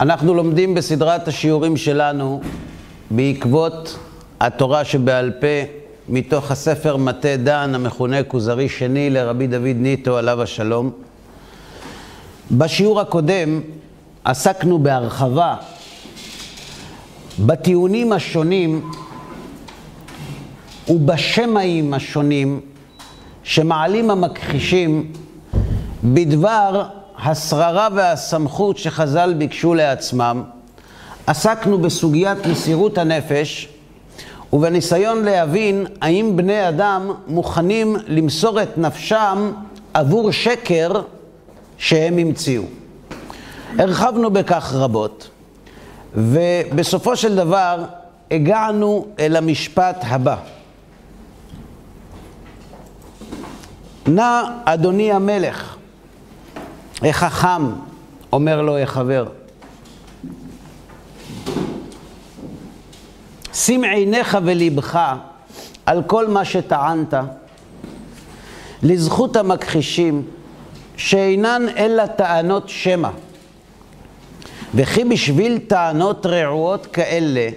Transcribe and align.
אנחנו 0.00 0.34
לומדים 0.34 0.74
בסדרת 0.74 1.28
השיעורים 1.28 1.76
שלנו 1.76 2.40
בעקבות 3.10 3.98
התורה 4.40 4.84
שבעל 4.84 5.32
פה 5.40 5.46
מתוך 6.08 6.50
הספר 6.50 6.96
מטה 6.96 7.36
דן 7.36 7.74
המכונה 7.74 8.22
כוזרי 8.22 8.68
שני 8.68 9.10
לרבי 9.10 9.46
דוד 9.46 9.76
ניטו 9.76 10.16
עליו 10.16 10.42
השלום. 10.42 10.90
בשיעור 12.50 13.00
הקודם 13.00 13.60
עסקנו 14.24 14.78
בהרחבה 14.78 15.56
בטיעונים 17.38 18.12
השונים 18.12 18.90
ובשמאים 20.88 21.94
השונים 21.94 22.60
שמעלים 23.42 24.10
המכחישים 24.10 25.12
בדבר 26.04 26.82
השררה 27.22 27.88
והסמכות 27.94 28.78
שחז"ל 28.78 29.34
ביקשו 29.38 29.74
לעצמם. 29.74 30.42
עסקנו 31.26 31.78
בסוגיית 31.78 32.46
מסירות 32.46 32.98
הנפש 32.98 33.68
ובניסיון 34.52 35.24
להבין 35.24 35.86
האם 36.00 36.36
בני 36.36 36.68
אדם 36.68 37.10
מוכנים 37.26 37.96
למסור 38.06 38.62
את 38.62 38.78
נפשם 38.78 39.52
עבור 39.94 40.32
שקר 40.32 41.02
שהם 41.78 42.18
המציאו. 42.18 42.62
הרחבנו 43.78 44.30
בכך 44.30 44.72
רבות, 44.74 45.28
ובסופו 46.14 47.16
של 47.16 47.36
דבר 47.36 47.84
הגענו 48.30 49.06
אל 49.18 49.36
המשפט 49.36 49.96
הבא. 50.02 50.36
נא 54.06 54.42
אדוני 54.64 55.12
המלך, 55.12 55.77
החכם, 57.02 57.62
אומר 58.32 58.62
לו 58.62 58.78
החבר, 58.78 59.28
שים 63.52 63.84
עיניך 63.84 64.38
ולבך 64.44 64.98
על 65.86 66.02
כל 66.02 66.28
מה 66.28 66.44
שטענת, 66.44 67.14
לזכות 68.82 69.36
המכחישים, 69.36 70.22
שאינן 70.96 71.62
אלא 71.76 72.06
טענות 72.06 72.68
שמע. 72.68 73.10
וכי 74.74 75.04
בשביל 75.04 75.58
טענות 75.58 76.26
רעועות 76.26 76.86
כאלה 76.86 77.48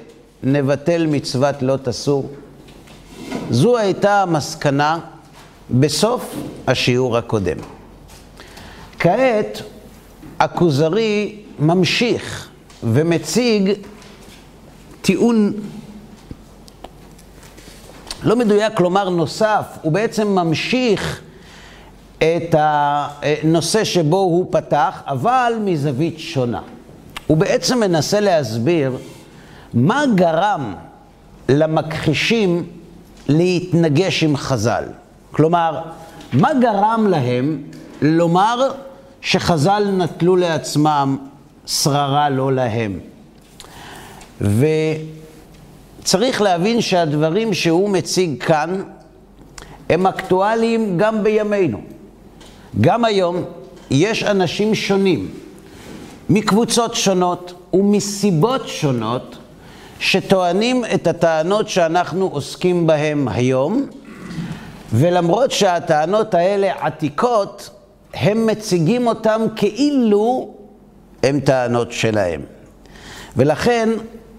נבטל 0.44 1.08
מצוות 1.08 1.56
לא 1.62 1.78
תסור? 1.84 2.30
זו 3.50 3.78
הייתה 3.78 4.22
המסקנה 4.22 5.00
בסוף 5.72 6.36
השיעור 6.68 7.18
הקודם. 7.18 7.58
כעת 9.02 9.62
הכוזרי 10.40 11.36
ממשיך 11.60 12.50
ומציג 12.84 13.72
טיעון 15.02 15.54
לא 18.24 18.36
מדויק, 18.36 18.74
כלומר 18.74 19.10
נוסף, 19.10 19.66
הוא 19.82 19.92
בעצם 19.92 20.28
ממשיך 20.28 21.22
את 22.18 22.56
הנושא 22.58 23.84
שבו 23.84 24.18
הוא 24.18 24.46
פתח, 24.52 25.02
אבל 25.08 25.54
מזווית 25.66 26.20
שונה. 26.20 26.62
הוא 27.28 27.38
בעצם 27.38 27.80
מנסה 27.80 28.20
להסביר 28.20 28.98
מה 29.74 30.04
גרם 30.16 30.76
למכחישים 31.50 32.64
להתנגש 33.28 34.24
עם 34.24 34.38
חז"ל. 34.38 34.84
כלומר, 35.32 35.82
מה 36.34 36.50
גרם 36.62 37.08
להם 37.10 37.62
לומר 38.02 38.72
שחז"ל 39.22 39.84
נטלו 39.98 40.36
לעצמם 40.36 41.18
שררה 41.66 42.30
לא 42.30 42.54
להם? 42.54 43.00
וצריך 46.02 46.42
להבין 46.42 46.82
שהדברים 46.82 47.54
שהוא 47.54 47.90
מציג 47.90 48.44
כאן 48.44 48.84
הם 49.90 50.08
אקטואליים 50.08 50.98
גם 50.98 51.24
בימינו. 51.24 51.82
גם 52.82 53.06
היום 53.06 53.44
יש 53.92 54.24
אנשים 54.24 54.76
שונים, 54.76 55.30
מקבוצות 56.30 56.96
שונות 56.96 57.54
ומסיבות 57.74 58.68
שונות, 58.68 59.38
שטוענים 60.00 60.84
את 60.96 61.08
הטענות 61.08 61.70
שאנחנו 61.70 62.30
עוסקים 62.32 62.88
בהן 62.88 63.28
היום, 63.28 63.86
ולמרות 64.94 65.52
שהטענות 65.52 66.34
האלה 66.34 66.72
עתיקות, 66.80 67.70
הם 68.14 68.48
מציגים 68.48 69.08
אותם 69.08 69.42
כאילו 69.56 70.54
הם 71.24 71.40
טענות 71.40 71.92
שלהם. 71.92 72.42
ולכן 73.38 73.90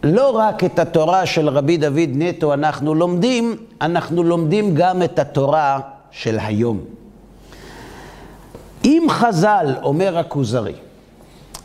לא 0.02 0.30
רק 0.30 0.64
את 0.64 0.78
התורה 0.78 1.26
של 1.26 1.48
רבי 1.48 1.76
דוד 1.76 2.10
נטו 2.14 2.54
אנחנו 2.54 2.94
לומדים, 2.94 3.56
אנחנו 3.80 4.22
לומדים 4.22 4.74
גם 4.74 5.02
את 5.02 5.18
התורה 5.18 5.80
של 6.10 6.38
היום. 6.38 6.80
אם 8.84 9.06
חז"ל, 9.08 9.74
אומר 9.82 10.18
הכוזרי, 10.18 10.72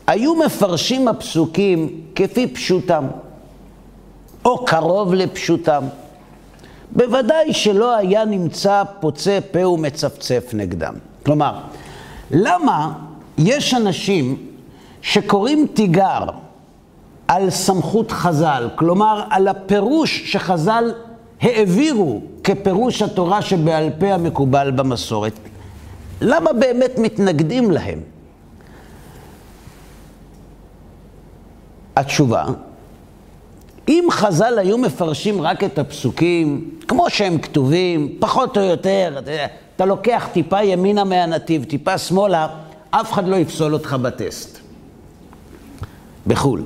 היו 0.06 0.34
מפרשים 0.34 1.08
הפסוקים 1.08 2.00
כפי 2.14 2.46
פשוטם, 2.46 3.04
או 4.44 4.64
קרוב 4.64 5.14
לפשוטם, 5.14 5.84
בוודאי 6.90 7.52
שלא 7.52 7.96
היה 7.96 8.24
נמצא 8.24 8.82
פוצה 9.00 9.38
פה 9.52 9.68
ומצפצף 9.68 10.50
נגדם. 10.52 10.94
כלומר, 11.24 11.60
למה 12.30 12.92
יש 13.38 13.74
אנשים 13.74 14.36
שקוראים 15.02 15.66
תיגר 15.74 16.24
על 17.28 17.50
סמכות 17.50 18.10
חז"ל, 18.12 18.68
כלומר 18.74 19.24
על 19.30 19.48
הפירוש 19.48 20.32
שחז"ל 20.32 20.92
העבירו 21.40 22.20
כפירוש 22.44 23.02
התורה 23.02 23.42
שבעל 23.42 23.90
פה 23.98 24.06
המקובל 24.14 24.70
במסורת, 24.70 25.38
למה 26.20 26.52
באמת 26.52 26.98
מתנגדים 26.98 27.70
להם? 27.70 28.00
התשובה, 31.96 32.44
אם 33.88 34.06
חז"ל 34.10 34.58
היו 34.58 34.78
מפרשים 34.78 35.40
רק 35.40 35.64
את 35.64 35.78
הפסוקים 35.78 36.70
כמו 36.88 37.10
שהם 37.10 37.38
כתובים, 37.38 38.16
פחות 38.18 38.56
או 38.56 38.62
יותר, 38.62 39.20
אתה, 39.78 39.86
לוקח 39.86 40.28
טיפה 40.32 40.62
ימינה 40.62 41.04
מהנתיב, 41.04 41.64
טיפה 41.64 41.98
שמאלה, 41.98 42.48
אף 42.90 43.12
אחד 43.12 43.28
לא 43.28 43.36
יפסול 43.36 43.74
אותך 43.74 43.96
בטסט. 44.02 44.58
בחו"ל. 46.26 46.62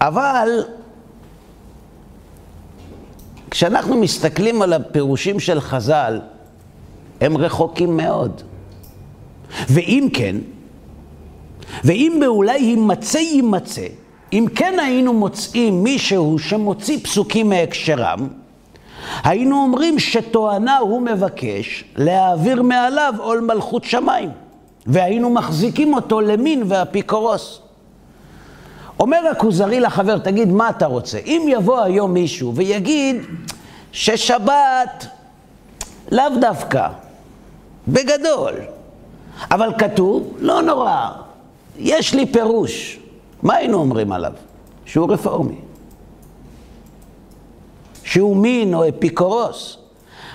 אבל 0.00 0.48
כשאנחנו 3.50 3.96
מסתכלים 3.96 4.62
על 4.62 4.72
הפירושים 4.72 5.40
של 5.40 5.60
חז"ל, 5.60 6.20
הם 7.20 7.36
רחוקים 7.36 7.96
מאוד. 7.96 8.42
ואם 9.68 10.08
כן, 10.12 10.36
ואם 11.84 12.16
באולי 12.20 12.58
יימצא 12.58 13.18
יימצא, 13.18 13.86
אם 14.32 14.46
כן 14.54 14.78
היינו 14.78 15.12
מוצאים 15.12 15.84
מישהו 15.84 16.38
שמוציא 16.38 16.98
פסוקים 17.02 17.48
מהקשרם, 17.48 18.28
היינו 19.24 19.62
אומרים 19.62 19.98
שטוענה 19.98 20.78
הוא 20.78 21.02
מבקש 21.02 21.84
להעביר 21.96 22.62
מעליו 22.62 23.14
עול 23.18 23.40
מלכות 23.40 23.84
שמיים, 23.84 24.30
והיינו 24.86 25.30
מחזיקים 25.30 25.94
אותו 25.94 26.20
למין 26.20 26.62
ואפיקורוס. 26.68 27.60
אומר 29.00 29.18
הכוזרי 29.30 29.80
לחבר, 29.80 30.18
תגיד, 30.18 30.48
מה 30.48 30.70
אתה 30.70 30.86
רוצה? 30.86 31.18
אם 31.18 31.46
יבוא 31.48 31.80
היום 31.80 32.12
מישהו 32.12 32.54
ויגיד 32.54 33.16
ששבת 33.92 35.06
לאו 36.12 36.24
דווקא, 36.40 36.88
בגדול, 37.88 38.54
אבל 39.50 39.72
כתוב, 39.78 40.34
לא 40.38 40.62
נורא, 40.62 41.10
יש 41.78 42.14
לי 42.14 42.26
פירוש. 42.26 42.98
מה 43.42 43.54
היינו 43.54 43.78
אומרים 43.78 44.12
עליו? 44.12 44.32
שהוא 44.84 45.12
רפורמי. 45.12 45.63
שהוא 48.04 48.36
מין 48.36 48.74
או 48.74 48.88
אפיקורוס. 48.88 49.78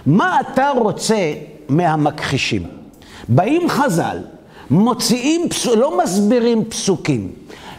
מה 0.05 0.39
אתה 0.39 0.71
רוצה 0.77 1.33
מהמכחישים? 1.69 2.63
באים 3.29 3.69
חז"ל, 3.69 4.17
מוציאים, 4.69 5.41
לא 5.77 5.97
מסבירים 6.03 6.65
פסוקים, 6.65 7.31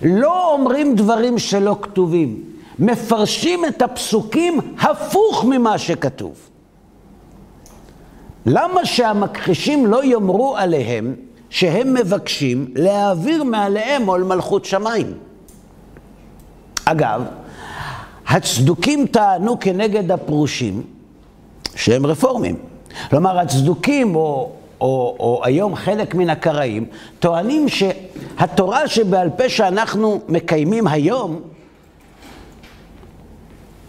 לא 0.03 0.53
אומרים 0.53 0.95
דברים 0.95 1.39
שלא 1.39 1.77
כתובים, 1.83 2.45
מפרשים 2.79 3.65
את 3.65 3.83
הפסוקים 3.83 4.59
הפוך 4.81 5.45
ממה 5.45 5.79
שכתוב. 5.79 6.33
למה 8.47 8.85
שהמכחישים 8.85 9.87
לא 9.87 10.05
יאמרו 10.05 10.57
עליהם 10.57 11.15
שהם 11.51 11.95
מבקשים 11.95 12.67
להעביר 12.75 13.45
מעליהם 13.45 14.07
עול 14.07 14.23
מלכות 14.23 14.65
שמיים? 14.65 15.13
אגב, 16.85 17.23
הצדוקים 18.31 19.07
טענו 19.07 19.61
כנגד 19.61 20.11
הפרושים 20.11 20.83
שהם 21.75 22.07
רפורמים. 22.07 22.57
כלומר, 23.11 23.39
הצדוקים 23.39 24.17
או 24.17 24.51
או, 24.81 25.17
או 25.21 25.41
היום 25.45 25.77
חלק 25.77 26.15
מן 26.15 26.31
הקראים, 26.31 26.87
טוענים 27.19 27.67
שהתורה 27.69 28.89
שבעל 28.89 29.31
פה 29.31 29.49
שאנחנו 29.49 30.21
מקיימים 30.29 30.87
היום, 30.87 31.41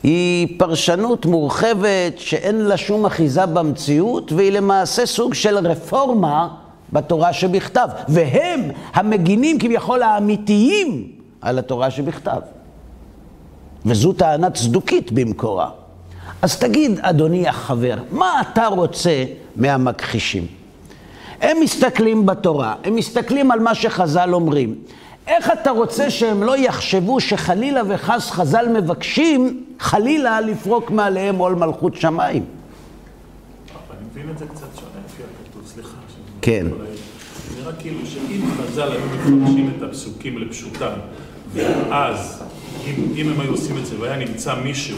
היא 0.04 0.60
פרשנות 0.60 1.26
מורחבת 1.26 2.18
שאין 2.18 2.56
לה 2.56 2.78
שום 2.78 3.06
אחיזה 3.06 3.46
במציאות, 3.46 4.32
והיא 4.32 4.52
למעשה 4.52 5.06
סוג 5.06 5.34
של 5.34 5.68
רפורמה 5.68 6.48
בתורה 6.94 7.34
שבכתב. 7.34 7.88
והם 8.08 8.72
המגינים 8.94 9.60
כביכול 9.60 10.04
האמיתיים 10.04 11.08
על 11.42 11.60
התורה 11.60 11.92
שבכתב. 11.92 12.40
וזו 13.86 14.14
טענה 14.14 14.50
צדוקית 14.50 15.12
במקורה. 15.12 15.70
אז 16.42 16.60
תגיד, 16.60 17.00
אדוני 17.02 17.48
החבר, 17.48 17.96
מה 18.12 18.42
אתה 18.42 18.68
רוצה 18.68 19.24
מהמכחישים? 19.56 20.48
הם 21.42 21.58
מסתכלים 21.62 22.26
בתורה, 22.26 22.76
הם 22.84 22.96
מסתכלים 22.96 23.52
על 23.52 23.60
מה 23.60 23.76
שחז"ל 23.76 24.34
אומרים. 24.34 24.76
איך 25.28 25.52
אתה 25.62 25.72
רוצה 25.72 26.10
שהם 26.10 26.44
לא 26.44 26.58
יחשבו 26.58 27.20
שחלילה 27.20 27.82
וחס 27.88 28.32
חז"ל 28.32 28.68
מבקשים, 28.68 29.64
חלילה 29.80 30.42
לפרוק 30.42 30.92
מעליהם 30.92 31.36
עול 31.36 31.56
מלכות 31.56 31.96
שמיים? 31.96 32.46
אני 33.92 34.00
מבין 34.12 34.30
את 34.34 34.38
זה 34.38 34.46
קצת 34.46 34.68
שונה 34.76 34.92
לפי 35.06 35.24
הכתוב, 35.24 35.68
סליחה. 35.68 35.98
כן. 36.42 36.68
נראה 37.58 37.74
כאילו 37.74 38.06
שאם 38.06 38.42
חז"ל 38.58 38.92
היו 38.92 39.02
מפרשים 39.06 39.74
את 39.78 39.84
הפסוקים 39.84 40.38
לפשוטם, 40.38 40.94
ואז, 41.54 42.44
אם, 42.88 43.14
אם 43.16 43.30
הם 43.30 43.40
היו 43.40 43.52
עושים 43.52 43.78
את 43.78 43.86
זה 43.86 43.96
והיה 44.00 44.18
נמצא 44.18 44.56
מישהו 44.56 44.98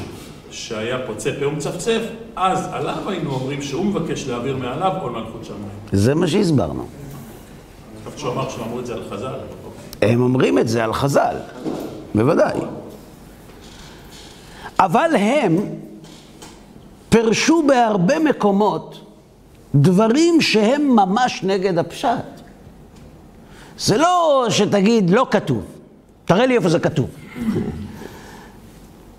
שהיה 0.52 0.98
פוצה 1.08 1.30
פה 1.40 1.48
ומצפצף, 1.48 2.02
אז 2.36 2.68
עליו 2.72 3.10
היינו 3.10 3.32
אומרים 3.32 3.62
שהוא 3.62 3.86
מבקש 3.86 4.28
להעביר 4.28 4.58
מעליו 4.58 4.92
עול 5.02 5.12
מלכות 5.12 5.46
שמיים. 5.46 5.64
זה 5.92 6.16
מה 6.16 6.28
שהסברנו. 6.28 6.86
חשבתי 8.02 8.20
שהוא 8.20 8.32
אמר 8.34 8.50
שאמרו 8.50 8.80
את 8.80 8.86
זה 8.86 8.94
על 8.94 9.04
חז"ל. 9.10 9.36
הם 10.02 10.22
אומרים 10.22 10.60
את 10.60 10.68
זה 10.68 10.84
על 10.84 10.94
חז"ל, 10.94 11.36
בוודאי. 12.16 12.60
אבל 14.80 15.16
הם 15.16 15.58
פירשו 17.10 17.64
בהרבה 17.68 18.20
מקומות 18.20 19.00
דברים 19.76 20.42
שהם 20.42 20.96
ממש 20.96 21.44
נגד 21.44 21.78
הפשט. 21.78 22.42
זה 23.78 23.98
לא 23.98 24.46
שתגיד, 24.50 25.10
לא 25.10 25.28
כתוב. 25.32 25.64
תראה 26.26 26.46
לי 26.46 26.56
איפה 26.56 26.70
זה 26.70 26.80
כתוב. 26.80 27.10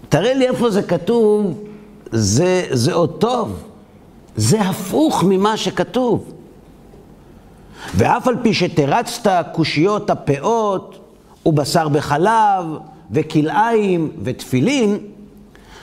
תראה 0.09 0.35
לי 0.35 0.49
איפה 0.49 0.71
זה 0.71 0.83
כתוב, 0.83 1.65
זה, 2.13 2.67
זה 2.71 2.95
עוד 2.95 3.17
טוב. 3.19 3.63
זה 4.37 4.61
הפוך 4.61 5.25
ממה 5.29 5.57
שכתוב. 5.57 6.33
ואף 7.95 8.29
על 8.29 8.37
פי 8.43 8.55
שתרצת 8.55 9.47
קושיות 9.53 10.11
הפאות, 10.11 10.99
ובשר 11.47 11.89
בחלב, 11.89 12.65
וכלאיים, 13.11 14.11
ותפילין, 14.23 14.99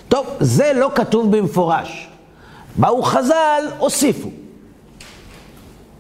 טוב, 0.10 0.28
זה 0.40 0.72
לא 0.76 0.92
כתוב 0.96 1.38
במפורש. 1.38 2.08
באו 2.76 3.04
חז"ל, 3.04 3.64
הוסיפו. 3.78 4.30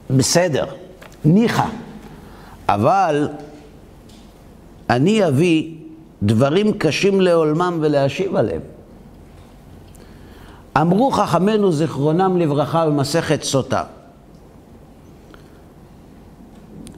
בסדר, 0.10 0.66
ניחא. 1.26 1.66
אבל 2.70 3.30
אני 4.92 5.28
אביא 5.28 5.76
דברים 6.24 6.74
קשים 6.74 7.22
לעולמם 7.22 7.78
ולהשיב 7.82 8.36
עליהם. 8.36 8.62
אמרו 10.78 11.12
חכמינו 11.12 11.72
זיכרונם 11.72 12.38
לברכה 12.38 12.86
במסכת 12.86 13.44
סוטה. 13.44 13.84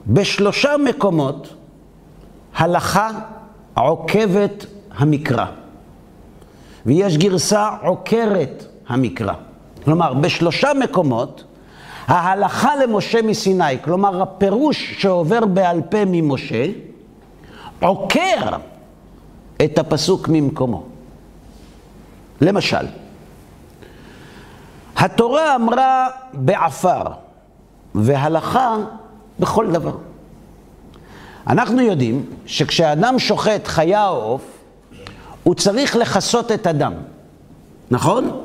בשלושה 0.06 0.70
מקומות 0.84 1.54
הלכה 2.56 3.10
עוקבת 3.74 4.66
המקרא, 4.96 5.46
ויש 6.86 7.18
גרסה 7.18 7.70
עוקרת 7.82 8.64
המקרא. 8.88 9.34
כלומר, 9.84 10.14
בשלושה 10.14 10.70
מקומות 10.80 11.44
ההלכה 12.06 12.76
למשה 12.76 13.22
מסיני, 13.22 13.82
כלומר 13.84 14.22
הפירוש 14.22 14.94
שעובר 14.98 15.44
בעל 15.44 15.80
פה 15.90 16.04
ממשה, 16.06 16.66
עוקר 17.84 18.56
את 19.64 19.78
הפסוק 19.78 20.28
ממקומו. 20.28 20.82
למשל, 22.40 22.86
התורה 24.96 25.54
אמרה 25.56 26.08
בעפר, 26.32 27.02
והלכה 27.94 28.76
בכל 29.40 29.70
דבר. 29.70 29.96
אנחנו 31.46 31.80
יודעים 31.80 32.26
שכשאדם 32.46 33.18
שוחט 33.18 33.66
חיה 33.66 34.08
או 34.08 34.22
עוף, 34.22 34.58
הוא 35.42 35.54
צריך 35.54 35.96
לכסות 35.96 36.52
את 36.52 36.66
הדם, 36.66 36.92
נכון? 37.90 38.40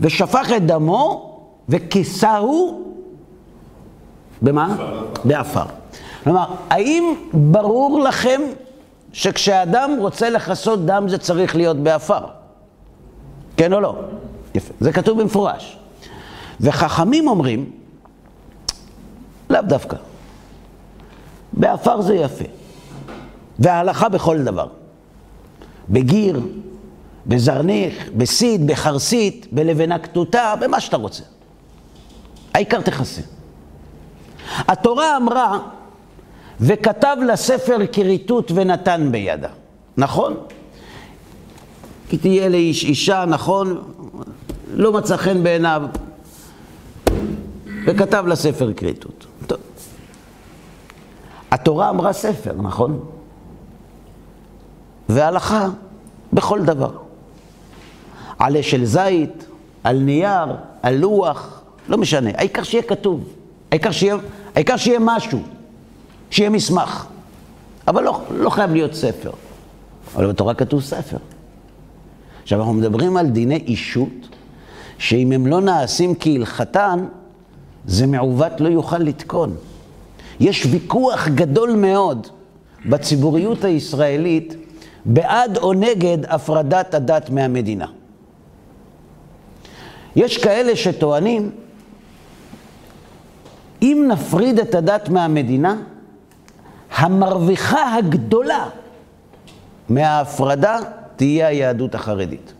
ושפך 0.00 0.48
את 0.56 0.66
דמו 0.66 1.38
וכיסהו 1.68 2.92
במה? 4.42 4.76
בעפר. 5.24 5.64
כלומר, 6.24 6.44
האם 6.70 7.14
ברור 7.32 8.00
לכם 8.00 8.40
שכשאדם 9.12 9.96
רוצה 10.00 10.30
לכסות 10.30 10.86
דם 10.86 11.04
זה 11.08 11.18
צריך 11.18 11.56
להיות 11.56 11.76
בעפר? 11.76 12.24
כן 13.56 13.72
או 13.72 13.80
לא? 13.80 13.94
יפה. 14.54 14.74
זה 14.80 14.92
כתוב 14.92 15.20
במפורש. 15.20 15.78
וחכמים 16.60 17.28
אומרים, 17.28 17.70
לאו 19.50 19.62
דווקא. 19.62 19.96
בעפר 21.52 22.00
זה 22.00 22.14
יפה. 22.14 22.44
וההלכה 23.58 24.08
בכל 24.08 24.42
דבר. 24.42 24.66
בגיר, 25.90 26.40
בזרניך, 27.26 28.08
בסיד, 28.16 28.66
בחרסית, 28.66 29.46
בלבנה 29.52 29.98
כתותה, 29.98 30.54
במה 30.60 30.80
שאתה 30.80 30.96
רוצה. 30.96 31.22
העיקר 32.54 32.80
תכסה. 32.80 33.22
התורה 34.58 35.16
אמרה, 35.16 35.58
וכתב 36.62 37.16
לספר 37.32 37.78
כריתות 37.92 38.52
ונתן 38.54 39.08
בידה. 39.10 39.48
נכון? 39.96 40.34
כי 42.08 42.18
תהיה 42.18 42.48
לאיש 42.48 42.84
אישה, 42.84 43.24
נכון? 43.28 43.82
לא 44.74 44.92
מצא 44.92 45.16
חן 45.16 45.42
בעיניו, 45.42 45.82
וכתב 47.86 48.24
לספר 48.26 48.72
כריתות. 48.72 49.26
טוב. 49.46 49.58
התורה 51.50 51.90
אמרה 51.90 52.12
ספר, 52.12 52.52
נכון? 52.62 53.00
והלכה 55.08 55.68
בכל 56.32 56.62
דבר. 56.62 56.90
על 58.38 58.56
אשל 58.56 58.84
זית, 58.84 59.46
על 59.84 59.98
נייר, 59.98 60.56
על 60.82 60.94
לוח, 60.94 61.62
לא 61.88 61.98
משנה, 61.98 62.30
העיקר 62.34 62.62
שיהיה 62.62 62.82
כתוב, 62.82 63.24
העיקר 63.70 63.90
שיהיה, 63.90 64.16
העיקר 64.54 64.76
שיהיה 64.76 64.98
משהו, 65.02 65.42
שיהיה 66.32 66.50
מסמך. 66.50 67.06
אבל 67.88 68.04
לא, 68.04 68.20
לא 68.30 68.50
חייב 68.50 68.72
להיות 68.72 68.94
ספר. 68.94 69.30
אבל 70.14 70.26
בתורה 70.26 70.54
כתוב 70.54 70.82
ספר. 70.82 71.16
עכשיו, 72.42 72.58
אנחנו 72.58 72.72
מדברים 72.72 73.16
על 73.16 73.26
דיני 73.26 73.56
אישות, 73.66 74.28
שאם 74.98 75.32
הם 75.32 75.46
לא 75.46 75.60
נעשים 75.60 76.14
כהלכתן, 76.20 77.04
זה 77.86 78.06
מעוות 78.06 78.60
לא 78.60 78.68
יוכל 78.68 78.98
לתקון. 78.98 79.56
יש 80.40 80.66
ויכוח 80.66 81.28
גדול 81.28 81.72
מאוד 81.72 82.26
בציבוריות 82.86 83.64
הישראלית 83.64 84.56
בעד 85.04 85.56
או 85.56 85.72
נגד 85.72 86.18
הפרדת 86.28 86.94
הדת 86.94 87.30
מהמדינה. 87.30 87.86
יש 90.16 90.38
כאלה 90.38 90.76
שטוענים, 90.76 91.50
אם 93.82 94.04
נפריד 94.08 94.58
את 94.58 94.74
הדת 94.74 95.08
מהמדינה, 95.08 95.76
המרוויחה 96.94 97.94
הגדולה 97.94 98.68
מההפרדה 99.88 100.78
תהיה 101.16 101.48
היהדות 101.48 101.94
החרדית. 101.94 102.52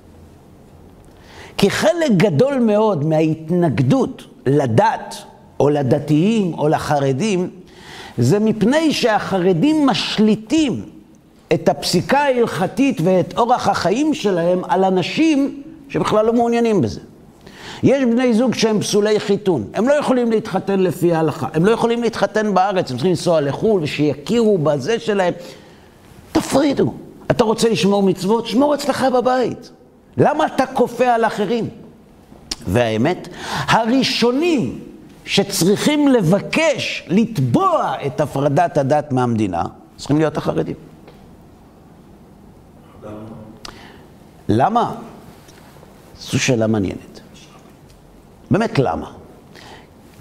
כי 1.57 1.71
חלק 1.71 2.11
גדול 2.17 2.59
מאוד 2.59 3.05
מההתנגדות 3.05 4.23
לדת, 4.47 5.17
או 5.61 5.69
לדתיים, 5.69 6.55
או 6.55 6.69
לחרדים, 6.69 7.51
זה 8.19 8.39
מפני 8.39 8.93
שהחרדים 8.93 9.87
משליטים 9.87 10.85
את 11.55 11.69
הפסיקה 11.69 12.19
ההלכתית 12.19 13.01
ואת 13.05 13.39
אורח 13.39 13.69
החיים 13.69 14.15
שלהם 14.15 14.62
על 14.69 14.85
אנשים 14.85 15.62
שבכלל 15.89 16.27
לא 16.27 16.33
מעוניינים 16.33 16.81
בזה. 16.81 17.01
יש 17.83 18.05
בני 18.05 18.35
זוג 18.35 18.55
שהם 18.55 18.81
פסולי 18.81 19.21
חיתון, 19.21 19.65
הם 19.75 19.89
לא 19.89 19.93
יכולים 19.93 20.31
להתחתן 20.31 20.81
לפי 20.81 21.15
ההלכה, 21.15 21.49
הם 21.55 21.67
לא 21.67 21.71
יכולים 21.71 22.03
להתחתן 22.03 22.55
בארץ, 22.55 22.91
הם 22.91 22.97
צריכים 22.97 23.11
לנסוע 23.11 23.41
לחו"ל 23.41 23.83
ושיכירו 23.83 24.59
בזה 24.59 24.99
שלהם. 24.99 25.35
תפרידו. 26.33 26.95
אתה 27.31 27.45
רוצה 27.45 27.69
לשמור 27.69 28.03
מצוות? 28.03 28.47
שמור 28.47 28.75
אצלך 28.75 29.07
בבית. 29.15 29.71
למה 30.17 30.47
אתה 30.47 30.67
כופה 30.67 31.07
על 31.15 31.25
אחרים? 31.25 31.69
והאמת, 32.67 33.29
הראשונים 33.67 34.79
שצריכים 35.25 36.09
לבקש, 36.09 37.05
לתבוע 37.09 37.95
את 38.07 38.21
הפרדת 38.21 38.79
הדת 38.79 39.12
מהמדינה, 39.12 39.62
צריכים 39.97 40.19
להיות 40.19 40.37
החרדים. 40.37 40.77
למה? 44.49 44.95
זו 46.21 46.39
שאלה 46.39 46.67
מעניינת. 46.67 47.12
באמת 48.53 48.79
למה? 48.79 49.11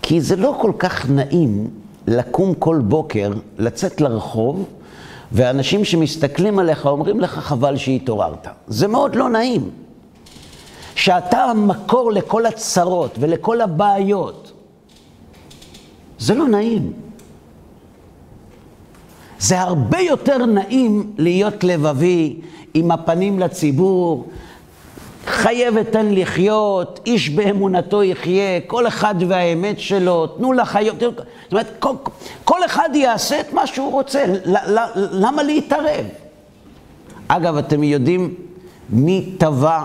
כי 0.02 0.22
זה 0.22 0.36
לא 0.36 0.58
כל 0.62 0.72
כך 0.80 1.10
נעים 1.10 1.70
לקום 2.08 2.54
כל 2.54 2.82
בוקר, 2.84 3.32
לצאת 3.58 4.02
לרחוב, 4.02 4.66
ואנשים 5.32 5.86
שמסתכלים 5.86 6.60
עליך 6.60 6.86
אומרים 6.86 7.20
לך 7.20 7.40
חבל 7.40 7.78
שהתעוררת. 7.78 8.48
זה 8.68 8.88
מאוד 8.88 9.16
לא 9.16 9.30
נעים. 9.30 9.70
שאתה 10.96 11.44
המקור 11.44 12.12
לכל 12.12 12.46
הצרות 12.46 13.16
ולכל 13.20 13.62
הבעיות. 13.62 14.52
זה 16.20 16.36
לא 16.36 16.48
נעים. 16.48 16.94
זה 19.40 19.62
הרבה 19.62 20.00
יותר 20.00 20.46
נעים 20.46 21.14
להיות 21.18 21.64
לבבי, 21.64 22.40
עם 22.74 22.92
הפנים 22.92 23.40
לציבור, 23.40 24.28
חיה 25.32 25.70
ותן 25.76 26.06
לחיות, 26.12 27.00
איש 27.06 27.30
באמונתו 27.30 28.04
יחיה, 28.04 28.60
כל 28.68 28.88
אחד 28.88 29.16
והאמת 29.28 29.80
שלו, 29.80 30.28
תנו 30.28 30.54
לחיות. 30.54 31.00
זאת 31.00 31.22
אומרת, 31.52 31.68
כל, 31.80 31.94
כל 32.44 32.66
אחד 32.66 32.90
יעשה 32.94 33.40
את 33.40 33.54
מה 33.54 33.68
שהוא 33.68 33.92
רוצה, 33.92 34.24
למה 34.96 35.44
להתערב? 35.44 36.06
אגב, 37.28 37.58
אתם 37.58 37.84
יודעים 37.84 38.36
מי 38.90 39.36
טבע 39.38 39.84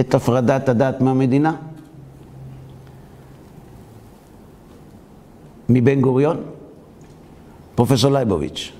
את 0.00 0.14
הפרדת 0.14 0.68
הדת 0.68 1.00
מהמדינה? 1.00 1.54
מבן 5.68 6.00
גוריון? 6.00 6.36
פרופסור 7.74 8.12
לייבוביץ'. 8.12 8.72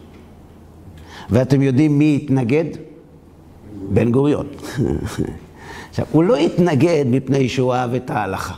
ואתם 1.30 1.62
יודעים 1.62 1.98
מי 1.98 2.20
התנגד? 2.22 2.64
בן 3.88 4.10
גוריון. 4.10 4.46
עכשיו, 5.96 6.06
הוא 6.12 6.24
לא 6.24 6.36
התנגד 6.36 7.04
מפני 7.06 7.48
שהוא 7.48 7.74
אהב 7.74 7.94
את 7.94 8.10
ההלכה. 8.10 8.54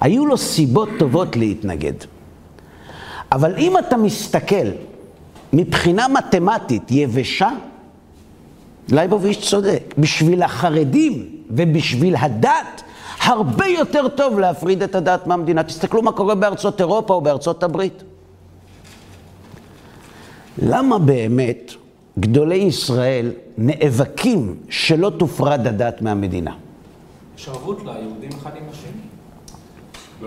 היו 0.00 0.26
לו 0.26 0.36
סיבות 0.36 0.88
טובות 0.98 1.36
להתנגד. 1.36 1.92
אבל 3.32 3.54
אם 3.58 3.78
אתה 3.78 3.96
מסתכל 3.96 4.66
מבחינה 5.52 6.08
מתמטית 6.08 6.82
יבשה, 6.90 7.50
לייבוביץ' 8.88 9.48
צודק. 9.50 9.94
בשביל 9.98 10.42
החרדים 10.42 11.26
ובשביל 11.50 12.16
הדת, 12.16 12.82
הרבה 13.20 13.66
יותר 13.66 14.08
טוב 14.08 14.38
להפריד 14.38 14.82
את 14.82 14.94
הדת 14.94 15.26
מהמדינה. 15.26 15.62
תסתכלו 15.62 16.02
מה 16.02 16.12
קורה 16.12 16.34
בארצות 16.34 16.80
אירופה 16.80 17.14
או 17.14 17.20
בארצות 17.20 17.62
הברית. 17.62 18.02
למה 20.58 20.98
באמת 20.98 21.72
גדולי 22.18 22.54
ישראל 22.54 23.32
נאבקים 23.58 24.56
שלא 24.68 25.10
תופרד 25.18 25.66
הדת 25.66 26.02
מהמדינה. 26.02 26.54
יש 27.38 27.48
ערבות 27.48 27.78
ליהודים 27.84 28.30
אחד 28.42 28.50
עם 28.56 28.62
השני. 28.70 28.90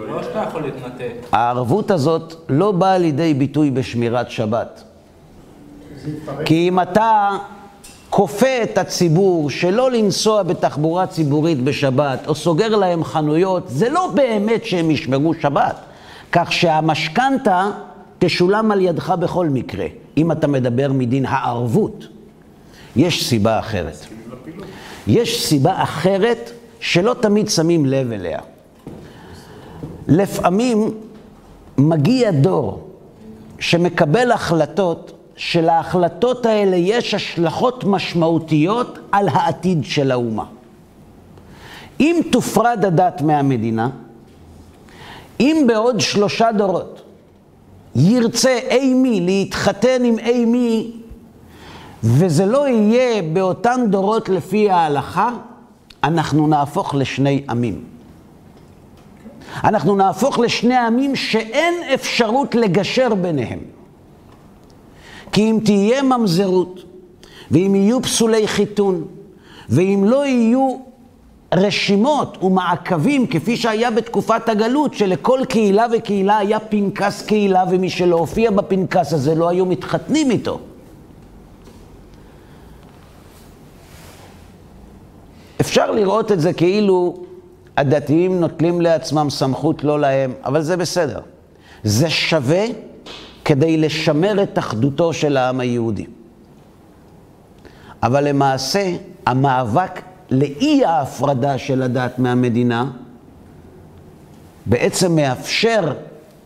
לא 0.08 0.24
שאתה 0.24 0.46
יכול 0.50 0.62
להתנתק. 0.62 1.14
הערבות 1.32 1.92
הזאת 1.92 2.36
לא 2.50 2.72
באה 2.72 2.98
לידי 2.98 3.34
ביטוי 3.34 3.72
בשמירת 3.72 4.32
שבת. 4.32 4.84
כי 6.46 6.68
אם 6.68 6.80
אתה 6.80 7.30
כופה 8.10 8.64
את 8.64 8.78
הציבור 8.78 9.50
שלא 9.50 9.92
לנסוע 9.92 10.44
בתחבורה 10.44 11.08
ציבורית 11.08 11.64
בשבת, 11.64 12.28
או 12.28 12.36
סוגר 12.36 12.76
להם 12.76 13.04
חנויות, 13.04 13.64
זה 13.68 13.90
לא 13.90 14.12
באמת 14.16 14.66
שהם 14.66 14.92
ישמרו 14.92 15.34
שבת. 15.34 15.76
כך 16.32 16.54
שהמשכנתה 16.54 17.72
תשולם 18.20 18.72
על 18.72 18.82
ידך 18.82 19.10
בכל 19.10 19.50
מקרה. 19.50 19.86
אם 20.18 20.32
אתה 20.32 20.48
מדבר 20.48 20.92
מדין 20.92 21.26
הערבות, 21.26 22.08
יש 22.96 23.30
סיבה 23.30 23.60
אחרת. 23.60 24.06
יש 25.08 25.46
סיבה 25.46 25.84
אחרת 25.84 26.52
שלא 26.80 27.16
תמיד 27.20 27.50
שמים 27.50 27.86
לב 27.86 28.12
אליה. 28.12 28.40
לפעמים 30.08 30.92
מגיע 31.78 32.32
דור 32.32 32.88
שמקבל 33.60 34.32
החלטות, 34.32 35.12
שלהחלטות 35.36 36.46
האלה 36.46 36.76
יש 36.76 37.14
השלכות 37.14 37.84
משמעותיות 37.84 39.00
על 39.12 39.30
העתיד 39.30 39.84
של 39.84 40.12
האומה. 40.12 40.46
אם 42.00 42.22
תופרד 42.32 42.86
הדת 42.86 43.22
מהמדינה, 43.22 43.90
אם 45.40 45.66
בעוד 45.68 46.00
שלושה 46.00 46.52
דורות 46.52 47.03
ירצה 47.96 48.60
אי 48.70 48.94
מי 48.94 49.22
להתחתן 49.22 50.04
עם 50.04 50.20
אי 50.20 50.46
מי, 50.46 50.92
וזה 52.04 52.46
לא 52.46 52.68
יהיה 52.68 53.22
באותם 53.22 53.82
דורות 53.90 54.30
לפי 54.30 54.70
ההלכה, 54.70 55.30
אנחנו 56.04 56.48
נהפוך 56.48 56.96
לשני 56.96 57.44
עמים. 57.50 57.84
אנחנו 59.64 59.96
נהפוך 59.96 60.40
לשני 60.40 60.78
עמים 60.78 61.16
שאין 61.16 61.74
אפשרות 61.94 62.56
לגשר 62.56 63.16
ביניהם. 63.16 63.60
כי 65.32 65.42
אם 65.42 65.60
תהיה 65.66 66.04
ממזרות, 66.04 66.84
ואם 67.52 67.76
יהיו 67.76 68.02
פסולי 68.02 68.48
חיתון, 68.48 69.08
ואם 69.70 70.04
לא 70.08 70.26
יהיו 70.26 70.78
רשימות 71.54 72.44
ומעקבים, 72.44 73.28
כפי 73.28 73.58
שהיה 73.58 73.92
בתקופת 73.92 74.50
הגלות, 74.50 74.94
שלכל 74.94 75.40
קהילה 75.50 75.86
וקהילה 75.92 76.38
היה 76.38 76.60
פנקס 76.60 77.26
קהילה, 77.26 77.64
ומי 77.72 77.90
שלא 77.90 78.16
הופיע 78.16 78.52
בפנקס 78.52 79.14
הזה 79.14 79.36
לא 79.36 79.50
היו 79.50 79.66
מתחתנים 79.66 80.32
איתו. 80.32 80.60
אפשר 85.62 85.92
לראות 85.92 86.32
את 86.32 86.40
זה 86.42 86.54
כאילו 86.54 87.24
הדתיים 87.78 88.40
נוטלים 88.40 88.82
לעצמם 88.82 89.30
סמכות 89.30 89.84
לא 89.84 90.00
להם, 90.00 90.34
אבל 90.46 90.62
זה 90.62 90.78
בסדר. 90.78 91.20
זה 91.84 92.10
שווה 92.10 92.66
כדי 93.46 93.78
לשמר 93.78 94.44
את 94.44 94.60
אחדותו 94.60 95.14
של 95.14 95.38
העם 95.38 95.60
היהודי. 95.60 96.06
אבל 98.04 98.28
למעשה, 98.28 98.96
המאבק 99.26 100.02
לאי 100.34 100.86
ההפרדה 100.86 101.58
של 101.58 101.82
הדת 101.82 102.20
מהמדינה, 102.20 102.92
בעצם 104.66 105.16
מאפשר 105.16 105.94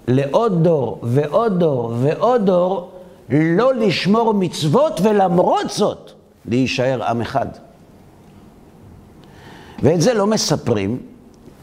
לעוד 0.08 0.64
דור 0.64 1.00
ועוד 1.04 1.60
דור 1.60 1.94
ועוד 2.02 2.46
דור 2.46 2.92
לא 3.30 3.76
לשמור 3.76 4.34
מצוות 4.34 5.00
ולמרות 5.04 5.70
זאת 5.70 6.12
להישאר 6.46 7.04
עם 7.04 7.22
אחד. 7.22 7.48
ואת 9.84 10.02
זה 10.02 10.14
לא 10.14 10.28
מספרים, 10.28 10.98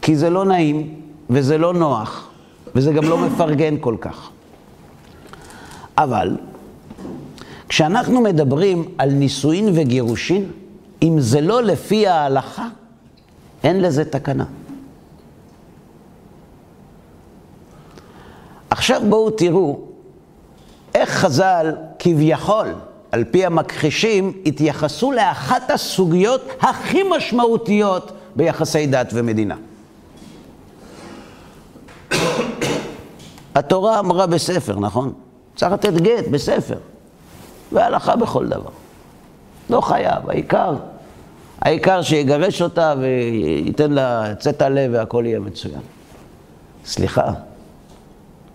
כי 0.01 0.15
זה 0.15 0.29
לא 0.29 0.45
נעים 0.45 0.93
וזה 1.29 1.57
לא 1.57 1.73
נוח 1.73 2.29
וזה 2.75 2.93
גם 2.93 3.03
לא 3.03 3.17
מפרגן 3.17 3.75
כל 3.79 3.95
כך. 4.01 4.29
אבל 5.97 6.37
כשאנחנו 7.69 8.21
מדברים 8.21 8.85
על 8.97 9.11
נישואין 9.11 9.69
וגירושין, 9.73 10.51
אם 11.05 11.19
זה 11.19 11.41
לא 11.41 11.63
לפי 11.63 12.07
ההלכה, 12.07 12.67
אין 13.63 13.81
לזה 13.81 14.05
תקנה. 14.05 14.45
עכשיו 18.69 19.01
בואו 19.09 19.29
תראו 19.29 19.79
איך 20.95 21.09
חז"ל 21.09 21.75
כביכול, 21.99 22.67
על 23.11 23.23
פי 23.31 23.45
המכחישים, 23.45 24.33
התייחסו 24.45 25.11
לאחת 25.11 25.71
הסוגיות 25.71 26.41
הכי 26.61 27.01
משמעותיות 27.17 28.11
ביחסי 28.35 28.87
דת 28.87 29.09
ומדינה. 29.13 29.55
התורה 33.55 33.99
אמרה 33.99 34.27
בספר, 34.27 34.79
נכון? 34.79 35.13
צריך 35.55 35.71
לתת 35.71 35.93
גט 35.93 36.27
בספר, 36.31 36.77
והלכה 37.71 38.15
בכל 38.15 38.47
דבר. 38.47 38.69
לא 39.69 39.81
חייב, 39.81 40.29
העיקר, 40.29 40.75
העיקר 41.65 42.01
שיגרש 42.01 42.61
אותה 42.61 42.93
וייתן 42.99 43.91
לה 43.91 44.35
צאת 44.39 44.61
הלב 44.61 44.91
והכל 44.93 45.23
יהיה 45.25 45.39
מצוין. 45.39 45.81
סליחה, 46.85 47.31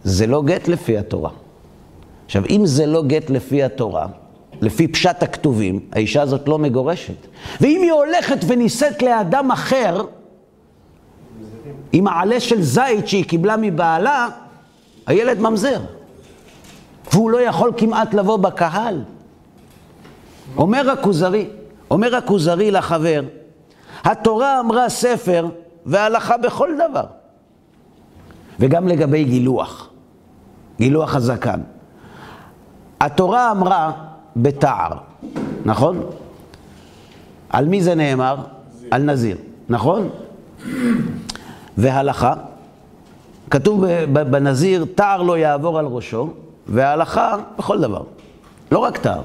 זה 0.04 0.26
לא 0.26 0.42
גט 0.42 0.68
לפי 0.68 0.98
התורה. 0.98 1.30
עכשיו, 2.26 2.42
אם 2.50 2.66
זה 2.66 2.86
לא 2.86 3.02
גט 3.02 3.30
לפי 3.30 3.62
התורה, 3.62 4.06
לפי 4.60 4.88
פשט 4.88 5.22
הכתובים, 5.22 5.80
האישה 5.92 6.22
הזאת 6.22 6.48
לא 6.48 6.58
מגורשת. 6.58 7.26
ואם 7.60 7.80
היא 7.82 7.92
הולכת 7.92 8.38
ונישאת 8.46 9.02
לאדם 9.02 9.50
אחר, 9.50 10.02
עם 11.92 12.06
העלה 12.06 12.40
של 12.40 12.62
זית 12.62 13.08
שהיא 13.08 13.24
קיבלה 13.24 13.56
מבעלה, 13.56 14.28
הילד 15.06 15.40
ממזר. 15.40 15.80
והוא 17.12 17.30
לא 17.30 17.40
יכול 17.40 17.72
כמעט 17.76 18.14
לבוא 18.14 18.36
בקהל. 18.36 19.02
אומר 20.56 20.90
הכוזרי, 20.90 21.46
אומר 21.90 22.16
הכוזרי 22.16 22.70
לחבר, 22.70 23.20
התורה 24.04 24.60
אמרה 24.60 24.88
ספר 24.88 25.46
והלכה 25.86 26.36
בכל 26.36 26.68
דבר. 26.74 27.04
וגם 28.60 28.88
לגבי 28.88 29.24
גילוח, 29.24 29.88
גילוח 30.78 31.14
הזקן. 31.14 31.60
התורה 33.00 33.50
אמרה 33.50 33.92
בתער, 34.36 34.92
נכון? 35.64 36.00
על 37.50 37.68
מי 37.68 37.82
זה 37.82 37.94
נאמר? 37.94 38.36
על 38.90 39.02
נזיר, 39.02 39.36
נכון? 39.68 40.08
והלכה, 41.76 42.34
כתוב 43.50 43.84
בנזיר, 44.12 44.86
תער 44.94 45.22
לא 45.22 45.38
יעבור 45.38 45.78
על 45.78 45.86
ראשו, 45.86 46.28
וההלכה 46.66 47.36
בכל 47.58 47.80
דבר, 47.80 48.02
לא 48.72 48.78
רק 48.78 48.98
תער. 48.98 49.22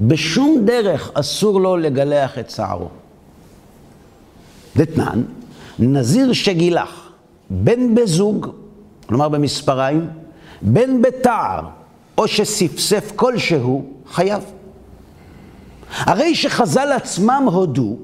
בשום 0.00 0.62
דרך 0.64 1.10
אסור 1.14 1.60
לו 1.60 1.76
לגלח 1.76 2.38
את 2.38 2.50
שערו. 2.50 2.88
דתנן, 4.76 5.22
נזיר 5.78 6.32
שגילח, 6.32 7.10
בין 7.50 7.94
בזוג, 7.94 8.46
כלומר 9.06 9.28
במספריים, 9.28 10.08
בין 10.62 11.02
בתער, 11.02 11.60
או 12.18 12.28
שספסף 12.28 13.12
כלשהו, 13.16 13.84
חייב. 14.10 14.42
הרי 15.90 16.34
שחז"ל 16.34 16.92
עצמם 16.92 17.48
הודו 17.52 17.96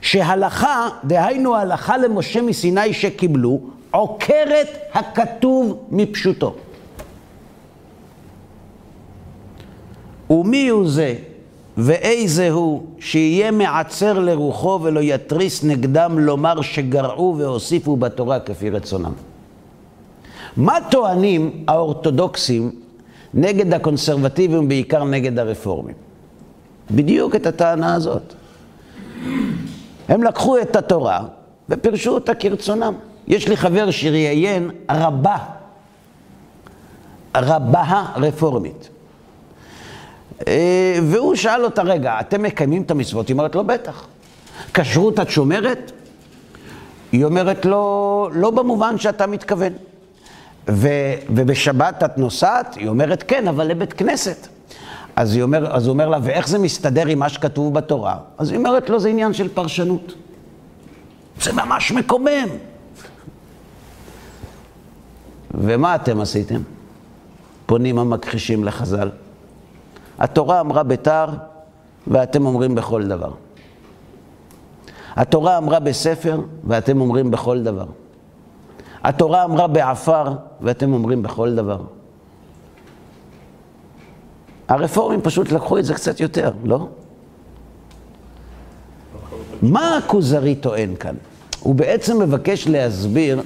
שהלכה, 0.00 0.88
דהיינו 1.04 1.56
ההלכה 1.56 1.96
למשה 1.96 2.42
מסיני 2.42 2.94
שקיבלו, 2.94 3.60
עוקרת 3.90 4.68
הכתוב 4.94 5.86
מפשוטו. 5.90 6.56
ומי 10.30 10.68
הוא 10.68 10.88
זה 10.88 11.14
ואיזה 11.76 12.50
הוא 12.50 12.82
שיהיה 13.00 13.50
מעצר 13.50 14.18
לרוחו 14.18 14.80
ולא 14.82 15.00
יתריס 15.00 15.64
נגדם 15.64 16.18
לומר 16.18 16.60
שגרעו 16.60 17.34
והוסיפו 17.38 17.96
בתורה 17.96 18.40
כפי 18.40 18.70
רצונם. 18.70 19.12
מה 20.56 20.78
טוענים 20.90 21.64
האורתודוקסים 21.68 22.70
נגד 23.34 23.74
הקונסרבטיבים, 23.74 24.68
בעיקר 24.68 25.04
נגד 25.04 25.38
הרפורמים? 25.38 25.94
בדיוק 26.90 27.36
את 27.36 27.46
הטענה 27.46 27.94
הזאת. 27.94 28.34
הם 30.08 30.22
לקחו 30.22 30.58
את 30.58 30.76
התורה 30.76 31.24
ופירשו 31.68 32.10
אותה 32.10 32.34
כרצונם. 32.34 32.94
יש 33.28 33.48
לי 33.48 33.56
חבר 33.56 33.90
שראיין 33.90 34.70
רבה, 34.90 35.36
רבה 37.36 38.04
רפורמית. 38.16 38.88
אה, 40.48 40.98
והוא 41.02 41.34
שאל 41.34 41.64
אותה, 41.64 41.82
רגע, 41.82 42.20
אתם 42.20 42.42
מקיימים 42.42 42.82
את 42.82 42.90
המצוות? 42.90 43.28
היא 43.28 43.34
אומרת 43.34 43.54
לו, 43.54 43.64
בטח. 43.64 44.06
כשרות 44.74 45.20
את 45.20 45.30
שומרת? 45.30 45.92
היא 47.12 47.24
אומרת 47.24 47.64
לו, 47.64 48.28
לא 48.32 48.50
במובן 48.50 48.98
שאתה 48.98 49.26
מתכוון. 49.26 49.72
ו, 50.68 50.88
ובשבת 51.30 52.02
את 52.04 52.18
נוסעת? 52.18 52.74
היא 52.74 52.88
אומרת, 52.88 53.24
כן, 53.28 53.48
אבל 53.48 53.66
לבית 53.66 53.92
כנסת. 53.92 54.48
אז, 55.16 55.34
היא 55.34 55.42
אומר, 55.42 55.76
אז 55.76 55.86
הוא 55.86 55.92
אומר 55.92 56.08
לה, 56.08 56.18
ואיך 56.22 56.48
זה 56.48 56.58
מסתדר 56.58 57.06
עם 57.06 57.18
מה 57.18 57.28
שכתוב 57.28 57.74
בתורה? 57.74 58.16
אז 58.38 58.50
היא 58.50 58.58
אומרת 58.58 58.90
לו, 58.90 59.00
זה 59.00 59.08
עניין 59.08 59.32
של 59.32 59.48
פרשנות. 59.48 60.14
זה 61.42 61.52
ממש 61.52 61.92
מקומם. 61.92 62.48
ומה 65.54 65.94
אתם 65.94 66.20
עשיתם? 66.20 66.60
פונים 67.66 67.98
המכחישים 67.98 68.64
לחז"ל. 68.64 69.10
התורה 70.18 70.60
אמרה 70.60 70.82
בתר, 70.82 71.26
ואתם 72.06 72.46
אומרים 72.46 72.74
בכל 72.74 73.06
דבר. 73.06 73.30
התורה 75.16 75.58
אמרה 75.58 75.78
בספר, 75.80 76.40
ואתם 76.64 77.00
אומרים 77.00 77.30
בכל 77.30 77.62
דבר. 77.62 77.86
התורה 79.04 79.44
אמרה 79.44 79.66
בעפר, 79.66 80.32
ואתם 80.60 80.92
אומרים 80.92 81.22
בכל 81.22 81.54
דבר. 81.54 81.80
הרפורמים 84.68 85.20
פשוט 85.22 85.52
לקחו 85.52 85.78
את 85.78 85.84
זה 85.84 85.94
קצת 85.94 86.20
יותר, 86.20 86.50
לא? 86.64 86.88
מה 89.62 89.96
הכוזרי 89.96 90.54
טוען 90.54 90.96
כאן? 90.96 91.14
הוא 91.60 91.74
בעצם 91.74 92.22
מבקש 92.22 92.68
להסביר 92.68 93.42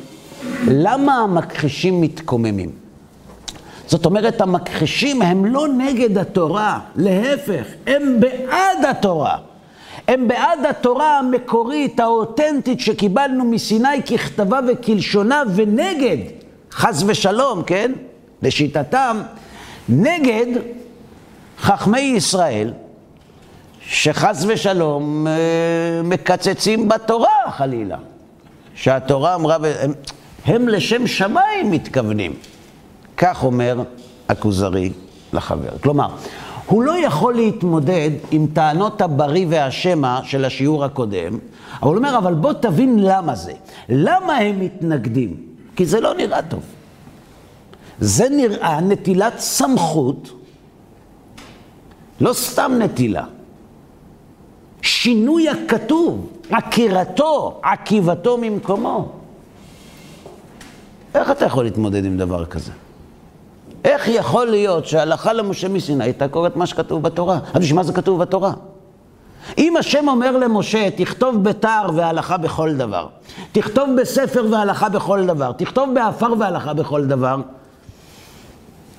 למה 0.66 1.18
המכחישים 1.18 2.01
מתקוממים. 2.01 2.80
זאת 3.90 4.07
אומרת, 4.07 4.40
המכחישים 4.40 5.22
הם 5.22 5.44
לא 5.44 5.68
נגד 5.68 6.18
התורה, 6.18 6.81
להפך, 6.96 7.64
הם 7.87 8.20
בעד 8.20 8.85
התורה. 8.90 9.37
הם 10.09 10.29
בעד 10.29 10.66
התורה 10.68 11.18
המקורית, 11.18 12.00
האותנטית, 12.00 12.81
שקיבלנו 12.81 13.44
מסיני 13.44 14.03
ככתבה 14.03 14.61
וכלשונה, 14.68 15.42
ונגד, 15.55 16.16
חס 16.72 17.03
ושלום, 17.07 17.62
כן? 17.62 17.92
לשיטתם, 18.42 19.22
נגד 19.88 20.46
חכמי 21.59 22.00
ישראל, 22.00 22.72
שחס 23.87 24.44
ושלום 24.48 25.26
אה, 25.26 25.33
מקצצים 26.05 26.88
בתורה, 26.88 27.50
חלילה. 27.50 27.96
שהתורה 28.74 29.35
אמרה, 29.35 29.57
הם, 29.81 29.92
הם 30.44 30.68
לשם 30.68 31.07
שמיים 31.07 31.70
מתכוונים. 31.70 32.33
כך 33.20 33.44
אומר 33.44 33.83
הכוזרי 34.28 34.92
לחבר. 35.33 35.78
כלומר, 35.83 36.09
הוא 36.66 36.83
לא 36.83 37.06
יכול 37.06 37.35
להתמודד 37.35 38.11
עם 38.30 38.46
טענות 38.52 39.00
הבריא 39.02 39.46
והשמע 39.48 40.20
של 40.24 40.44
השיעור 40.44 40.85
הקודם, 40.85 41.38
אבל 41.83 41.88
הוא 41.88 41.96
אומר, 41.96 42.18
אבל 42.18 42.35
בוא 42.35 42.52
תבין 42.52 42.98
למה 42.98 43.35
זה. 43.35 43.52
למה 43.88 44.37
הם 44.37 44.61
מתנגדים? 44.61 45.37
כי 45.76 45.87
זה 45.87 46.00
לא 46.00 46.14
נראה 46.14 46.42
טוב. 46.42 46.61
זה 48.00 48.28
נראה 48.28 48.80
נטילת 48.80 49.38
סמכות, 49.38 50.30
לא 52.20 52.33
סתם 52.33 52.72
נטילה. 52.78 53.24
שינוי 54.83 55.48
הכתוב, 55.48 56.33
עקירתו, 56.50 57.61
עקיבתו 57.62 58.38
ממקומו. 58.40 59.12
איך 61.14 61.30
אתה 61.30 61.44
יכול 61.44 61.64
להתמודד 61.64 62.04
עם 62.04 62.16
דבר 62.16 62.44
כזה? 62.44 62.72
איך 63.85 64.09
יכול 64.09 64.47
להיות 64.47 64.87
שההלכה 64.87 65.33
למשה 65.33 65.69
מסיני 65.69 66.05
הייתה 66.05 66.29
עוקרת 66.29 66.57
מה 66.57 66.66
שכתוב 66.66 67.03
בתורה? 67.03 67.38
אז 67.55 67.61
בשביל 67.62 67.77
מה 67.77 67.83
זה 67.83 67.93
כתוב 67.93 68.21
בתורה? 68.21 68.53
אם 69.59 69.77
השם 69.77 70.09
אומר 70.09 70.37
למשה, 70.37 70.88
תכתוב 70.97 71.45
בתער 71.44 71.87
והלכה 71.95 72.37
בכל 72.37 72.77
דבר, 72.77 73.09
תכתוב 73.53 73.88
בספר 74.01 74.47
והלכה 74.51 74.88
בכל 74.88 75.27
דבר, 75.27 75.53
תכתוב 75.53 75.95
בעפר 75.94 76.35
והלכה 76.38 76.75
בכל 76.75 77.07
דבר, 77.07 77.37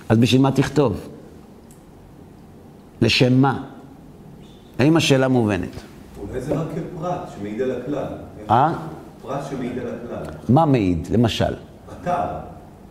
אז 0.10 0.18
בשביל 0.18 0.42
מה 0.42 0.52
תכתוב? 0.52 0.98
לשם 3.02 3.34
מה? 3.34 3.64
האם 4.80 4.98
השאלה 4.98 5.28
מובנת? 5.28 5.70
אולי 6.30 6.42
זה 6.42 6.54
רק 6.54 6.68
כפרט 6.76 7.22
שמעיד 7.38 7.62
על 7.62 7.72
הכלל. 7.72 8.06
אה? 8.50 8.74
פרט 9.22 9.42
שמעיד 9.50 9.78
על 9.80 9.88
הכלל. 9.88 10.34
מה 10.50 10.66
מעיד, 10.66 11.08
למשל? 11.12 11.54
אתר. 12.02 12.24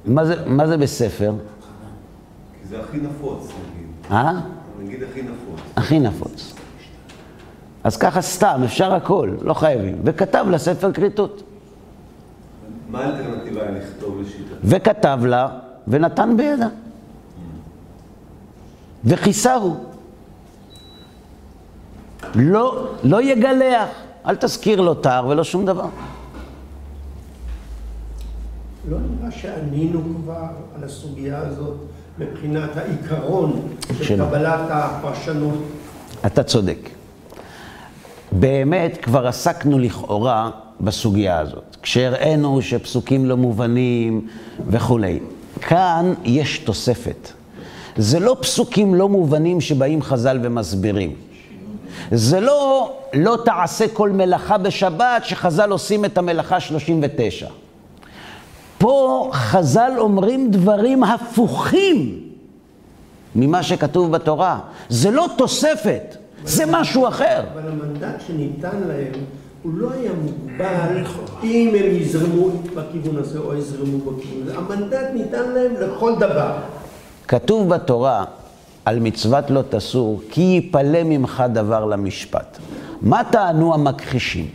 מה 0.05 0.24
זה, 0.24 0.35
מה 0.46 0.66
זה 0.66 0.76
בספר? 0.76 1.33
זה 2.70 2.80
הכי 2.80 2.96
נפוץ, 2.98 3.44
נגיד. 3.44 3.87
אה? 4.11 4.40
נגיד 4.80 5.02
הכי 5.02 5.22
נפוץ. 5.22 5.61
הכי 5.76 5.98
נפוץ. 5.98 6.54
אז 7.85 7.96
ככה 7.96 8.22
סתם, 8.22 8.61
אפשר 8.64 8.94
הכל, 8.94 9.30
לא 9.42 9.54
חייבים. 9.54 10.00
וכתב 10.04 10.46
לה 10.50 10.59
ספר 10.59 10.92
כריתות. 10.92 11.42
מה 12.90 13.04
האלטרנטיבה 13.04 13.62
היה 13.62 13.70
לכתוב 13.70 14.20
לשיטה? 14.20 14.54
וכתב 14.64 15.18
לה, 15.24 15.48
ונתן 15.88 16.37
בידה. 16.37 16.68
וכיסהו. 19.04 19.85
לא, 22.35 22.88
לא 23.02 23.22
יגלח, 23.22 23.88
אל 24.26 24.37
תזכיר 24.37 24.80
לו 24.80 24.94
תר 24.94 25.26
ולא 25.28 25.44
שום 25.44 25.66
דבר. 25.66 25.88
לא 28.90 28.98
נראה 28.98 29.30
שענינו 29.30 30.02
כבר 30.22 30.46
על 30.76 30.85
הסוגיה 30.85 31.38
הזאת 31.38 31.76
מבחינת 32.20 32.76
העיקרון 32.76 33.62
של. 34.02 34.16
קבלת 34.16 34.61
הפרשנות. 34.68 35.62
אתה 36.26 36.42
צודק. 36.42 36.90
באמת 38.33 38.98
כבר 39.02 39.26
עסקנו 39.26 39.78
לכאורה 39.78 40.50
בסוגיה 40.80 41.38
הזאת, 41.38 41.76
כשהראינו 41.83 42.62
שפסוקים 42.62 43.26
לא 43.26 43.37
מובנים 43.37 44.26
וכולי. 44.66 45.18
כאן 45.61 46.14
יש 46.24 46.59
תוספת. 46.59 47.33
זה 47.96 48.20
לא 48.20 48.37
פסוקים 48.40 48.94
לא 48.94 49.09
מובנים 49.09 49.61
שבאים 49.61 50.02
חז"ל 50.02 50.38
ומסבירים. 50.42 51.14
זה 52.11 52.40
לא 52.40 52.92
לא 53.14 53.38
תעשה 53.44 53.88
כל 53.88 54.11
מלאכה 54.11 54.59
בשבת 54.59 55.24
שחז"ל 55.24 55.70
עושים 55.70 56.04
את 56.04 56.18
המלאכה 56.18 56.61
39. 56.61 57.46
פה 58.80 59.30
חז"ל 59.32 59.92
אומרים 59.98 60.50
דברים 60.50 61.04
הפוכים 61.04 62.20
ממה 63.34 63.62
שכתוב 63.62 64.12
בתורה. 64.12 64.58
זה 64.88 65.10
לא 65.10 65.26
תוספת, 65.36 66.16
זה 66.44 66.64
משהו 66.66 67.08
אחר. 67.08 67.42
אבל 67.54 67.68
המנדט 67.68 68.20
שניתן 68.26 68.80
להם 68.88 69.12
הוא 69.62 69.72
לא 69.74 69.88
היה 69.92 70.10
מוגבל 70.22 71.04
אם 71.42 71.74
הם 71.78 71.96
יזרמו 71.96 72.48
בכיוון 72.74 73.16
הזה 73.16 73.38
או 73.38 73.54
יזרמו 73.54 73.98
בכיוון 73.98 74.42
הזה. 74.42 74.58
המנדט 74.58 75.06
ניתן 75.14 75.50
להם 75.50 75.72
לכל 75.80 76.14
דבר. 76.18 76.52
כתוב 77.28 77.68
בתורה 77.68 78.24
על 78.84 78.98
מצוות 79.00 79.50
לא 79.50 79.62
תסור, 79.70 80.20
כי 80.30 80.40
יפלא 80.40 81.02
ממך 81.04 81.44
דבר 81.52 81.84
למשפט. 81.84 82.58
מה 83.02 83.22
טענו 83.30 83.74
המכחישים? 83.74 84.48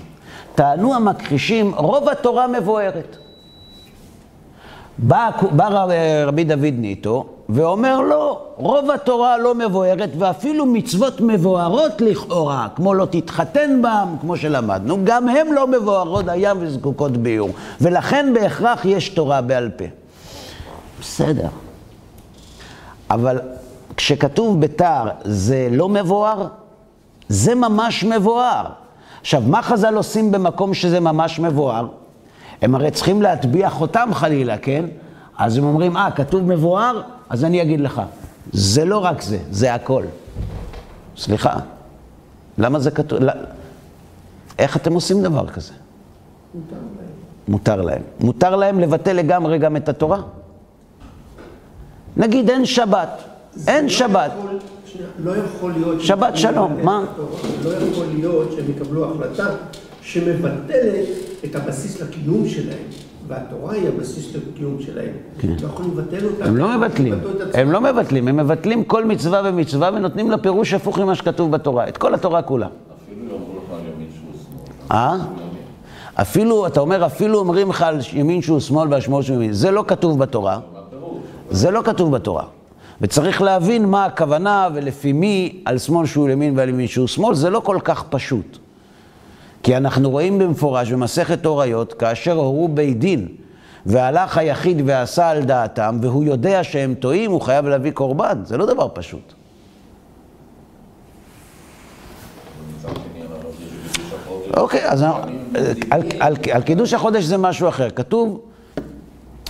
טענו 0.56 0.96
המכחישים, 0.96 1.76
רוב 1.76 2.10
התורה 2.10 2.48
מבוארת. 2.48 3.18
בא, 4.98 5.30
בא 5.52 5.68
רב, 5.68 5.90
רבי 6.28 6.44
דוד 6.44 6.74
ניטו 6.78 7.26
ואומר 7.50 8.02
לא, 8.02 8.42
רוב 8.56 8.92
התורה 8.92 9.38
לא 9.38 9.56
מבוארת 9.56 10.10
ואפילו 10.18 10.66
מצוות 10.66 11.22
מבוארות 11.22 12.02
לכאורה, 12.02 12.68
כמו 12.76 12.94
לא 12.94 13.06
תתחתן 13.06 13.82
בם, 13.82 14.16
כמו 14.22 14.38
שלמדנו, 14.38 14.98
גם 15.04 15.30
הן 15.30 15.48
לא 15.54 15.68
מבוארות 15.68 16.28
הים 16.28 16.58
וזקוקות 16.60 17.18
ביור, 17.18 17.50
ולכן 17.82 18.34
בהכרח 18.34 18.86
יש 18.86 19.10
תורה 19.10 19.42
בעל 19.42 19.70
פה. 19.70 19.86
בסדר, 21.02 21.48
אבל 23.10 23.40
כשכתוב 23.98 24.62
בתר 24.62 25.04
זה 25.24 25.68
לא 25.72 25.90
מבואר, 25.90 26.48
זה 27.30 27.56
ממש 27.56 28.04
מבואר. 28.04 28.66
עכשיו, 29.22 29.42
מה 29.48 29.62
חז"ל 29.62 29.96
עושים 29.96 30.32
במקום 30.32 30.74
שזה 30.74 31.00
ממש 31.00 31.40
מבואר? 31.40 31.88
הם 32.66 32.76
הרי 32.76 32.92
צריכים 32.92 33.22
להטביע 33.22 33.70
חותם 33.70 34.10
חלילה, 34.14 34.58
כן? 34.58 34.86
אז 35.38 35.58
הם 35.58 35.64
אומרים, 35.64 35.98
אה, 35.98 36.12
כתוב 36.12 36.42
מבואר? 36.44 37.02
אז 37.30 37.44
אני 37.44 37.62
אגיד 37.62 37.80
לך, 37.80 38.02
זה 38.54 38.86
לא 38.86 38.98
רק 38.98 39.22
זה, 39.22 39.38
זה 39.52 39.74
הכל. 39.74 40.04
סליחה, 41.18 41.54
למה 42.58 42.80
זה 42.80 42.92
כתוב? 42.92 43.20
לא... 43.20 43.32
איך 44.60 44.78
אתם 44.78 44.94
עושים 44.94 45.22
דבר 45.24 45.48
כזה? 45.48 45.74
מותר 46.56 46.76
להם. 46.76 47.06
מותר 47.48 47.82
להם. 47.82 48.02
מותר 48.20 48.56
להם 48.56 48.80
לבטל 48.80 49.14
לגמרי 49.14 49.58
גם 49.58 49.76
את 49.78 49.90
התורה? 49.90 50.22
נגיד 52.18 52.50
אין 52.50 52.66
שבת, 52.66 53.10
אין 53.68 53.84
לא 53.84 53.90
שבת. 53.90 54.32
יכול- 54.38 54.60
לא 55.20 55.32
יכול 55.38 55.72
להיות... 55.72 56.02
שבת 56.02 56.38
שלום, 56.38 56.78
מה? 56.84 57.02
לא 57.64 57.70
יכול 57.70 58.06
להיות 58.14 58.52
שהם 58.56 58.66
יקבלו 58.72 59.12
החלטה 59.12 59.48
שמבטלת 60.06 61.06
את 61.46 61.56
הבסיס 61.56 62.02
לקיום 62.02 62.48
שלהם, 62.48 62.84
והתורה 63.28 63.74
היא 63.74 63.88
הבסיס 63.88 64.36
לקיום 64.36 64.78
שלהם. 64.82 65.14
לא 65.44 65.68
יכולים 65.68 65.92
לבטל 65.92 66.26
אותה. 66.26 66.44
כן. 66.44 66.50
הם 66.50 66.58
לא 66.58 66.78
מבטלים. 66.78 67.14
הם 67.54 67.72
לא 67.72 67.82
מבטלים, 67.82 68.28
הם 68.28 68.38
מבטלים 68.38 68.84
כל 68.84 69.06
מצווה 69.06 69.42
ומצווה 69.46 69.90
ונותנים 69.94 70.32
לה 70.32 70.38
פירוש 70.38 70.74
הפוך 70.74 71.00
ממה 71.00 71.16
שכתוב 71.16 71.52
בתורה, 71.52 71.88
את 71.88 71.98
כל 71.98 72.14
התורה 72.14 72.42
כולה. 72.42 72.68
אפילו 72.68 73.26
יאמרו 73.26 73.38
לך 73.38 73.74
על 73.74 73.80
ימין 73.80 74.08
שהוא 74.16 74.32
שמאל. 74.88 74.98
אה? 74.98 75.18
אפילו, 76.22 76.68
אתה 76.68 76.80
אומר, 76.80 77.06
אפילו 77.06 77.40
אומרים 77.40 77.70
לך 77.70 77.82
על 77.82 78.00
ימין 78.14 78.42
שהוא 78.42 78.60
שמאל 78.60 78.88
ועל 78.92 79.02
שמאל 79.02 79.22
שהוא 79.24 79.36
ימין. 79.36 79.54
זה 79.54 79.72
לא 79.72 79.84
כתוב 79.88 80.20
בתורה. 80.20 80.60
זה 81.52 81.72
לא 81.72 81.82
כתוב 81.86 82.12
בתורה. 82.12 82.44
וצריך 83.02 83.42
להבין 83.42 83.86
מה 83.86 84.06
הכוונה 84.06 84.70
ולפי 84.74 85.14
מי 85.14 85.62
על 85.66 85.78
שמאל 85.78 86.06
שהוא 86.06 86.30
ימין 86.30 86.58
ועל 86.58 86.70
ימין 86.70 86.88
שהוא 86.88 87.08
שמאל, 87.08 87.36
זה 87.36 87.50
לא 87.50 87.60
כל 87.60 87.78
כך 87.84 88.04
פשוט. 88.10 88.65
כי 89.66 89.78
אנחנו 89.78 90.10
רואים 90.10 90.40
במפורש 90.40 90.92
במסכת 90.92 91.46
הוריות, 91.46 91.94
כאשר 91.94 92.34
הורו 92.34 92.68
בית 92.68 93.00
דין, 93.00 93.28
והלך 93.86 94.38
היחיד 94.38 94.82
ועשה 94.86 95.30
על 95.30 95.44
דעתם, 95.44 95.98
והוא 96.02 96.24
יודע 96.24 96.64
שהם 96.64 96.94
טועים, 96.94 97.32
הוא 97.32 97.42
חייב 97.42 97.68
להביא 97.68 97.92
קורבן. 97.92 98.42
זה 98.44 98.58
לא 98.58 98.66
דבר 98.66 98.88
פשוט. 98.94 99.34
אוקיי, 104.58 104.90
אז 104.90 105.06
על 106.52 106.62
קידוש 106.66 106.94
החודש 106.94 107.24
זה 107.24 107.38
משהו 107.38 107.70
אחר. 107.70 107.90
כתוב, 107.90 108.42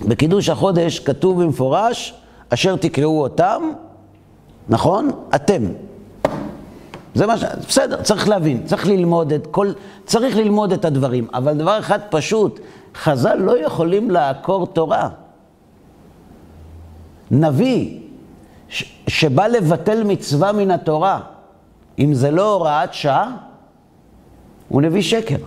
בקידוש 0.07 0.49
החודש 0.49 0.99
כתוב 0.99 1.43
במפורש, 1.43 2.13
אשר 2.49 2.75
תקראו 2.75 3.21
אותם, 3.21 3.61
נכון? 4.69 5.09
אתם. 5.35 5.63
זה 7.15 7.27
מה 7.27 7.37
ש... 7.37 7.43
בסדר, 7.67 8.01
צריך 8.01 8.29
להבין, 8.29 8.63
צריך 8.65 8.87
ללמוד 8.87 9.33
את 9.33 9.47
כל... 9.47 9.71
צריך 10.05 10.35
ללמוד 10.35 10.73
את 10.73 10.85
הדברים, 10.85 11.27
אבל 11.33 11.57
דבר 11.57 11.79
אחד 11.79 11.99
פשוט, 12.09 12.59
חז"ל 12.95 13.35
לא 13.35 13.65
יכולים 13.65 14.11
לעקור 14.11 14.67
תורה. 14.67 15.09
נביא 17.31 17.99
ש... 18.69 18.83
שבא 19.07 19.47
לבטל 19.47 20.03
מצווה 20.03 20.51
מן 20.51 20.71
התורה, 20.71 21.19
אם 21.99 22.13
זה 22.13 22.31
לא 22.31 22.53
הוראת 22.53 22.93
שעה, 22.93 23.35
הוא 24.69 24.81
נביא 24.81 25.01
שקר. 25.01 25.37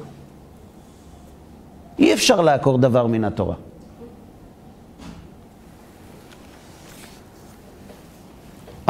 אי 1.99 2.15
אפשר 2.15 2.41
לעקור 2.41 2.79
דבר 2.79 3.07
מן 3.07 3.25
התורה. 3.25 3.55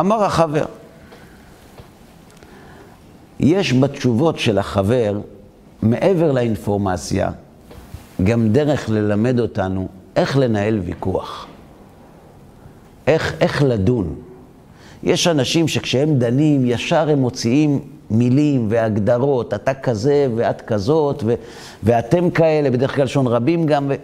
אמר 0.01 0.25
החבר, 0.25 0.65
יש 3.41 3.73
בתשובות 3.73 4.39
של 4.39 4.59
החבר, 4.59 5.21
מעבר 5.83 6.33
לאינפורמציה, 6.33 7.31
גם 8.25 8.49
דרך 8.49 8.89
ללמד 8.89 9.41
אותנו 9.41 9.89
איך 10.17 10.37
לנהל 10.37 10.79
ויכוח. 10.79 11.47
איך, 13.07 13.35
איך 13.41 13.63
לדון. 13.63 14.15
יש 15.03 15.27
אנשים 15.27 15.69
שכשהם 15.69 16.19
דנים, 16.19 16.67
ישר 16.67 17.11
הם 17.11 17.19
מוציאים 17.19 17.81
מילים 18.11 18.67
והגדרות, 18.71 19.55
אתה 19.55 19.75
כזה 19.75 20.27
ואת 20.37 20.61
כזאת, 20.61 21.23
ו- 21.27 21.35
ואתם 21.83 22.31
כאלה, 22.31 22.71
בדרך 22.71 22.95
כלל 22.95 23.05
לשון 23.05 23.27
רבים 23.27 23.67
גם. 23.67 23.87
ו... 23.89 23.95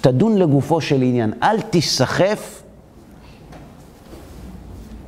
תדון 0.00 0.38
לגופו 0.38 0.80
של 0.80 1.02
עניין, 1.02 1.32
אל 1.42 1.60
תיסחף 1.60 2.62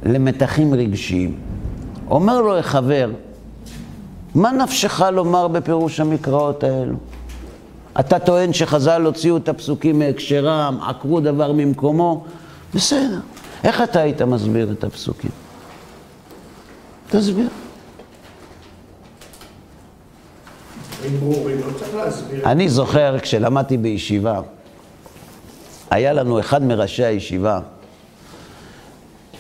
למתחים 0.03 0.75
רגשיים. 0.75 1.37
אומר 2.11 2.41
לו 2.41 2.59
החבר, 2.59 3.11
מה 4.35 4.53
נפשך 4.53 5.01
לומר 5.13 5.49
בפירוש 5.49 6.01
המקראות 6.01 6.65
האלו? 6.65 6.97
אתה 8.01 8.19
טוען 8.19 8.53
שחז"ל 8.53 9.03
הוציאו 9.05 9.37
את 9.37 9.49
הפסוקים 9.49 9.99
מהקשרם, 9.99 10.79
עקרו 10.83 11.21
דבר 11.21 11.53
ממקומו? 11.53 12.25
בסדר. 12.75 13.21
איך 13.65 13.83
אתה 13.83 14.01
היית 14.01 14.23
מסביר 14.23 14.73
את 14.73 14.85
הפסוקים? 14.85 15.31
תסביר. 17.11 17.49
לא. 21.23 21.39
אני 22.45 22.69
זוכר 22.69 23.19
כשלמדתי 23.19 23.77
בישיבה, 23.77 24.41
היה 25.91 26.13
לנו 26.13 26.41
אחד 26.41 26.63
מראשי 26.63 27.05
הישיבה, 27.05 27.61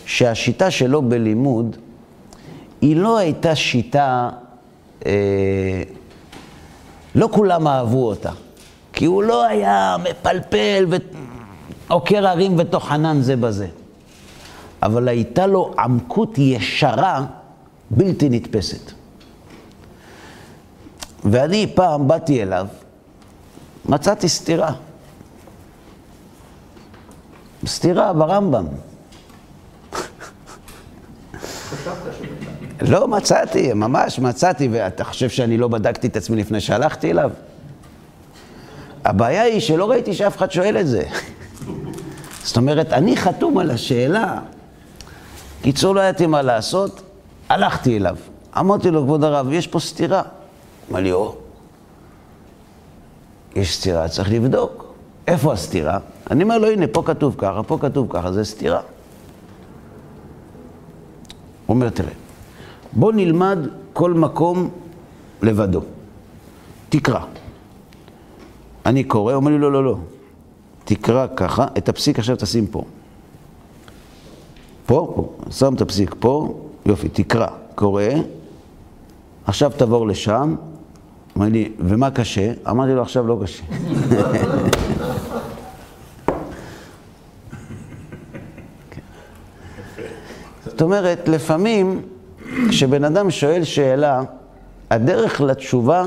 שהשיטה 0.06 0.70
שלו 0.70 1.02
בלימוד, 1.02 1.76
היא 2.80 2.96
לא 2.96 3.18
הייתה 3.18 3.54
שיטה, 3.54 4.30
אה, 5.06 5.82
לא 7.14 7.28
כולם 7.32 7.66
אהבו 7.68 8.08
אותה. 8.08 8.32
כי 8.92 9.04
הוא 9.04 9.22
לא 9.22 9.46
היה 9.46 9.96
מפלפל 10.10 10.86
ועוקר 11.88 12.26
הרים 12.26 12.54
וטוחנן 12.58 13.20
זה 13.22 13.36
בזה. 13.36 13.66
אבל 14.82 15.08
הייתה 15.08 15.46
לו 15.46 15.74
עמקות 15.78 16.38
ישרה 16.38 17.26
בלתי 17.90 18.28
נתפסת. 18.28 18.92
ואני 21.24 21.66
פעם 21.74 22.08
באתי 22.08 22.42
אליו, 22.42 22.66
מצאתי 23.84 24.28
סתירה. 24.28 24.72
סתירה 27.66 28.12
ברמב"ם. 28.12 28.66
לא 32.80 33.08
מצאתי, 33.08 33.72
ממש 33.72 34.18
מצאתי, 34.18 34.68
ואתה 34.72 35.04
חושב 35.04 35.28
שאני 35.28 35.56
לא 35.56 35.68
בדקתי 35.68 36.06
את 36.06 36.16
עצמי 36.16 36.36
לפני 36.36 36.60
שהלכתי 36.60 37.10
אליו? 37.10 37.30
הבעיה 39.04 39.42
היא 39.42 39.60
שלא 39.60 39.90
ראיתי 39.90 40.14
שאף 40.14 40.36
אחד 40.36 40.50
שואל 40.50 40.76
את 40.80 40.86
זה. 40.86 41.02
זאת 42.44 42.56
אומרת, 42.56 42.92
אני 42.92 43.16
חתום 43.16 43.58
על 43.58 43.70
השאלה. 43.70 44.40
קיצור, 45.62 45.94
לא 45.94 46.00
ידעתי 46.00 46.26
מה 46.26 46.42
לעשות, 46.42 47.02
הלכתי 47.48 47.96
אליו. 47.96 48.16
אמרתי 48.58 48.90
לו, 48.90 49.02
כבוד 49.02 49.24
הרב, 49.24 49.52
יש 49.52 49.66
פה 49.66 49.80
סתירה. 49.80 50.22
אמר 50.90 51.00
לי, 51.00 51.12
או, 51.12 51.36
יש 53.56 53.76
סתירה, 53.76 54.08
צריך 54.08 54.32
לבדוק. 54.32 54.94
איפה 55.26 55.52
הסתירה? 55.52 55.98
אני 56.30 56.42
אומר 56.42 56.58
לו, 56.58 56.70
הנה, 56.70 56.86
פה 56.86 57.02
כתוב 57.06 57.34
ככה, 57.38 57.62
פה 57.62 57.78
כתוב 57.80 58.06
ככה, 58.10 58.32
זה 58.32 58.44
סתירה. 58.44 58.80
הוא 61.66 61.74
אומר, 61.74 61.88
תראה, 61.88 62.10
בוא 62.92 63.12
נלמד 63.12 63.58
כל 63.92 64.12
מקום 64.12 64.70
לבדו. 65.42 65.80
תקרא. 66.88 67.20
אני 68.86 69.04
קורא, 69.04 69.34
אומר 69.34 69.50
לי, 69.50 69.58
לא, 69.58 69.72
לא, 69.72 69.84
לא. 69.84 69.96
תקרא 70.84 71.26
ככה, 71.36 71.66
את 71.78 71.88
הפסיק 71.88 72.18
עכשיו 72.18 72.36
תשים 72.36 72.66
פה. 72.66 72.84
פה, 74.86 75.12
פה, 75.14 75.32
שם 75.50 75.74
את 75.74 75.80
הפסיק 75.80 76.14
פה, 76.18 76.60
יופי, 76.86 77.08
תקרא, 77.08 77.46
קורא. 77.74 78.02
עכשיו 79.46 79.72
תעבור 79.76 80.06
לשם. 80.06 80.56
אמר 81.36 81.46
לי, 81.46 81.72
ומה 81.78 82.10
קשה? 82.10 82.52
אמרתי 82.70 82.92
לו, 82.92 83.02
עכשיו 83.02 83.26
לא 83.26 83.38
קשה. 83.42 83.62
כן. 88.90 89.00
זאת 90.64 90.82
אומרת, 90.82 91.28
לפעמים 91.28 92.02
כשבן 92.68 93.04
אדם 93.04 93.30
שואל 93.30 93.64
שאלה, 93.64 94.22
הדרך 94.90 95.40
לתשובה 95.40 96.04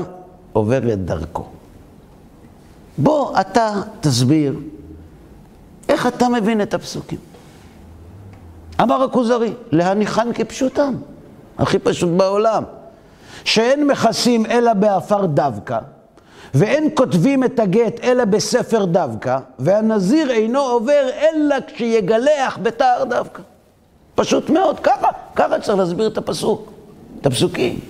עוברת 0.52 1.04
דרכו. 1.04 1.44
בוא, 2.98 3.40
אתה 3.40 3.72
תסביר 4.00 4.54
איך 5.88 6.06
אתה 6.06 6.28
מבין 6.28 6.60
את 6.62 6.74
הפסוקים. 6.74 7.18
אמר 8.80 9.02
הכוזרי, 9.02 9.52
להניחן 9.70 10.32
כפשוטם, 10.32 10.94
הכי 11.58 11.78
פשוט 11.78 12.10
בעולם. 12.16 12.64
שאין 13.44 13.86
מכסים 13.86 14.46
אלא 14.46 14.72
בעפר 14.72 15.26
דווקא, 15.26 15.78
ואין 16.54 16.88
כותבים 16.94 17.44
את 17.44 17.58
הגט 17.58 18.00
אלא 18.02 18.24
בספר 18.24 18.84
דווקא, 18.84 19.38
והנזיר 19.58 20.30
אינו 20.30 20.60
עובר 20.60 21.08
אלא 21.14 21.56
כשיגלח 21.66 22.58
בתער 22.62 23.04
דווקא. 23.04 23.42
פשוט 24.22 24.50
מאוד, 24.50 24.80
ככה, 24.80 25.08
ככה 25.36 25.60
צריך 25.60 25.78
להסביר 25.78 26.06
את 26.06 26.18
הפסוק, 26.18 26.72
את 27.20 27.26
הפסוקים. 27.26 27.80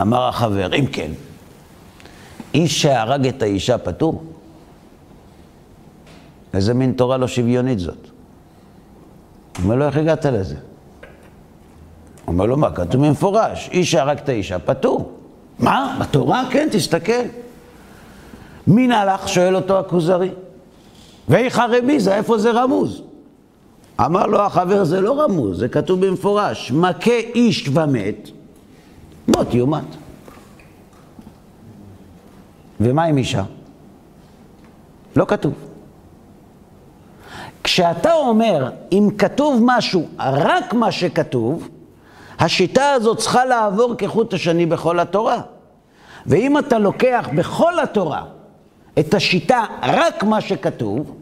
אמר 0.00 0.28
החבר, 0.28 0.74
אם 0.74 0.86
כן, 0.86 1.10
איש 2.54 2.82
שהרג 2.82 3.26
את 3.26 3.42
האישה 3.42 3.78
פטור? 3.78 4.22
איזה 6.54 6.74
מין 6.74 6.92
תורה 6.92 7.16
לא 7.16 7.28
שוויונית 7.28 7.78
זאת? 7.78 8.06
הוא 9.56 9.64
אומר 9.64 9.74
לו, 9.74 9.86
איך 9.86 9.96
הגעת 9.96 10.26
לזה? 10.26 10.56
הוא 10.56 12.32
אומר 12.32 12.46
לו, 12.46 12.56
מה, 12.56 12.70
כתוב 12.70 13.06
במפורש, 13.06 13.68
איש 13.72 13.90
שהרג 13.90 14.18
את 14.18 14.28
האישה 14.28 14.58
פטור. 14.58 15.12
מה? 15.58 15.98
בתורה? 16.00 16.44
כן, 16.50 16.68
תסתכל. 16.72 17.22
מי 18.66 18.86
נהלך? 18.86 19.28
שואל 19.28 19.56
אותו 19.56 19.78
הכוזרי. 19.78 20.30
ואיכה 21.28 21.66
רביזה, 21.70 22.14
איפה 22.14 22.38
זה 22.38 22.50
רמוז? 22.50 23.02
אמר 24.00 24.26
לו 24.26 24.40
החבר, 24.40 24.84
זה 24.84 25.00
לא 25.00 25.20
רמוז, 25.20 25.58
זה 25.58 25.68
כתוב 25.68 26.06
במפורש, 26.06 26.72
מכה 26.72 27.10
איש 27.34 27.68
ומת, 27.68 28.28
מות 29.28 29.54
יומת. 29.54 29.84
ומה 32.80 33.04
עם 33.04 33.18
אישה? 33.18 33.42
לא 35.16 35.24
כתוב. 35.24 35.52
כשאתה 37.64 38.12
אומר, 38.12 38.70
אם 38.92 39.08
כתוב 39.18 39.60
משהו, 39.64 40.08
רק 40.18 40.74
מה 40.74 40.92
שכתוב, 40.92 41.68
השיטה 42.38 42.92
הזאת 42.92 43.18
צריכה 43.18 43.44
לעבור 43.44 43.94
כחוט 43.98 44.34
השני 44.34 44.66
בכל 44.66 45.00
התורה. 45.00 45.40
ואם 46.26 46.58
אתה 46.58 46.78
לוקח 46.78 47.28
בכל 47.36 47.80
התורה 47.80 48.24
את 48.98 49.14
השיטה, 49.14 49.64
רק 49.82 50.24
מה 50.24 50.40
שכתוב, 50.40 51.16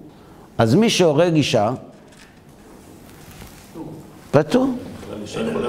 אז 0.59 0.75
מי 0.75 0.91
שהורג 0.91 1.35
אישה, 1.35 1.71
פטור. 4.31 4.67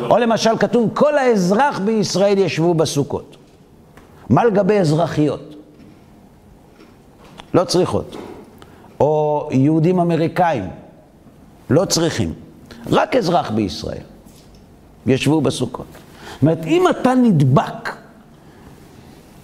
או 0.10 0.18
למשל 0.18 0.58
כתוב, 0.60 0.90
כל 0.94 1.18
האזרח 1.18 1.80
בישראל 1.80 2.38
ישבו 2.38 2.74
בסוכות. 2.74 3.38
מה 4.30 4.46
לגבי 4.46 4.80
אזרחיות? 4.80 5.56
לא 7.54 7.64
צריכות. 7.64 8.16
או 9.00 9.50
יהודים 9.52 10.00
אמריקאים, 10.00 10.70
לא 11.70 11.86
צריכים. 11.86 12.34
רק 12.92 13.16
אזרח 13.16 13.52
בישראל. 13.52 14.04
ישבו 15.06 15.42
בסוכות. 15.42 15.86
זאת 16.34 16.42
אומרת, 16.42 16.66
אם 16.66 16.88
אתה 16.90 17.16
נדבק 17.16 17.96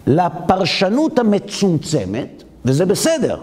לפרשנות 0.07 1.19
המצומצמת, 1.19 2.36
וזה 2.67 2.85
בסדר, 2.85 3.37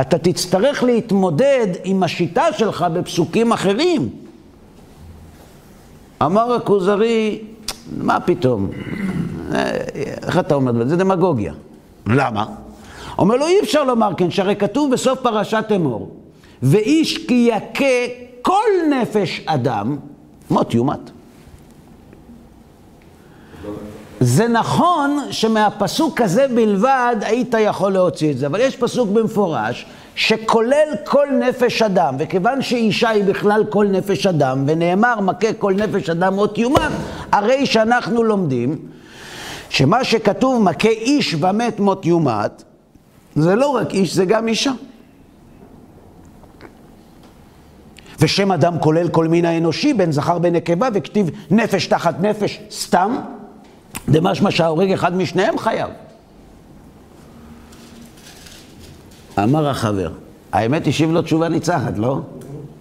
אתה 0.00 0.18
תצטרך 0.18 0.82
להתמודד 0.82 1.66
עם 1.84 2.02
השיטה 2.02 2.52
שלך 2.52 2.86
בפסוקים 2.92 3.52
אחרים. 3.52 4.08
אמר 6.22 6.54
הכוזרי, 6.54 7.38
מה 7.96 8.20
פתאום? 8.20 8.70
איך 10.22 10.38
אתה 10.38 10.54
אומר? 10.54 10.88
זה 10.88 10.96
דמגוגיה. 10.96 11.52
למה? 12.06 12.46
אומר 13.18 13.36
לו, 13.36 13.46
אי 13.46 13.60
אפשר 13.60 13.84
לומר 13.84 14.10
כן, 14.16 14.30
שהרי 14.30 14.56
כתוב 14.56 14.92
בסוף 14.92 15.20
פרשת 15.20 15.64
אמור, 15.76 16.16
ואיש 16.62 17.26
כי 17.26 17.50
יכה 17.52 18.14
כל 18.42 18.68
נפש 18.90 19.42
אדם, 19.46 19.96
מות 20.50 20.74
יומת. 20.74 21.10
זה 24.20 24.48
נכון 24.48 25.18
שמהפסוק 25.30 26.20
הזה 26.20 26.46
בלבד 26.54 27.16
היית 27.20 27.54
יכול 27.60 27.92
להוציא 27.92 28.30
את 28.30 28.38
זה, 28.38 28.46
אבל 28.46 28.60
יש 28.60 28.76
פסוק 28.76 29.08
במפורש 29.08 29.86
שכולל 30.14 30.88
כל 31.04 31.26
נפש 31.48 31.82
אדם, 31.82 32.16
וכיוון 32.18 32.62
שאישה 32.62 33.08
היא 33.08 33.24
בכלל 33.24 33.64
כל 33.70 33.86
נפש 33.86 34.26
אדם, 34.26 34.64
ונאמר 34.66 35.20
מכה 35.20 35.52
כל 35.52 35.72
נפש 35.72 36.10
אדם 36.10 36.34
מות 36.34 36.58
יומת, 36.58 36.92
הרי 37.32 37.66
שאנחנו 37.66 38.22
לומדים 38.22 38.78
שמה 39.68 40.04
שכתוב 40.04 40.62
מכה 40.62 40.88
איש 40.88 41.34
ומת 41.40 41.80
מות 41.80 42.06
יומת, 42.06 42.62
זה 43.36 43.54
לא 43.54 43.68
רק 43.68 43.94
איש, 43.94 44.14
זה 44.14 44.24
גם 44.24 44.48
אישה. 44.48 44.72
ושם 48.20 48.52
אדם 48.52 48.78
כולל 48.78 49.08
כל 49.08 49.28
מין 49.28 49.44
האנושי, 49.44 49.94
בין 49.94 50.12
זכר 50.12 50.38
בין 50.38 50.54
נקבה, 50.54 50.88
וכתיב 50.94 51.30
נפש 51.50 51.86
תחת 51.86 52.20
נפש 52.20 52.60
סתם, 52.70 53.16
דמשמע 54.08 54.50
שההורג 54.50 54.92
אחד 54.92 55.16
משניהם 55.16 55.58
חייב. 55.58 55.90
אמר 59.38 59.68
החבר, 59.68 60.10
האמת 60.52 60.86
השיב 60.86 61.10
לו 61.10 61.22
תשובה 61.22 61.48
ניצחת, 61.48 61.98
לא? 61.98 62.20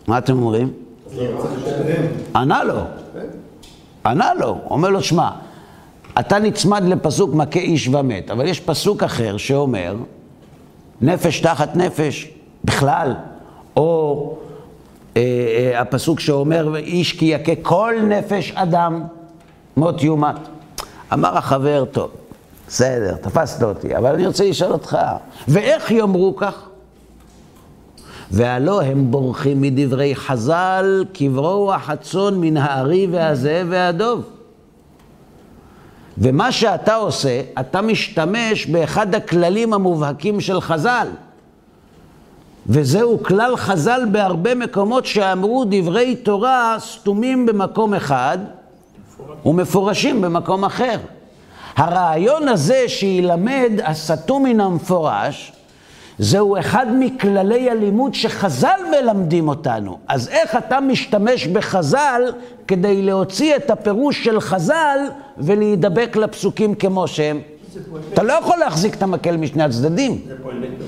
מה 0.08 0.18
אתם 0.18 0.38
אומרים? 0.38 0.74
ענה 2.36 2.64
לו. 2.64 2.80
ענה 4.06 4.34
לו. 4.34 4.58
אומר 4.70 4.90
לו, 4.90 5.04
שמע, 5.04 5.30
אתה 6.20 6.40
נצמד 6.40 6.84
לפסוק 6.84 7.34
מכה 7.34 7.60
איש 7.60 7.88
ומת, 7.88 8.32
אבל 8.32 8.48
יש 8.48 8.60
פסוק 8.60 9.04
אחר 9.04 9.38
שאומר, 9.38 9.96
נפש 11.02 11.40
תחת 11.40 11.76
נפש, 11.76 12.30
בכלל, 12.64 13.14
או 13.78 14.38
אה, 15.18 15.22
אה, 15.22 15.82
הפסוק 15.82 16.20
שאומר, 16.20 16.76
איש 16.76 17.14
כי 17.14 17.26
יכה 17.26 17.52
כל 17.62 17.96
נפש 18.08 18.52
אדם, 18.56 19.04
מות 19.78 20.04
יומת. 20.04 20.57
אמר 21.14 21.38
החבר, 21.38 21.86
טוב, 21.92 22.12
בסדר, 22.68 23.16
תפסת 23.16 23.64
אותי, 23.64 23.98
אבל 23.98 24.14
אני 24.14 24.28
רוצה 24.28 24.50
לשאול 24.50 24.72
אותך, 24.72 24.98
ואיך 25.48 25.92
יאמרו 25.92 26.36
כך? 26.36 26.68
והלא 28.32 28.82
הם 28.82 29.12
בורחים 29.12 29.62
מדברי 29.62 30.16
חז"ל, 30.16 31.06
כברוח 31.14 31.90
הצאן 31.90 32.36
מן 32.36 32.58
הארי 32.58 33.08
והזאב 33.12 33.68
והדוב. 33.70 34.24
ומה 36.18 36.52
שאתה 36.52 36.96
עושה, 36.96 37.42
אתה 37.60 37.82
משתמש 37.82 38.66
באחד 38.66 39.16
הכללים 39.16 39.74
המובהקים 39.74 40.42
של 40.42 40.62
חז"ל. 40.62 41.08
וזהו 42.68 43.24
כלל 43.24 43.56
חז"ל 43.58 44.02
בהרבה 44.12 44.56
מקומות 44.56 45.06
שאמרו 45.06 45.66
דברי 45.70 46.16
תורה 46.16 46.76
סתומים 46.80 47.46
במקום 47.46 47.94
אחד 47.94 48.38
ומפורשים 49.46 50.22
במקום 50.22 50.66
אחר. 50.66 50.98
הרעיון 51.76 52.48
הזה 52.48 52.84
שילמד 52.88 53.72
הסתום 53.84 54.44
מן 54.44 54.60
המפורש, 54.60 55.52
זהו 56.20 56.60
אחד 56.60 56.86
מכללי 57.00 57.70
הלימוד 57.70 58.14
שחז"ל 58.14 58.80
מלמדים 58.92 59.48
אותנו. 59.48 59.98
אז 60.08 60.28
איך 60.28 60.56
אתה 60.56 60.80
משתמש 60.80 61.48
בחז"ל 61.48 62.22
כדי 62.68 63.02
להוציא 63.02 63.56
את 63.56 63.70
הפירוש 63.70 64.24
של 64.24 64.40
חז"ל 64.40 65.00
ולהידבק 65.38 66.16
לפסוקים 66.16 66.76
כמו 66.76 67.08
שהם? 67.08 67.42
אתה 68.14 68.24
לא 68.24 68.34
יכול 68.34 68.58
להחזיק 68.58 68.94
את 68.96 69.04
המקל 69.04 69.38
משני 69.38 69.64
הצדדים. 69.64 70.22
זה 70.28 70.36
פועל 70.44 70.56
נגדו. 70.58 70.86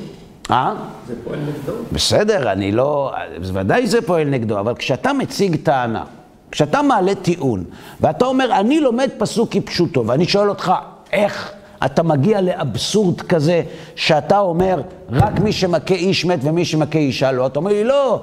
אה? 0.52 0.74
זה 1.08 1.14
פועל 1.24 1.40
נגדו. 1.40 1.72
בסדר, 1.92 2.52
אני 2.52 2.72
לא... 2.72 3.14
ודאי 3.42 3.88
זה 3.88 4.02
פועל 4.02 4.28
נגדו, 4.28 4.60
אבל 4.60 4.76
כשאתה 4.76 5.14
מציג 5.14 5.56
טענה, 5.56 6.04
כשאתה 6.52 6.82
מעלה 6.82 7.16
טיעון, 7.16 7.64
ואתה 8.02 8.26
אומר, 8.26 8.60
אני 8.60 8.80
לומד 8.80 9.10
פסוק 9.18 9.50
כפשוטו, 9.52 10.08
ואני 10.08 10.26
שואל 10.26 10.50
אותך, 10.50 10.74
איך 11.12 11.52
אתה 11.86 12.04
מגיע 12.04 12.42
לאבסורד 12.42 13.22
כזה, 13.22 13.64
שאתה 13.96 14.40
אומר, 14.40 14.82
רק 15.10 15.40
מי 15.40 15.52
שמכה 15.52 15.94
איש 15.94 16.26
מת 16.26 16.40
ומי 16.44 16.66
שמכה 16.66 17.00
אישה 17.00 17.32
לא? 17.32 17.48
אתה 17.48 17.60
אומר 17.60 17.72
לי, 17.72 17.84
לא, 17.84 18.22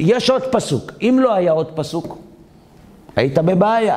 יש 0.00 0.30
עוד 0.30 0.42
פסוק. 0.42 0.92
אם 1.02 1.18
לא 1.22 1.34
היה 1.34 1.52
עוד 1.52 1.66
פסוק, 1.74 2.18
היית 3.16 3.38
בבעיה. 3.38 3.96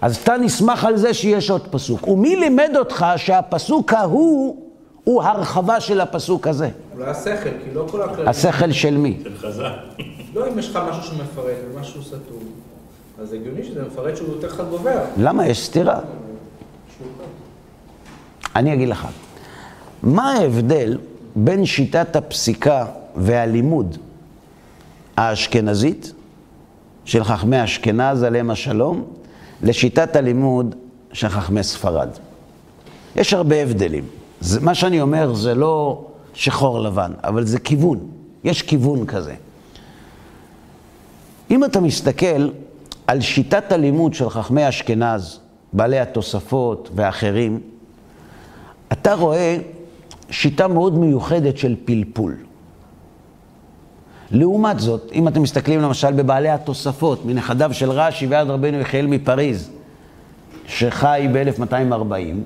אז 0.00 0.16
אתה 0.16 0.36
נסמך 0.36 0.84
על 0.84 0.96
זה 0.96 1.14
שיש 1.14 1.50
עוד 1.50 1.68
פסוק. 1.70 2.08
ומי 2.08 2.36
לימד 2.36 2.70
אותך 2.76 3.06
שהפסוק 3.16 3.92
ההוא 3.92 4.56
הוא 5.04 5.22
הרחבה 5.22 5.80
של 5.80 6.00
הפסוק 6.00 6.46
הזה? 6.46 6.68
אולי 6.94 7.10
השכל, 7.10 7.50
כי 7.64 7.74
לא 7.74 7.86
כל 7.90 8.02
הכללים. 8.02 8.28
השכל 8.28 8.72
של 8.72 8.96
מי? 8.96 9.18
של 9.24 9.38
חז"ל. 9.38 9.72
לא 10.34 10.48
אם 10.48 10.58
יש 10.58 10.70
לך 10.70 10.78
משהו 10.90 11.02
שמפרט 11.02 11.56
ומשהו 11.74 12.02
סתום. 12.02 12.62
אז 13.22 13.32
הגיוני 13.32 13.64
שזה 13.64 13.82
מפרט 13.82 14.16
שהוא 14.16 14.28
יותר 14.28 14.48
חד 14.48 14.68
גובר. 14.70 15.04
למה? 15.16 15.46
יש 15.46 15.66
סתירה. 15.66 16.00
אני 18.56 18.74
אגיד 18.74 18.88
לך, 18.88 19.08
מה 20.02 20.32
ההבדל 20.32 20.98
בין 21.36 21.66
שיטת 21.66 22.16
הפסיקה 22.16 22.86
והלימוד 23.16 23.96
האשכנזית 25.16 26.12
של 27.04 27.24
חכמי 27.24 27.64
אשכנז 27.64 28.22
עליהם 28.22 28.50
השלום, 28.50 29.04
לשיטת 29.62 30.16
הלימוד 30.16 30.74
של 31.12 31.28
חכמי 31.28 31.62
ספרד? 31.62 32.08
יש 33.16 33.34
הרבה 33.34 33.62
הבדלים. 33.62 34.04
זה, 34.40 34.60
מה 34.60 34.74
שאני 34.74 35.00
אומר 35.00 35.34
זה 35.34 35.54
לא 35.54 36.04
שחור 36.34 36.80
לבן, 36.80 37.12
אבל 37.24 37.46
זה 37.46 37.58
כיוון. 37.58 37.98
יש 38.44 38.62
כיוון 38.62 39.06
כזה. 39.06 39.34
אם 41.50 41.64
אתה 41.64 41.80
מסתכל 41.80 42.48
על 43.06 43.20
שיטת 43.20 43.72
הלימוד 43.72 44.14
של 44.14 44.30
חכמי 44.30 44.68
אשכנז, 44.68 45.40
בעלי 45.72 45.98
התוספות 45.98 46.90
ואחרים, 46.94 47.60
אתה 48.92 49.14
רואה 49.14 49.56
שיטה 50.30 50.68
מאוד 50.68 50.98
מיוחדת 50.98 51.58
של 51.58 51.76
פלפול. 51.84 52.36
לעומת 54.30 54.80
זאת, 54.80 55.10
אם 55.14 55.28
אתם 55.28 55.42
מסתכלים 55.42 55.80
למשל 55.80 56.12
בבעלי 56.12 56.48
התוספות, 56.48 57.24
מנכדיו 57.26 57.74
של 57.74 57.90
רש"י 57.90 58.26
ועד 58.26 58.50
רבנו 58.50 58.80
יחיאל 58.80 59.06
מפריז, 59.06 59.70
שחי 60.66 61.28
ב-1240, 61.32 62.36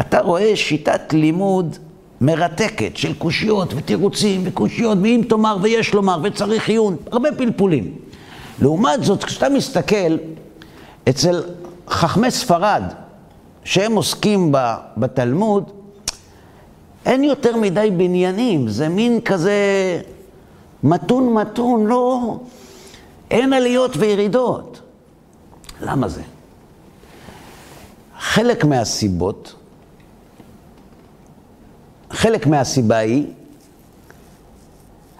אתה 0.00 0.20
רואה 0.20 0.56
שיטת 0.56 1.12
לימוד 1.12 1.76
מרתקת 2.20 2.96
של 2.96 3.14
קושיות 3.14 3.74
ותירוצים 3.76 4.40
וקושיות, 4.44 4.98
ואם 5.02 5.22
תאמר 5.28 5.56
ויש 5.62 5.94
לומר 5.94 6.18
וצריך 6.22 6.68
עיון, 6.68 6.96
הרבה 7.12 7.28
פלפולים. 7.32 7.92
לעומת 8.60 9.04
זאת, 9.04 9.24
כשאתה 9.24 9.48
מסתכל 9.48 10.16
אצל 11.08 11.42
חכמי 11.88 12.30
ספרד, 12.30 12.82
שהם 13.64 13.96
עוסקים 13.96 14.54
בתלמוד, 14.96 15.70
אין 17.06 17.24
יותר 17.24 17.56
מדי 17.56 17.90
בניינים, 17.96 18.68
זה 18.68 18.88
מין 18.88 19.20
כזה 19.20 19.52
מתון 20.82 21.34
מתון, 21.34 21.86
לא, 21.86 22.36
אין 23.30 23.52
עליות 23.52 23.96
וירידות. 23.96 24.80
למה 25.80 26.08
זה? 26.08 26.22
חלק 28.18 28.64
מהסיבות, 28.64 29.54
חלק 32.10 32.46
מהסיבה 32.46 32.96
היא 32.96 33.26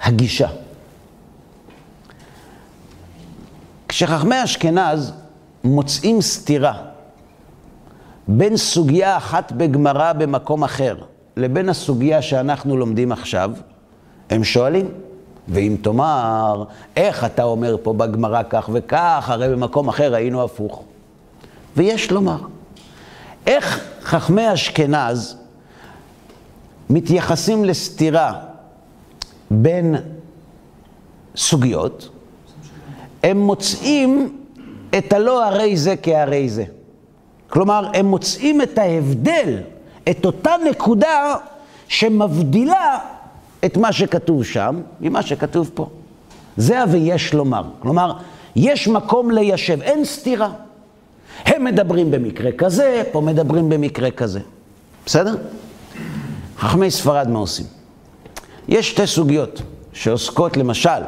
הגישה. 0.03 0.49
כשחכמי 3.93 4.45
אשכנז 4.45 5.13
מוצאים 5.65 6.21
סתירה 6.21 6.83
בין 8.29 8.57
סוגיה 8.57 9.17
אחת 9.17 9.53
בגמרא 9.53 10.13
במקום 10.13 10.65
אחר 10.65 10.97
לבין 11.37 11.69
הסוגיה 11.69 12.23
שאנחנו 12.23 12.77
לומדים 12.77 13.13
עכשיו, 13.13 13.51
הם 14.31 14.45
שואלים, 14.45 14.89
ואם 15.49 15.77
תאמר, 15.83 16.65
איך 16.97 17.25
אתה 17.25 17.43
אומר 17.43 17.77
פה 17.83 17.93
בגמרא 17.93 18.43
כך 18.51 18.71
וכך, 18.73 19.25
הרי 19.29 19.49
במקום 19.49 19.89
אחר 19.89 20.15
היינו 20.15 20.43
הפוך. 20.45 20.83
ויש 21.77 22.11
לומר, 22.11 22.39
איך 23.47 23.85
חכמי 24.03 24.55
אשכנז 24.55 25.37
מתייחסים 26.91 27.65
לסתירה 27.65 28.41
בין 29.51 29.97
סוגיות, 31.37 32.09
הם 33.23 33.39
מוצאים 33.39 34.39
את 34.99 35.13
הלא 35.13 35.47
הרי 35.47 35.77
זה 35.77 35.95
כהרי 36.03 36.49
זה. 36.49 36.65
כלומר, 37.49 37.91
הם 37.95 38.07
מוצאים 38.07 38.63
את 38.63 38.79
ההבדל, 38.79 39.59
את 40.11 40.27
אותה 40.27 40.55
נקודה 40.71 41.35
שמבדילה 41.89 42.99
את 43.65 43.77
מה 43.77 43.93
שכתוב 43.93 44.45
שם 44.45 44.81
ממה 45.01 45.23
שכתוב 45.23 45.71
פה. 45.75 45.89
זה 46.57 46.83
ה"ויש 46.83 47.35
לומר". 47.35 47.63
כלומר, 47.79 48.13
יש 48.57 48.89
מקום 48.89 49.31
ליישב, 49.31 49.83
אין 49.83 50.05
סתירה. 50.05 50.51
הם 51.45 51.65
מדברים 51.65 52.11
במקרה 52.11 52.53
כזה, 52.53 53.03
פה 53.13 53.21
מדברים 53.21 53.69
במקרה 53.69 54.11
כזה. 54.11 54.41
בסדר? 55.07 55.37
חכמי 56.59 56.91
ספרד 56.91 57.29
מה 57.29 57.39
עושים? 57.39 57.67
יש 58.69 58.91
שתי 58.91 59.07
סוגיות 59.07 59.63
שעוסקות 59.93 60.57
למשל, 60.57 61.03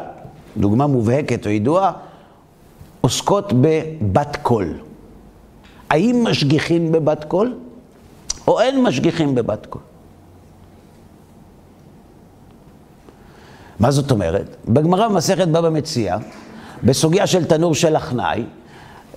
דוגמה 0.56 0.86
מובהקת 0.86 1.46
או 1.46 1.50
ידועה, 1.50 1.92
עוסקות 3.00 3.52
בבת 3.60 4.36
קול. 4.42 4.74
האם 5.90 6.24
משגיחים 6.30 6.92
בבת 6.92 7.24
קול 7.24 7.56
או 8.48 8.60
אין 8.60 8.82
משגיחים 8.82 9.34
בבת 9.34 9.66
קול? 9.66 9.82
מה 13.80 13.90
זאת 13.90 14.10
אומרת? 14.10 14.56
בגמרא 14.68 15.08
במסכת 15.08 15.48
בבא 15.48 15.70
מציעא, 15.70 16.16
בסוגיה 16.82 17.26
של 17.26 17.44
תנור 17.44 17.74
של 17.74 17.96
אחנאי, 17.96 18.44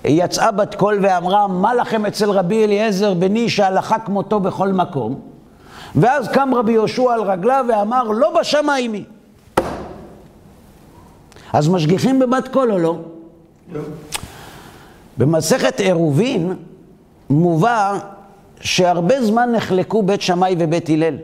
יצאה 0.04 0.50
בת 0.50 0.74
קול 0.74 0.98
ואמרה, 1.02 1.46
מה 1.46 1.74
לכם 1.74 2.06
אצל 2.06 2.30
רבי 2.30 2.64
אליעזר 2.64 3.14
בני 3.14 3.48
שהלכה 3.48 3.98
כמותו 3.98 4.40
בכל 4.40 4.68
מקום? 4.68 5.20
ואז 5.94 6.28
קם 6.28 6.50
רבי 6.56 6.72
יהושע 6.72 7.12
על 7.12 7.22
רגליו 7.22 7.64
ואמר, 7.68 8.02
לא 8.02 8.40
בשמיים 8.40 8.92
היא. 8.92 9.04
אז 11.52 11.68
משגיחים 11.68 12.18
בבת 12.18 12.48
קול 12.48 12.72
או 12.72 12.78
לא? 12.78 12.98
לא. 13.72 13.80
במסכת 15.18 15.80
עירובין 15.80 16.56
מובא 17.30 17.98
שהרבה 18.60 19.24
זמן 19.24 19.52
נחלקו 19.52 20.02
בית 20.02 20.22
שמאי 20.22 20.56
ובית 20.58 20.88
הלל. 20.88 21.16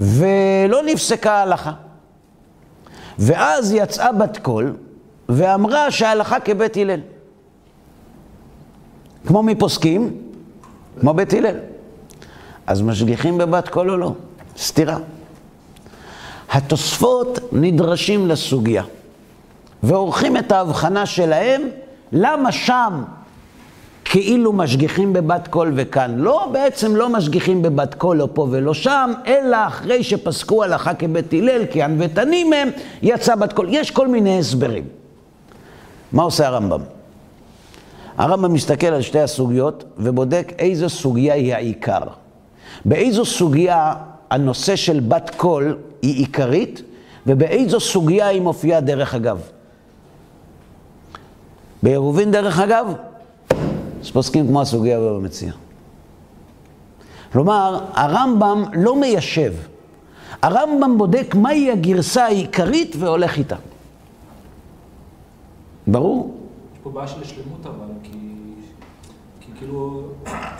ולא 0.00 0.82
נפסקה 0.86 1.32
ההלכה. 1.32 1.72
ואז 3.18 3.72
יצאה 3.72 4.12
בת 4.12 4.38
קול 4.38 4.76
ואמרה 5.28 5.90
שההלכה 5.90 6.40
כבית 6.40 6.76
הלל. 6.76 7.00
כמו 9.26 9.42
מי 9.42 9.54
פוסקים? 9.54 10.16
כמו 11.00 11.14
בית 11.14 11.32
הלל. 11.32 11.56
אז 12.66 12.82
משגיחים 12.82 13.38
בבת 13.38 13.68
קול 13.68 13.90
או 13.90 13.96
לא? 13.96 14.12
סתירה. 14.58 14.98
התוספות 16.54 17.38
נדרשים 17.52 18.28
לסוגיה 18.28 18.82
ועורכים 19.82 20.36
את 20.36 20.52
ההבחנה 20.52 21.06
שלהם 21.06 21.62
למה 22.12 22.52
שם 22.52 23.02
כאילו 24.04 24.52
משגיחים 24.52 25.12
בבת 25.12 25.48
קול 25.48 25.72
וכאן 25.76 26.14
לא, 26.16 26.48
בעצם 26.52 26.96
לא 26.96 27.08
משגיחים 27.08 27.62
בבת 27.62 27.94
קול 27.94 28.16
לא 28.16 28.28
פה 28.32 28.46
ולא 28.50 28.74
שם, 28.74 29.12
אלא 29.26 29.56
אחרי 29.66 30.04
שפסקו 30.04 30.64
הלכה 30.64 30.94
כבית 30.94 31.32
הלל, 31.32 31.66
כי 31.66 31.82
ענוותנים 31.82 32.52
הם, 32.52 32.68
יצאה 33.02 33.34
בת 33.34 33.52
קול. 33.52 33.66
יש 33.70 33.90
כל 33.90 34.08
מיני 34.08 34.38
הסברים. 34.38 34.84
מה 36.12 36.22
עושה 36.22 36.46
הרמב"ם? 36.46 36.80
הרמב"ם 38.16 38.52
מסתכל 38.52 38.86
על 38.86 39.02
שתי 39.02 39.20
הסוגיות 39.20 39.84
ובודק 39.98 40.52
איזו 40.58 40.88
סוגיה 40.88 41.34
היא 41.34 41.54
העיקר. 41.54 42.02
באיזו 42.84 43.24
סוגיה 43.24 43.94
הנושא 44.30 44.76
של 44.76 45.00
בת 45.00 45.30
קול 45.36 45.76
היא 46.04 46.14
עיקרית, 46.16 46.82
ובאיזו 47.26 47.80
סוגיה 47.80 48.26
היא 48.26 48.40
מופיעה 48.40 48.80
דרך 48.80 49.14
אגב. 49.14 49.40
בעירובין 51.82 52.30
דרך 52.30 52.58
אגב, 52.60 52.92
אז 54.00 54.10
פוסקים 54.10 54.46
כמו 54.46 54.60
הסוגיה 54.62 55.00
במציע. 55.00 55.52
כלומר, 57.32 57.84
הרמב"ם 57.92 58.64
לא 58.72 59.00
מיישב. 59.00 59.54
הרמב"ם 60.42 60.98
בודק 60.98 61.34
מהי 61.34 61.70
הגרסה 61.70 62.24
העיקרית 62.24 62.96
והולך 62.98 63.38
איתה. 63.38 63.56
ברור? 65.86 66.34
יש 66.72 66.78
פה 66.82 66.90
בעיה 66.90 67.08
של 67.08 67.24
שלמות 67.24 67.66
אבל, 67.66 67.86
כי, 68.02 68.10
כי 69.40 69.50
כאילו, 69.58 70.02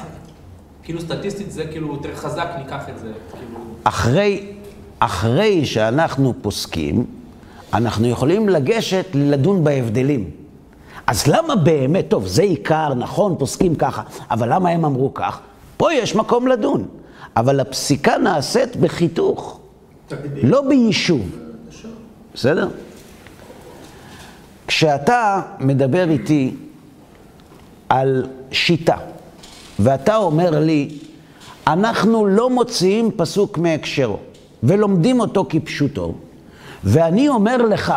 כאילו 0.82 1.00
סטטיסטית 1.00 1.52
זה 1.52 1.66
כאילו 1.66 1.92
יותר 1.92 2.16
חזק, 2.16 2.48
ניקח 2.58 2.88
את 2.88 2.98
זה, 2.98 3.12
כאילו... 3.30 3.58
אחרי, 3.84 4.54
אחרי 4.98 5.66
שאנחנו 5.66 6.34
פוסקים, 6.42 7.06
אנחנו 7.72 8.06
יכולים 8.06 8.48
לגשת 8.48 9.06
לדון 9.14 9.64
בהבדלים. 9.64 10.30
אז 11.06 11.26
למה 11.26 11.56
באמת, 11.56 12.04
טוב, 12.08 12.26
זה 12.26 12.42
עיקר, 12.42 12.94
נכון, 12.94 13.34
פוסקים 13.38 13.74
ככה, 13.74 14.02
אבל 14.30 14.54
למה 14.54 14.68
הם 14.68 14.84
אמרו 14.84 15.14
כך? 15.14 15.40
פה 15.76 15.92
יש 15.92 16.14
מקום 16.14 16.48
לדון. 16.48 16.86
אבל 17.36 17.60
הפסיקה 17.60 18.18
נעשית 18.18 18.76
בחיתוך, 18.76 19.60
לא 20.42 20.62
ביישוב. 20.68 21.20
בסדר? 22.34 22.68
כשאתה 24.66 25.42
מדבר 25.60 26.10
איתי 26.10 26.54
על 27.88 28.26
שיטה, 28.50 28.96
ואתה 29.78 30.16
אומר 30.16 30.60
לי, 30.60 30.98
אנחנו 31.66 32.26
לא 32.26 32.50
מוציאים 32.50 33.10
פסוק 33.16 33.58
מהקשרו, 33.58 34.18
ולומדים 34.64 35.20
אותו 35.20 35.46
כפשוטו, 35.48 36.14
ואני 36.84 37.28
אומר 37.28 37.56
לך, 37.56 37.94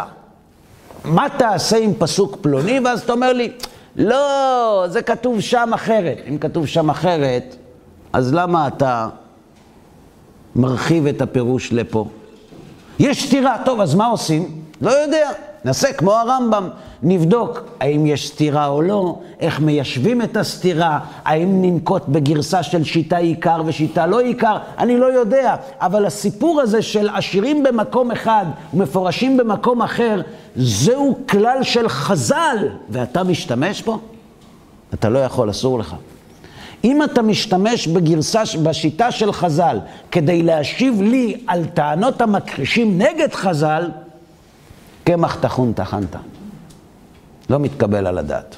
מה 1.05 1.27
תעשה 1.37 1.77
עם 1.77 1.93
פסוק 1.97 2.37
פלוני? 2.41 2.79
ואז 2.79 3.01
אתה 3.01 3.13
אומר 3.13 3.33
לי, 3.33 3.51
לא, 3.95 4.83
זה 4.87 5.01
כתוב 5.01 5.39
שם 5.39 5.69
אחרת. 5.73 6.17
אם 6.29 6.37
כתוב 6.37 6.67
שם 6.67 6.89
אחרת, 6.89 7.55
אז 8.13 8.33
למה 8.33 8.67
אתה 8.67 9.07
מרחיב 10.55 11.07
את 11.07 11.21
הפירוש 11.21 11.73
לפה? 11.73 12.07
יש 12.99 13.27
סתירה, 13.27 13.55
טוב, 13.65 13.81
אז 13.81 13.95
מה 13.95 14.05
עושים? 14.05 14.61
לא 14.81 14.91
יודע. 14.91 15.29
נעשה 15.65 15.93
כמו 15.93 16.13
הרמב"ם, 16.13 16.69
נבדוק 17.03 17.61
האם 17.79 18.05
יש 18.05 18.27
סתירה 18.27 18.67
או 18.67 18.81
לא, 18.81 19.19
איך 19.39 19.59
מיישבים 19.59 20.21
את 20.21 20.37
הסתירה, 20.37 20.99
האם 21.25 21.61
ננקוט 21.61 22.03
בגרסה 22.07 22.63
של 22.63 22.83
שיטה 22.83 23.17
עיקר 23.17 23.61
ושיטה 23.65 24.07
לא 24.07 24.19
עיקר, 24.19 24.57
אני 24.77 24.97
לא 24.97 25.05
יודע, 25.05 25.55
אבל 25.81 26.05
הסיפור 26.05 26.61
הזה 26.61 26.81
של 26.81 27.09
עשירים 27.09 27.63
במקום 27.63 28.11
אחד 28.11 28.45
ומפורשים 28.73 29.37
במקום 29.37 29.81
אחר, 29.81 30.21
זהו 30.55 31.17
כלל 31.29 31.63
של 31.63 31.89
חז"ל, 31.89 32.57
ואתה 32.89 33.23
משתמש 33.23 33.81
בו? 33.81 33.99
אתה 34.93 35.09
לא 35.09 35.19
יכול, 35.19 35.49
אסור 35.49 35.79
לך. 35.79 35.95
אם 36.83 37.03
אתה 37.03 37.21
משתמש 37.21 37.87
בגרסה, 37.87 38.41
בשיטה 38.63 39.11
של 39.11 39.33
חז"ל 39.33 39.79
כדי 40.11 40.43
להשיב 40.43 41.01
לי 41.01 41.43
על 41.47 41.65
טענות 41.65 42.21
המכחישים 42.21 42.97
נגד 42.97 43.33
חז"ל, 43.33 43.89
קמח 45.03 45.37
טחון 45.41 45.73
טחנת. 45.73 46.15
לא 47.49 47.59
מתקבל 47.59 48.07
על 48.07 48.17
הדעת. 48.17 48.55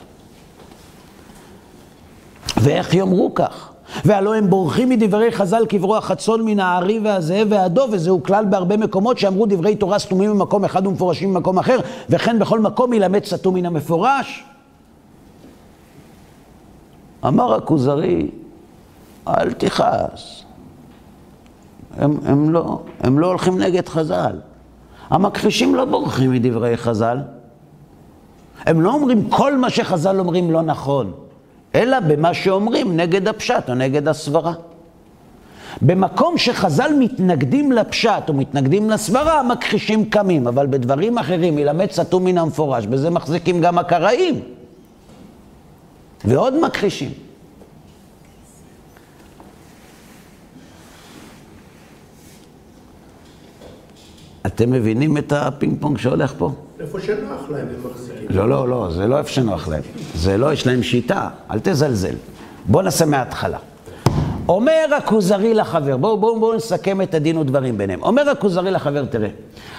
ואיך 2.58 2.94
יאמרו 2.94 3.34
כך? 3.36 3.70
והלא 4.06 4.36
הם 4.36 4.50
בורחים 4.50 4.90
מדברי 4.90 5.32
חז"ל 5.32 5.66
כברוח 5.70 6.12
הצאן 6.12 6.42
מן 6.42 6.60
הארי 6.60 7.00
והזאב 7.00 7.48
והדוב, 7.50 7.90
וזהו 7.94 8.24
כלל 8.24 8.46
בהרבה 8.46 8.78
מקומות 8.78 9.18
שאמרו 9.18 9.46
דברי 9.46 9.76
תורה 9.76 10.00
סתומים 10.00 10.30
במקום 10.30 10.66
אחד 10.66 10.88
ומפורשים 10.88 11.34
במקום 11.34 11.60
אחר, 11.60 11.80
וכן 12.10 12.40
בכל 12.40 12.60
מקום 12.60 12.94
ילמד 12.94 13.26
סתום 13.26 13.56
מן 13.56 13.66
המפורש. 13.66 14.44
אמר 17.28 17.54
הכוזרי, 17.54 18.30
אל 19.28 19.54
תכעס. 19.54 20.44
הם, 21.98 22.18
הם, 22.26 22.50
לא, 22.50 22.80
הם 23.00 23.20
לא 23.20 23.28
הולכים 23.28 23.58
נגד 23.58 23.90
חז"ל. 23.90 24.40
המכחישים 25.10 25.76
לא 25.76 25.86
בורחים 25.86 26.32
מדברי 26.32 26.78
חז"ל. 26.78 27.18
הם 28.66 28.82
לא 28.82 28.94
אומרים 28.94 29.30
כל 29.30 29.58
מה 29.58 29.70
שחז"ל 29.70 30.20
אומרים 30.20 30.52
לא 30.52 30.62
נכון, 30.62 31.12
אלא 31.76 32.00
במה 32.00 32.34
שאומרים 32.34 32.98
נגד 32.98 33.28
הפשט 33.28 33.70
או 33.70 33.74
נגד 33.76 34.08
הסברה. 34.08 34.54
במקום 35.82 36.38
שחז"ל 36.38 36.92
מתנגדים 37.00 37.72
לפשט 37.72 38.30
או 38.30 38.34
מתנגדים 38.34 38.90
לסברה, 38.90 39.40
המכחישים 39.40 40.10
קמים, 40.10 40.48
אבל 40.48 40.68
בדברים 40.68 41.18
אחרים, 41.18 41.58
ילמד 41.58 41.92
סתום 41.92 42.26
מן 42.26 42.38
המפורש, 42.38 42.86
בזה 42.86 43.10
מחזיקים 43.10 43.62
גם 43.62 43.78
הקראים. 43.78 44.42
ועוד 46.26 46.66
מכחישים. 46.66 47.12
אתם 54.46 54.72
מבינים 54.72 55.18
את 55.18 55.32
הפינג 55.32 55.82
פונג 55.82 55.98
שהולך 55.98 56.34
פה? 56.38 56.52
איפה 56.80 57.00
שנוח 57.00 57.50
להם 57.50 57.68
הם 57.68 57.92
מחזיקים. 57.92 58.28
לא, 58.30 58.50
לא, 58.50 58.68
לא, 58.68 58.90
זה 58.92 59.08
לא 59.08 59.18
איפה 59.18 59.30
שנוח 59.30 59.68
להם. 59.68 59.82
זה 60.16 60.38
לא, 60.38 60.54
יש 60.54 60.68
להם 60.68 60.84
שיטה, 60.84 61.30
אל 61.52 61.60
תזלזל. 61.64 62.16
בואו 62.66 62.84
נעשה 62.84 63.06
מההתחלה. 63.06 63.58
אומר 64.48 64.86
הכוזרי 64.98 65.54
לחבר, 65.54 65.98
בואו 65.98 66.18
בוא, 66.18 66.40
בוא 66.40 66.56
נסכם 66.56 67.02
את 67.02 67.14
הדין 67.14 67.38
ודברים 67.38 67.78
ביניהם. 67.78 68.04
אומר 68.04 68.30
הכוזרי 68.30 68.72
לחבר, 68.72 69.06
תראה, 69.06 69.30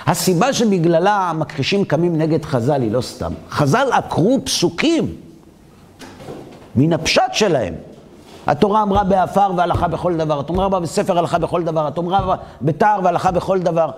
הסיבה 0.07 0.53
שבגללה 0.53 1.31
המכחישים 1.31 1.85
קמים 1.85 2.19
נגד 2.19 2.45
חז"ל 2.45 2.83
היא 2.83 2.93
לא 2.93 3.01
סתם. 3.01 3.33
חז"ל 3.51 3.89
עקרו 3.93 4.39
פסוקים 4.45 5.15
מן 6.77 6.93
הפשט 6.93 7.33
שלהם. 7.33 7.75
התורה 8.47 8.83
אמרה 8.83 9.05
בעפר 9.05 9.51
והלכה 9.57 9.89
בכל 9.89 10.17
דבר, 10.17 10.41
התורה 10.41 10.67
אמרה 10.67 10.81
בספר 10.81 11.19
הלכה 11.19 11.39
בכל 11.39 11.63
דבר, 11.63 11.87
התורה 11.87 12.19
אמרה 12.19 12.37
בתער 12.63 13.01
והלכה 13.05 13.31
בכל 13.31 13.59
דבר. 13.59 13.91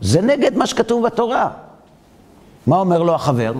זה 0.00 0.20
נגד 0.20 0.56
מה 0.56 0.66
שכתוב 0.66 1.06
בתורה. 1.06 1.50
מה 2.66 2.76
אומר 2.76 3.02
לו 3.02 3.14
החבר? 3.14 3.52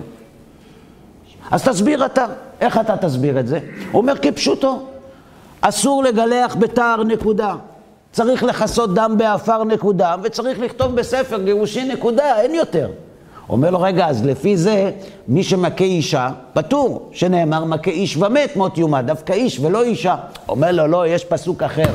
אז 1.51 1.63
תסביר 1.63 2.05
אתה. 2.05 2.25
איך 2.61 2.77
אתה 2.77 2.97
תסביר 2.97 3.39
את 3.39 3.47
זה? 3.47 3.59
הוא 3.91 4.01
אומר 4.01 4.17
כפשוטו. 4.17 4.85
אסור 5.61 6.03
לגלח 6.03 6.55
בתער 6.55 7.03
נקודה. 7.03 7.55
צריך 8.11 8.43
לכסות 8.43 8.93
דם 8.93 9.15
בעפר 9.17 9.63
נקודה, 9.63 10.15
וצריך 10.23 10.59
לכתוב 10.59 10.95
בספר 10.95 11.43
גירושין 11.43 11.91
נקודה, 11.91 12.41
אין 12.41 12.55
יותר. 12.55 12.89
אומר 13.49 13.69
לו, 13.69 13.81
רגע, 13.81 14.07
אז 14.07 14.25
לפי 14.25 14.57
זה, 14.57 14.91
מי 15.27 15.43
שמכה 15.43 15.83
אישה, 15.83 16.29
פטור, 16.53 17.09
שנאמר 17.11 17.65
מכה 17.65 17.91
איש 17.91 18.17
ומת 18.17 18.55
מות 18.55 18.77
יומת, 18.77 19.05
דווקא 19.05 19.33
איש 19.33 19.59
ולא 19.59 19.83
אישה. 19.83 20.15
אומר 20.49 20.71
לו, 20.71 20.87
לא, 20.87 21.07
יש 21.07 21.25
פסוק 21.25 21.63
אחר. 21.63 21.93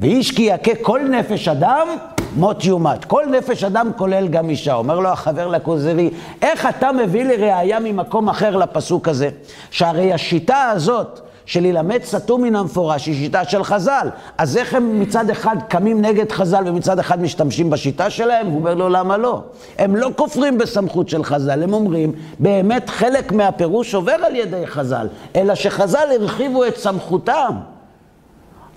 ואיש 0.00 0.30
כי 0.30 0.42
יכה 0.42 0.82
כל 0.82 1.00
נפש 1.00 1.48
אדם, 1.48 1.88
מות 2.36 2.64
יומת. 2.64 3.04
כל 3.04 3.24
נפש 3.38 3.64
אדם 3.64 3.90
כולל 3.96 4.28
גם 4.28 4.50
אישה. 4.50 4.74
אומר 4.74 4.98
לו 4.98 5.08
החבר 5.08 5.46
לכוזרי, 5.46 6.10
איך 6.42 6.66
אתה 6.66 6.92
מביא 6.92 7.24
לי 7.24 7.36
ראייה 7.36 7.80
ממקום 7.80 8.28
אחר 8.28 8.56
לפסוק 8.56 9.08
הזה? 9.08 9.28
שהרי 9.70 10.12
השיטה 10.12 10.70
הזאת 10.70 11.20
של 11.46 11.62
ללמד 11.62 12.00
סתום 12.04 12.42
מן 12.42 12.56
המפורש 12.56 13.06
היא 13.06 13.14
שיטה 13.14 13.44
של 13.44 13.64
חז"ל. 13.64 14.08
אז 14.38 14.56
איך 14.56 14.74
הם 14.74 15.00
מצד 15.00 15.30
אחד 15.30 15.56
קמים 15.68 16.02
נגד 16.02 16.32
חז"ל 16.32 16.62
ומצד 16.66 16.98
אחד 16.98 17.22
משתמשים 17.22 17.70
בשיטה 17.70 18.10
שלהם? 18.10 18.46
הוא 18.46 18.58
אומר 18.58 18.74
לו, 18.74 18.88
למה 18.88 19.16
לא? 19.16 19.42
הם 19.78 19.96
לא 19.96 20.10
כופרים 20.16 20.58
בסמכות 20.58 21.08
של 21.08 21.24
חז"ל, 21.24 21.62
הם 21.62 21.72
אומרים, 21.72 22.12
באמת 22.38 22.90
חלק 22.90 23.32
מהפירוש 23.32 23.94
עובר 23.94 24.12
על 24.12 24.36
ידי 24.36 24.66
חז"ל, 24.66 25.06
אלא 25.36 25.54
שחז"ל 25.54 26.08
הרחיבו 26.20 26.64
את 26.64 26.76
סמכותם. 26.76 27.54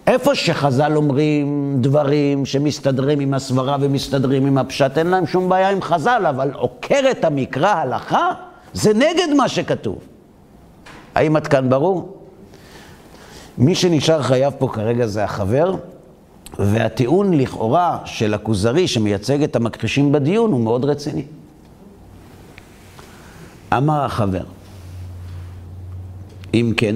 איפה 0.08 0.36
שחז"ל 0.36 0.96
אומרים 0.96 1.78
דברים 1.82 2.46
שמסתדרים 2.46 3.20
עם 3.20 3.34
הסברה 3.34 3.78
ומסתדרים 3.82 4.46
עם 4.46 4.58
הפשט, 4.58 4.98
אין 4.98 5.08
להם 5.08 5.28
שום 5.28 5.50
בעיה 5.50 5.70
עם 5.70 5.82
חז"ל, 5.82 6.26
אבל 6.30 6.52
עוקרת 6.54 7.26
המקרא 7.26 7.70
הלכה, 7.70 8.32
זה 8.74 8.94
נגד 8.94 9.34
מה 9.38 9.50
שכתוב. 9.50 9.98
האם 11.16 11.36
עד 11.36 11.48
כאן 11.48 11.70
ברור? 11.70 12.18
מי 13.58 13.76
שנשאר 13.76 14.22
חייב 14.22 14.54
פה 14.58 14.68
כרגע 14.68 15.08
זה 15.08 15.24
החבר, 15.24 15.76
והטיעון 16.60 17.34
לכאורה 17.34 17.98
של 18.06 18.34
הכוזרי 18.34 18.88
שמייצג 18.88 19.44
את 19.44 19.56
המכחישים 19.56 20.12
בדיון 20.12 20.52
הוא 20.52 20.62
מאוד 20.62 20.86
רציני. 20.86 21.24
אמר 23.78 24.06
החבר, 24.06 24.44
אם 26.54 26.74
כן, 26.78 26.96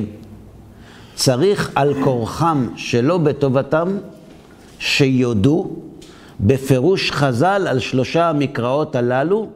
צריך 1.16 1.72
על 1.76 2.03
כורחם 2.03 2.68
שלא 2.76 3.18
בטובתם 3.18 3.97
שיודו 4.80 5.70
בפירוש 6.39 7.11
חז"ל 7.11 7.66
על 7.70 7.80
שלושה 7.80 8.30
המקראות 8.30 8.95
הללו, 8.95 9.47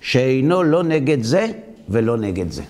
שאינו 0.00 0.62
לא 0.62 0.82
נגד 0.82 1.22
זה 1.22 1.46
ולא 1.88 2.16
נגד 2.16 2.50
זה. 2.50 2.62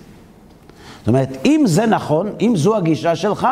זאת 0.99 1.07
אומרת, 1.07 1.29
אם 1.45 1.63
זה 1.65 1.85
נכון, 1.85 2.29
אם 2.41 2.53
זו 2.55 2.77
הגישה 2.77 3.15
שלך, 3.15 3.47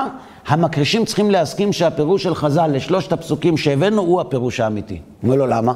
המקרישים 0.47 1.05
צריכים 1.05 1.31
להסכים 1.31 1.73
שהפירוש 1.73 2.23
של 2.23 2.35
חז"ל 2.35 2.67
לשלושת 2.67 3.11
הפסוקים 3.11 3.57
שהבאנו 3.57 4.01
הוא 4.01 4.21
הפירוש 4.21 4.59
האמיתי. 4.59 4.99
אומר 5.23 5.35
לו, 5.35 5.47
למה? 5.47 5.73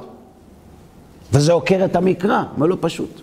וזה 1.34 1.52
עוקר 1.54 1.86
את 1.86 1.96
המקרא. 1.96 2.44
אומר 2.56 2.68
לו, 2.68 2.82
פשוט. 2.82 3.22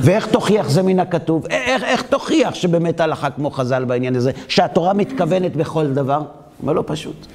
ואיך 0.00 0.26
תוכיח 0.26 0.70
זה 0.70 0.82
מן 0.82 1.00
הכתוב? 1.00 1.46
איך, 1.50 1.82
איך 1.82 2.02
תוכיח 2.02 2.54
שבאמת 2.54 3.00
הלכה 3.00 3.30
כמו 3.30 3.50
חז"ל 3.50 3.84
בעניין 3.84 4.16
הזה? 4.16 4.30
שהתורה 4.48 4.92
מתכוונת 4.92 5.56
בכל 5.56 5.86
דבר? 5.86 6.22
אומר 6.62 6.72
לו, 6.72 6.86
פשוט. 6.86 7.26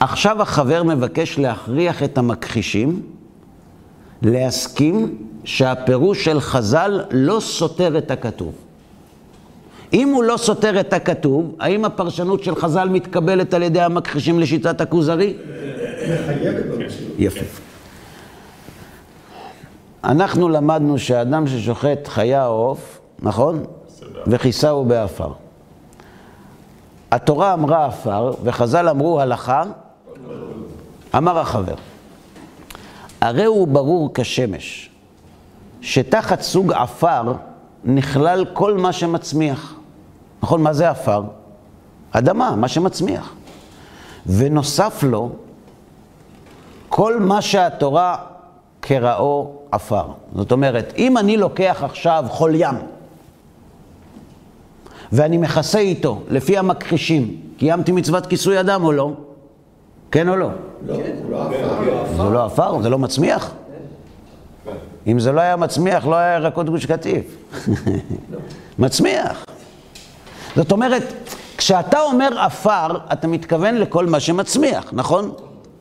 עכשיו 0.00 0.42
החבר 0.42 0.82
מבקש 0.82 1.38
להכריח 1.38 2.02
את 2.02 2.18
המכחישים 2.18 3.02
להסכים 4.22 5.18
שהפירוש 5.44 6.24
של 6.24 6.40
חז"ל 6.40 7.00
לא 7.10 7.40
סותר 7.40 7.98
את 7.98 8.10
הכתוב. 8.10 8.52
אם 9.92 10.08
הוא 10.08 10.24
לא 10.24 10.36
סותר 10.36 10.80
את 10.80 10.92
הכתוב, 10.92 11.54
האם 11.60 11.84
הפרשנות 11.84 12.44
של 12.44 12.56
חז"ל 12.56 12.88
מתקבלת 12.88 13.54
על 13.54 13.62
ידי 13.62 13.80
המכחישים 13.80 14.40
לשיטת 14.40 14.80
הכוזרי? 14.80 15.34
מחייבת 16.02 16.64
במציאות. 16.64 17.12
יפה. 17.18 17.67
אנחנו 20.08 20.48
למדנו 20.48 20.98
שאדם 20.98 21.46
ששוחט 21.46 22.08
חיה 22.08 22.46
עוף, 22.46 23.00
נכון? 23.18 23.64
וכיסהו 24.26 24.84
בעפר. 24.84 25.32
התורה 27.10 27.54
אמרה 27.54 27.86
עפר, 27.86 28.32
וחז"ל 28.44 28.88
אמרו 28.88 29.20
הלכה, 29.20 29.62
אמר 31.16 31.38
החבר. 31.38 31.74
הרי 33.20 33.44
הוא 33.44 33.68
ברור 33.68 34.10
כשמש, 34.14 34.90
שתחת 35.80 36.40
סוג 36.40 36.72
עפר 36.72 37.32
נכלל 37.84 38.44
כל 38.52 38.76
מה 38.76 38.92
שמצמיח. 38.92 39.74
נכון, 40.42 40.62
מה 40.62 40.72
זה 40.72 40.90
עפר? 40.90 41.22
אדמה, 42.10 42.56
מה 42.56 42.68
שמצמיח. 42.68 43.34
ונוסף 44.26 45.02
לו 45.02 45.30
כל 46.88 47.20
מה 47.20 47.42
שהתורה 47.42 48.16
כראו 48.82 49.52
עפר. 49.72 50.04
זאת 50.34 50.52
אומרת, 50.52 50.92
אם 50.96 51.18
אני 51.18 51.36
לוקח 51.36 51.82
עכשיו 51.84 52.24
חול 52.28 52.54
ים, 52.54 52.74
ואני 55.12 55.36
מכסה 55.36 55.78
איתו, 55.78 56.22
לפי 56.28 56.58
המכחישים, 56.58 57.36
קיימתי 57.56 57.92
מצוות 57.92 58.26
כיסוי 58.26 58.60
אדם 58.60 58.84
או 58.84 58.92
לא? 58.92 59.12
כן 60.10 60.28
או 60.28 60.36
לא? 60.36 60.48
לא, 60.86 60.96
לא 61.30 61.42
עפר. 61.42 62.16
זה 62.16 62.22
לא 62.22 62.44
עפר? 62.44 62.82
זה 62.82 62.88
לא 62.88 62.98
מצמיח? 62.98 63.52
אם 65.06 65.20
זה 65.20 65.32
לא 65.32 65.40
היה 65.40 65.56
מצמיח, 65.56 66.06
לא 66.06 66.14
היה 66.14 66.34
ירקות 66.34 66.68
גוש 66.68 66.86
קטיף. 66.86 67.36
מצמיח. 68.78 69.44
זאת 70.56 70.72
אומרת, 70.72 71.02
כשאתה 71.56 72.00
אומר 72.00 72.40
עפר, 72.40 72.98
אתה 73.12 73.26
מתכוון 73.26 73.74
לכל 73.74 74.06
מה 74.06 74.20
שמצמיח, 74.20 74.90
נכון? 74.92 75.32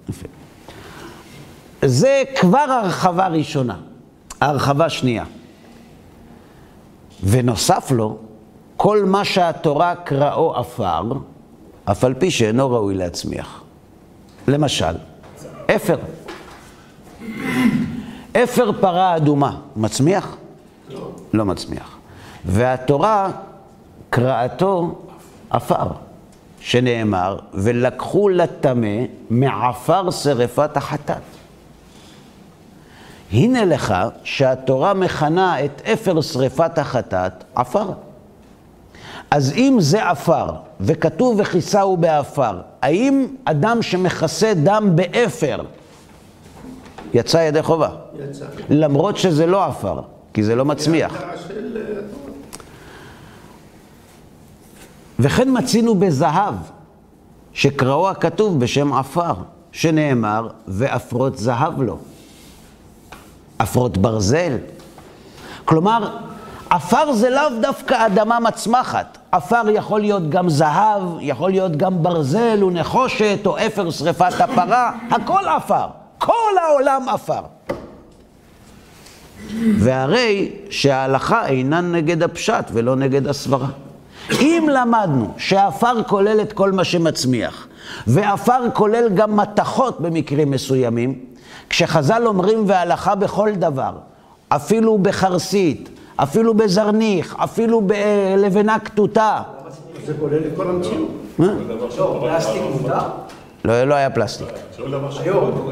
יפה. 0.09 0.27
זה 1.81 2.23
כבר 2.39 2.57
הרחבה 2.57 3.27
ראשונה. 3.27 3.75
הרחבה 4.41 4.89
שנייה. 4.89 5.23
ונוסף 7.23 7.91
לו, 7.91 8.17
כל 8.77 9.05
מה 9.05 9.25
שהתורה 9.25 9.95
קראו 9.95 10.55
עפר, 10.55 11.11
אף 11.85 12.03
על 12.03 12.13
פי 12.13 12.31
שאינו 12.31 12.71
ראוי 12.71 12.95
להצמיח. 12.95 13.63
למשל, 14.47 14.95
אפר. 15.75 15.97
אפר 18.43 18.71
פרה 18.81 19.15
אדומה, 19.15 19.57
מצמיח? 19.75 20.37
לא. 20.89 21.11
לא 21.33 21.45
מצמיח. 21.45 21.97
והתורה 22.45 23.31
קראתו 24.09 24.95
עפר, 25.49 25.87
שנאמר, 26.59 27.39
ולקחו 27.53 28.29
לטמא 28.29 28.97
מעפר 29.29 30.11
שרפת 30.11 30.77
החטאת. 30.77 31.36
הנה 33.31 33.65
לך 33.65 33.93
שהתורה 34.23 34.93
מכנה 34.93 35.65
את 35.65 35.81
אפר 35.93 36.21
שרפת 36.21 36.77
החטאת 36.77 37.43
עפר. 37.55 37.91
אז 39.31 39.53
אם 39.53 39.77
זה 39.79 40.09
עפר, 40.09 40.49
וכתוב 40.81 41.39
וכיסהו 41.39 41.97
בעפר, 41.97 42.61
האם 42.81 43.27
אדם 43.45 43.81
שמכסה 43.81 44.53
דם 44.53 44.91
באפר 44.95 45.63
יצא 47.13 47.37
ידי 47.37 47.63
חובה? 47.63 47.89
יצא. 48.29 48.45
למרות 48.69 49.17
שזה 49.17 49.45
לא 49.45 49.65
עפר, 49.65 50.01
כי 50.33 50.43
זה 50.43 50.55
לא 50.55 50.65
מצמיח. 50.65 51.23
של 51.47 51.77
התורה. 51.77 52.27
וכן 55.19 55.47
מצינו 55.57 55.95
בזהב, 55.95 56.55
שקראו 57.53 58.09
הכתוב 58.09 58.59
בשם 58.59 58.93
עפר, 58.93 59.33
שנאמר, 59.71 60.47
ועפרות 60.67 61.37
זהב 61.37 61.81
לו. 61.81 61.97
עפרות 63.59 63.97
ברזל. 63.97 64.57
כלומר, 65.65 66.17
עפר 66.69 67.13
זה 67.13 67.29
לאו 67.29 67.59
דווקא 67.61 68.05
אדמה 68.05 68.39
מצמחת. 68.39 69.17
עפר 69.31 69.63
יכול 69.69 69.99
להיות 69.99 70.29
גם 70.29 70.49
זהב, 70.49 71.01
יכול 71.19 71.51
להיות 71.51 71.75
גם 71.75 72.03
ברזל 72.03 72.63
ונחושת, 72.63 73.39
או 73.45 73.57
אפר 73.57 73.91
שרפת 73.91 74.41
הפרה, 74.41 74.91
הכל 75.11 75.47
עפר. 75.47 75.87
כל 76.17 76.53
העולם 76.67 77.09
עפר. 77.09 77.41
והרי 79.79 80.51
שההלכה 80.69 81.47
אינה 81.47 81.81
נגד 81.81 82.23
הפשט 82.23 82.65
ולא 82.73 82.95
נגד 82.95 83.27
הסברה. 83.27 83.67
אם 84.31 84.69
למדנו 84.71 85.33
שעפר 85.37 86.03
כולל 86.03 86.41
את 86.41 86.53
כל 86.53 86.71
מה 86.71 86.83
שמצמיח, 86.83 87.67
ועפר 88.07 88.61
כולל 88.73 89.09
גם 89.09 89.35
מתכות 89.37 90.01
במקרים 90.01 90.51
מסוימים, 90.51 91.19
כשחז"ל 91.69 92.27
אומרים 92.27 92.63
והלכה 92.67 93.15
בכל 93.15 93.51
דבר, 93.55 93.91
אפילו 94.49 94.97
בחרסית, 94.97 95.89
אפילו 96.15 96.53
בזרניך, 96.53 97.35
אפילו 97.39 97.81
בלבנה 97.81 98.79
כתותה. 98.79 99.41
זה 100.05 100.13
כולל 100.19 100.37
את 100.37 100.51
כל 100.55 100.69
המציאות. 100.69 101.09
מה? 101.37 101.53
לא, 101.67 102.19
פלסטיק 102.21 102.61
מותר? 102.81 102.99
לא, 103.65 103.83
לא 103.83 103.95
היה 103.95 104.09
פלסטיק. 104.09 104.47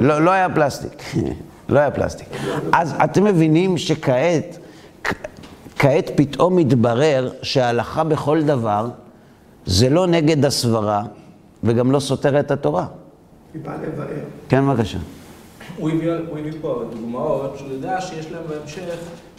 לא, 0.01 0.21
לא 0.21 0.31
היה 0.31 0.49
פלסטיק. 0.49 1.03
לא 1.69 1.79
היה 1.79 1.91
פלסטיק. 1.91 2.27
אז 2.71 2.95
אתם 3.03 3.23
מבינים 3.23 3.77
שכעת, 3.77 4.57
כעת 5.79 6.11
פתאום 6.15 6.55
מתברר 6.55 7.31
שההלכה 7.41 8.03
בכל 8.03 8.41
דבר 8.41 8.87
זה 9.65 9.89
לא 9.89 10.07
נגד 10.07 10.45
הסברה 10.45 11.03
וגם 11.63 11.91
לא 11.91 11.99
סותר 11.99 12.39
את 12.39 12.51
התורה. 12.51 12.85
כן, 14.49 14.67
בבקשה. 14.67 14.97
הוא 15.77 15.89
הביא, 15.89 16.11
הוא 16.29 16.39
הביא 16.39 16.51
פה 16.61 16.83
דוגמאות 16.95 17.53
שהוא 17.57 17.71
יודע 17.71 18.01
שיש 18.01 18.31
להם 18.31 18.43
בהמשך 18.49 18.95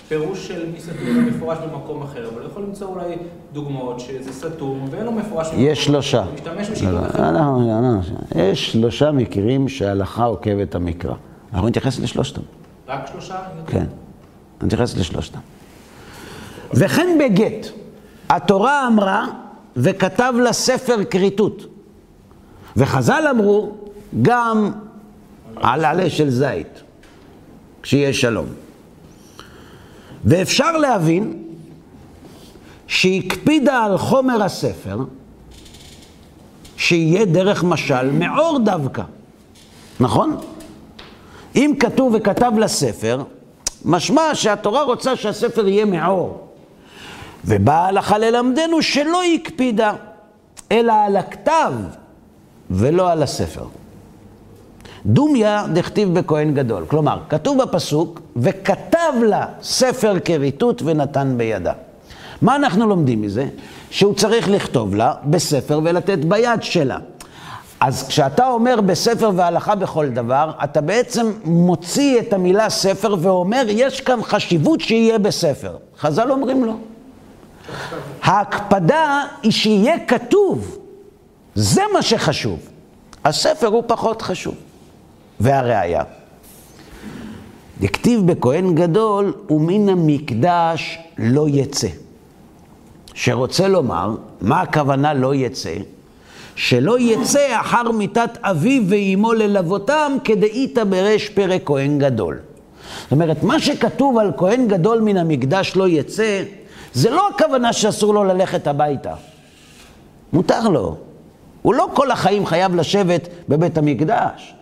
פירוש 0.08 0.48
של 0.48 0.66
מי 0.72 0.80
סתום 0.80 0.96
מפורש 1.26 1.58
במקום 1.58 2.02
אחר, 2.02 2.28
אבל 2.28 2.40
הוא 2.42 2.50
יכול 2.50 2.62
למצוא 2.62 2.86
אולי 2.88 3.16
דוגמאות 3.52 4.00
שזה 4.00 4.32
סתום 4.32 4.88
ואין 4.90 5.04
לו 5.04 5.12
מפורש 5.12 5.48
יש 5.56 5.84
שלושה. 5.84 6.22
הוא 6.24 6.34
משתמש 6.34 6.68
לא, 6.68 6.74
בשיטות 6.74 6.92
לא, 6.94 6.98
אחרות. 7.06 7.14
אנחנו- 7.20 7.78
אנחנו- 7.78 8.16
יש 8.36 8.72
שלושה 8.72 9.12
מקרים 9.12 9.68
שההלכה 9.68 10.24
עוקבת 10.24 10.74
המקרא. 10.74 11.14
אנחנו 11.52 11.68
נתייחס 11.68 11.98
לשלושתם. 11.98 12.40
רק 12.88 13.06
שלושה? 13.12 13.36
כן, 13.66 13.84
נתייחס 14.62 14.96
לשלושתם. 14.96 15.38
וכן 16.74 17.18
בגט, 17.20 17.66
התורה 18.30 18.86
אמרה, 18.86 19.26
וכתב 19.76 20.34
לה 20.42 20.52
ספר 20.52 21.04
כריתות. 21.04 21.66
וחז"ל 22.76 23.24
אמרו, 23.30 23.72
גם 24.22 24.70
על 25.56 25.84
עלה 25.84 26.10
של 26.10 26.30
זית, 26.30 26.82
כשיהיה 27.82 28.12
שלום. 28.12 28.46
ואפשר 30.24 30.72
להבין 30.72 31.42
שהקפידה 32.86 33.84
על 33.84 33.98
חומר 33.98 34.42
הספר, 34.42 34.98
שיהיה 36.76 37.24
דרך 37.24 37.64
משל 37.64 38.10
מעור 38.10 38.58
דווקא, 38.58 39.02
נכון? 40.00 40.36
אם 41.56 41.72
כתוב 41.80 42.14
וכתב 42.14 42.52
לספר, 42.58 43.22
משמע 43.84 44.34
שהתורה 44.34 44.82
רוצה 44.82 45.16
שהספר 45.16 45.68
יהיה 45.68 45.84
מעור. 45.84 46.48
ובאה 47.44 47.76
ההלכה 47.76 48.18
ללמדנו 48.18 48.82
שלא 48.82 49.22
הקפידה, 49.24 49.92
אלא 50.72 50.92
על 50.92 51.16
הכתב 51.16 51.72
ולא 52.70 53.10
על 53.10 53.22
הספר. 53.22 53.64
דומיה 55.06 55.66
דכתיב 55.72 56.18
בכהן 56.18 56.54
גדול. 56.54 56.84
כלומר, 56.88 57.18
כתוב 57.28 57.62
בפסוק, 57.62 58.20
וכתב 58.36 59.12
לה 59.26 59.46
ספר 59.62 60.18
כריתות 60.24 60.82
ונתן 60.84 61.34
בידה. 61.36 61.72
מה 62.42 62.56
אנחנו 62.56 62.86
לומדים 62.86 63.22
מזה? 63.22 63.46
שהוא 63.90 64.14
צריך 64.14 64.48
לכתוב 64.48 64.94
לה 64.94 65.14
בספר 65.24 65.80
ולתת 65.84 66.18
ביד 66.18 66.62
שלה. 66.62 66.98
אז 67.80 68.08
כשאתה 68.08 68.48
אומר 68.48 68.80
בספר 68.80 69.30
והלכה 69.36 69.74
בכל 69.74 70.08
דבר, 70.08 70.50
אתה 70.64 70.80
בעצם 70.80 71.32
מוציא 71.44 72.20
את 72.20 72.32
המילה 72.32 72.70
ספר 72.70 73.16
ואומר, 73.20 73.62
יש 73.68 74.00
כאן 74.00 74.22
חשיבות 74.22 74.80
שיהיה 74.80 75.18
בספר. 75.18 75.76
חז"ל 75.98 76.30
אומרים 76.30 76.64
לא. 76.64 76.72
ההקפדה 78.22 79.22
היא 79.42 79.52
שיהיה 79.52 80.06
כתוב. 80.06 80.78
זה 81.54 81.82
מה 81.92 82.02
שחשוב. 82.02 82.58
הספר 83.24 83.66
הוא 83.66 83.82
פחות 83.86 84.22
חשוב. 84.22 84.54
והראיה, 85.40 86.02
דכתיב 87.80 88.26
בכהן 88.26 88.74
גדול, 88.74 89.34
ומן 89.50 89.88
המקדש 89.88 90.98
לא 91.18 91.46
יצא. 91.48 91.88
שרוצה 93.14 93.68
לומר, 93.68 94.14
מה 94.40 94.60
הכוונה 94.60 95.14
לא 95.14 95.34
יצא? 95.34 95.74
שלא 96.54 97.00
יצא 97.00 97.60
אחר 97.60 97.90
מיתת 97.92 98.30
אביו 98.42 98.82
ואימו 98.88 99.32
ללוותם 99.32 100.12
כדאיתא 100.24 100.84
בריש 100.84 101.28
פרק 101.28 101.62
כהן 101.64 101.98
גדול. 101.98 102.38
זאת 103.02 103.12
אומרת, 103.12 103.42
מה 103.42 103.60
שכתוב 103.60 104.18
על 104.18 104.32
כהן 104.36 104.68
גדול 104.68 105.00
מן 105.00 105.16
המקדש 105.16 105.76
לא 105.76 105.88
יצא, 105.88 106.42
זה 106.92 107.10
לא 107.10 107.28
הכוונה 107.28 107.72
שאסור 107.72 108.14
לו 108.14 108.24
ללכת 108.24 108.66
הביתה. 108.66 109.14
מותר 110.32 110.68
לו. 110.68 110.96
הוא 111.62 111.74
לא 111.74 111.88
כל 111.94 112.10
החיים 112.10 112.46
חייב 112.46 112.74
לשבת 112.74 113.28
בבית 113.48 113.78
המקדש. 113.78 114.55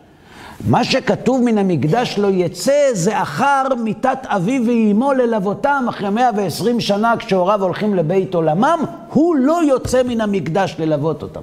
מה 0.69 0.85
שכתוב 0.85 1.43
מן 1.43 1.59
המקדש 1.59 2.19
לא 2.19 2.29
יצא, 2.29 2.91
זה 2.93 3.23
אחר 3.23 3.63
מיתת 3.79 4.19
אביו 4.25 4.67
ואימו 4.67 5.13
ללוותם 5.13 5.87
אחרי 5.89 6.11
120 6.11 6.81
שנה 6.81 7.15
כשהוריו 7.19 7.63
הולכים 7.63 7.95
לבית 7.95 8.35
עולמם, 8.35 8.85
הוא 9.13 9.37
לא 9.37 9.65
יוצא 9.65 10.03
מן 10.03 10.21
המקדש 10.21 10.77
ללוות 10.79 11.23
אותם. 11.23 11.41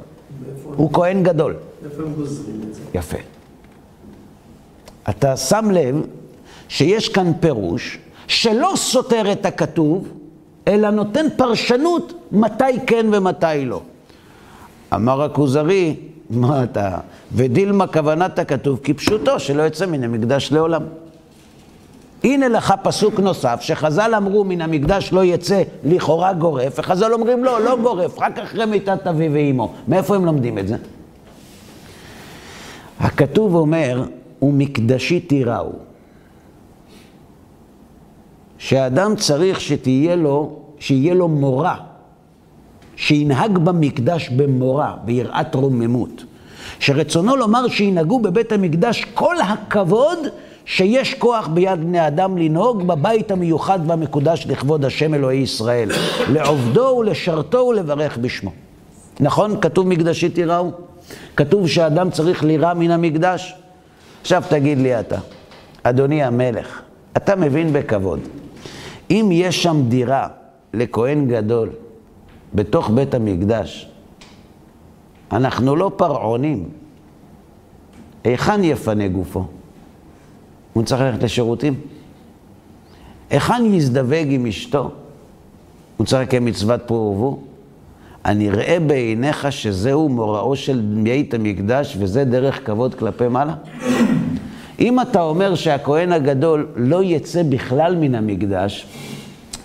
הוא 0.75 0.93
כהן 0.93 1.23
גדול. 1.23 1.55
איפה 1.85 2.03
הם 2.03 2.13
גוזרים 2.13 2.61
את 2.69 2.75
זה? 2.75 2.81
יפה. 2.93 3.17
אתה 5.09 5.37
שם 5.37 5.71
לב 5.71 5.95
שיש 6.67 7.09
כאן 7.09 7.31
פירוש 7.39 7.99
שלא 8.27 8.73
סותר 8.75 9.31
את 9.31 9.45
הכתוב, 9.45 10.07
אלא 10.67 10.89
נותן 10.89 11.25
פרשנות 11.37 12.13
מתי 12.31 12.63
כן 12.87 13.05
ומתי 13.11 13.65
לא. 13.65 13.81
אמר 14.93 15.21
הכוזרי, 15.21 15.95
מה 16.31 16.63
אתה... 16.63 16.97
ודילמה 17.33 17.87
כוונת 17.87 18.39
הכתוב 18.39 18.79
כפשוטו, 18.83 19.39
שלא 19.39 19.63
יצא 19.63 19.85
מן 19.85 20.03
המקדש 20.03 20.51
לעולם. 20.51 20.81
הנה 22.23 22.47
לך 22.47 22.73
פסוק 22.83 23.19
נוסף, 23.19 23.61
שחז"ל 23.61 24.13
אמרו 24.17 24.43
מן 24.43 24.61
המקדש 24.61 25.13
לא 25.13 25.23
יצא 25.23 25.61
לכאורה 25.83 26.33
גורף, 26.33 26.79
וחז"ל 26.79 27.13
אומרים 27.13 27.43
לא, 27.43 27.61
לא 27.61 27.77
גורף, 27.81 28.19
רק 28.19 28.39
אחרי 28.39 28.65
מיתת 28.65 29.07
אבי 29.07 29.29
ואימו. 29.29 29.73
מאיפה 29.87 30.15
הם 30.15 30.25
לומדים 30.25 30.57
את 30.57 30.67
זה? 30.67 30.75
הכתוב 32.99 33.55
אומר, 33.55 34.05
ומקדשי 34.41 35.19
תיראו. 35.19 35.71
שאדם 38.57 39.15
צריך 39.15 39.61
שתהיה 39.61 40.15
לו, 40.15 40.59
שיהיה 40.79 41.13
לו 41.13 41.27
מורה, 41.27 41.75
שינהג 42.95 43.57
במקדש 43.57 44.29
במורה, 44.29 44.93
ביראת 45.05 45.55
רוממות. 45.55 46.23
שרצונו 46.79 47.35
לומר 47.35 47.67
שינהגו 47.67 48.19
בבית 48.19 48.51
המקדש 48.51 49.05
כל 49.13 49.35
הכבוד 49.41 50.19
שיש 50.65 51.13
כוח 51.13 51.47
ביד 51.47 51.79
בני 51.79 52.07
אדם 52.07 52.37
לנהוג 52.37 52.87
בבית 52.87 53.31
המיוחד 53.31 53.79
והמקודש 53.87 54.45
לכבוד 54.49 54.85
השם 54.85 55.13
אלוהי 55.13 55.37
ישראל, 55.37 55.89
לעובדו 56.29 56.95
ולשרתו 56.99 57.57
ולברך 57.57 58.17
בשמו. 58.17 58.51
נכון? 59.19 59.61
כתוב 59.61 59.87
מקדשי 59.87 60.29
תיראו? 60.29 60.71
כתוב 61.35 61.67
שאדם 61.67 62.09
צריך 62.09 62.43
לירא 62.43 62.73
מן 62.73 62.91
המקדש? 62.91 63.55
עכשיו 64.21 64.43
תגיד 64.49 64.77
לי 64.77 64.99
אתה, 64.99 65.17
אדוני 65.83 66.23
המלך, 66.23 66.81
אתה 67.17 67.35
מבין 67.35 67.73
בכבוד, 67.73 68.19
אם 69.11 69.29
יש 69.31 69.63
שם 69.63 69.81
דירה 69.87 70.27
לכהן 70.73 71.27
גדול 71.27 71.69
בתוך 72.55 72.89
בית 72.89 73.13
המקדש, 73.13 73.89
אנחנו 75.31 75.75
לא 75.75 75.91
פרעונים, 75.95 76.69
היכן 78.23 78.63
יפנה 78.63 79.07
גופו? 79.07 79.45
הוא 80.73 80.83
צריך 80.83 81.01
ללכת 81.01 81.23
לשירותים? 81.23 81.73
היכן 83.29 83.65
יזדווג 83.65 84.27
עם 84.29 84.45
אשתו? 84.45 84.91
הוא 85.97 86.07
צריך 86.07 86.21
לקיים 86.21 86.45
מצוות 86.45 86.81
פרו 86.85 86.97
ורבו? 86.97 87.39
הנראה 88.23 88.77
בעיניך 88.87 89.51
שזהו 89.51 90.09
מוראו 90.09 90.55
של 90.55 90.81
בית 91.03 91.33
המקדש 91.33 91.97
וזה 91.99 92.23
דרך 92.23 92.65
כבוד 92.65 92.95
כלפי 92.95 93.27
מעלה? 93.27 93.53
אם 94.79 95.01
אתה 95.01 95.21
אומר 95.21 95.55
שהכהן 95.55 96.11
הגדול 96.11 96.67
לא 96.75 97.03
יצא 97.03 97.43
בכלל 97.43 97.95
מן 97.95 98.15
המקדש, 98.15 98.85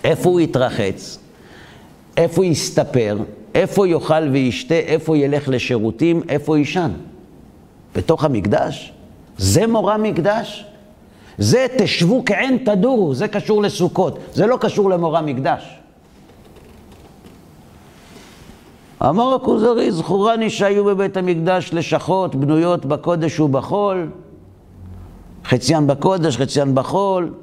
איפה 0.03 0.29
הוא 0.29 0.39
יתרחץ? 0.39 1.19
איפה 2.17 2.45
יסתפר? 2.45 3.17
איפה 3.55 3.87
יאכל 3.87 4.29
וישתה? 4.31 4.75
איפה 4.75 5.17
ילך 5.17 5.49
לשירותים? 5.49 6.21
איפה 6.29 6.57
יישן? 6.57 6.91
בתוך 7.95 8.23
המקדש? 8.23 8.93
זה 9.37 9.67
מורא 9.67 9.97
מקדש? 9.97 10.65
זה 11.37 11.65
תשבו 11.77 12.23
כעין 12.25 12.57
תדורו, 12.57 13.15
זה 13.15 13.27
קשור 13.27 13.61
לסוכות, 13.61 14.19
זה 14.33 14.47
לא 14.47 14.57
קשור 14.61 14.89
למורא 14.89 15.21
מקדש. 15.21 15.79
אמר 19.03 19.33
הכוזרי, 19.35 19.91
זכורני 19.91 20.49
שהיו 20.49 20.85
בבית 20.85 21.17
המקדש 21.17 21.69
לשכות 21.73 22.35
בנויות 22.35 22.85
בקודש 22.85 23.39
ובחול, 23.39 24.09
חציין 25.45 25.87
בקודש, 25.87 26.37
חציין 26.37 26.75
בחול, 26.75 27.33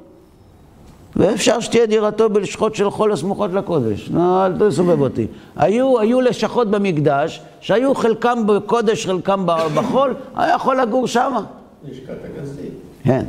ואפשר 1.15 1.59
שתהיה 1.59 1.85
דירתו 1.85 2.29
בלשכות 2.29 2.75
של 2.75 2.89
חול 2.89 3.11
הסמוכות 3.11 3.51
לקודש. 3.53 4.09
נו, 4.09 4.45
אל 4.45 4.53
תסובב 4.59 5.01
אותי. 5.01 5.27
היו, 5.55 5.99
היו 5.99 6.21
לשכות 6.21 6.71
במקדש, 6.71 7.41
שהיו 7.59 7.95
חלקם 7.95 8.47
בקודש, 8.47 9.05
חלקם 9.05 9.45
בחול, 9.75 10.15
היה 10.35 10.55
יכול 10.55 10.81
לגור 10.81 11.07
שמה. 11.07 11.43
לשכת 11.83 12.13
הגזית. 12.23 12.73
כן. 13.03 13.25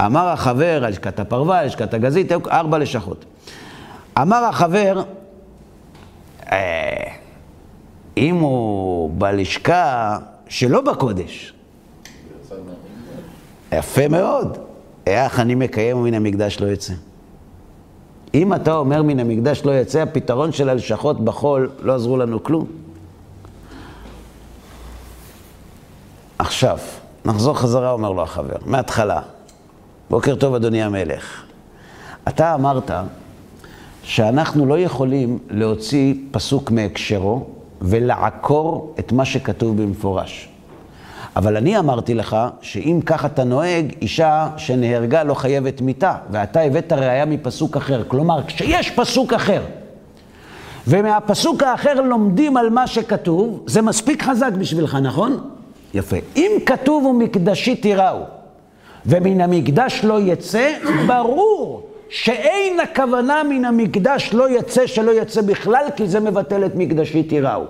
אמר 0.00 0.28
החבר, 0.28 0.84
לשכת 0.88 1.20
הפרווה, 1.20 1.64
לשכת 1.64 1.94
הגזית, 1.94 2.30
היו 2.30 2.40
ארבע 2.50 2.78
לשכות. 2.78 3.24
אמר 4.18 4.44
החבר, 4.44 5.02
אה, 6.52 7.04
אם 8.16 8.36
הוא 8.36 9.10
בלשכה 9.18 10.18
שלא 10.48 10.80
בקודש, 10.80 11.52
יפה 13.72 14.08
מאוד, 14.08 14.58
איך 15.06 15.40
אני 15.40 15.54
מקיים 15.54 15.96
ומן 15.96 16.14
המקדש 16.14 16.60
לא 16.60 16.66
יצא. 16.66 16.92
אם 18.34 18.54
אתה 18.54 18.76
אומר 18.76 19.02
מן 19.02 19.20
המקדש 19.20 19.62
לא 19.64 19.80
יצא, 19.80 20.00
הפתרון 20.00 20.52
של 20.52 20.68
הלשכות 20.68 21.24
בחול 21.24 21.70
לא 21.78 21.94
עזרו 21.94 22.16
לנו 22.16 22.42
כלום. 22.42 22.66
עכשיו, 26.38 26.78
נחזור 27.24 27.58
חזרה, 27.58 27.90
אומר 27.90 28.12
לו 28.12 28.22
החבר, 28.22 28.56
מההתחלה. 28.66 29.20
בוקר 30.10 30.34
טוב, 30.34 30.54
אדוני 30.54 30.82
המלך. 30.82 31.42
אתה 32.28 32.54
אמרת 32.54 32.90
שאנחנו 34.02 34.66
לא 34.66 34.78
יכולים 34.78 35.38
להוציא 35.50 36.14
פסוק 36.30 36.70
מהקשרו 36.70 37.46
ולעקור 37.80 38.94
את 38.98 39.12
מה 39.12 39.24
שכתוב 39.24 39.82
במפורש. 39.82 40.49
אבל 41.36 41.56
אני 41.56 41.78
אמרתי 41.78 42.14
לך 42.14 42.36
שאם 42.60 43.00
כך 43.06 43.24
אתה 43.24 43.44
נוהג, 43.44 43.92
אישה 44.02 44.48
שנהרגה 44.56 45.22
לא 45.22 45.34
חייבת 45.34 45.80
מיתה, 45.80 46.14
ואתה 46.30 46.60
הבאת 46.60 46.92
ראייה 46.92 47.24
מפסוק 47.24 47.76
אחר. 47.76 48.02
כלומר, 48.08 48.42
כשיש 48.46 48.90
פסוק 48.90 49.32
אחר, 49.32 49.62
ומהפסוק 50.86 51.62
האחר 51.62 52.00
לומדים 52.00 52.56
על 52.56 52.70
מה 52.70 52.86
שכתוב, 52.86 53.62
זה 53.66 53.82
מספיק 53.82 54.22
חזק 54.22 54.52
בשבילך, 54.52 54.98
נכון? 55.02 55.50
יפה. 55.94 56.16
אם 56.36 56.50
כתוב 56.66 57.04
ומקדשי 57.04 57.76
תיראו, 57.76 58.20
ומן 59.06 59.40
המקדש 59.40 60.00
לא 60.04 60.20
יצא, 60.20 60.72
ברור 61.06 61.82
שאין 62.08 62.80
הכוונה 62.80 63.42
מן 63.42 63.64
המקדש 63.64 64.30
לא 64.32 64.58
יצא 64.58 64.86
שלא 64.86 65.22
יצא 65.22 65.42
בכלל, 65.42 65.84
כי 65.96 66.06
זה 66.06 66.20
מבטל 66.20 66.64
את 66.64 66.74
מקדשי 66.74 67.22
תיראו. 67.22 67.64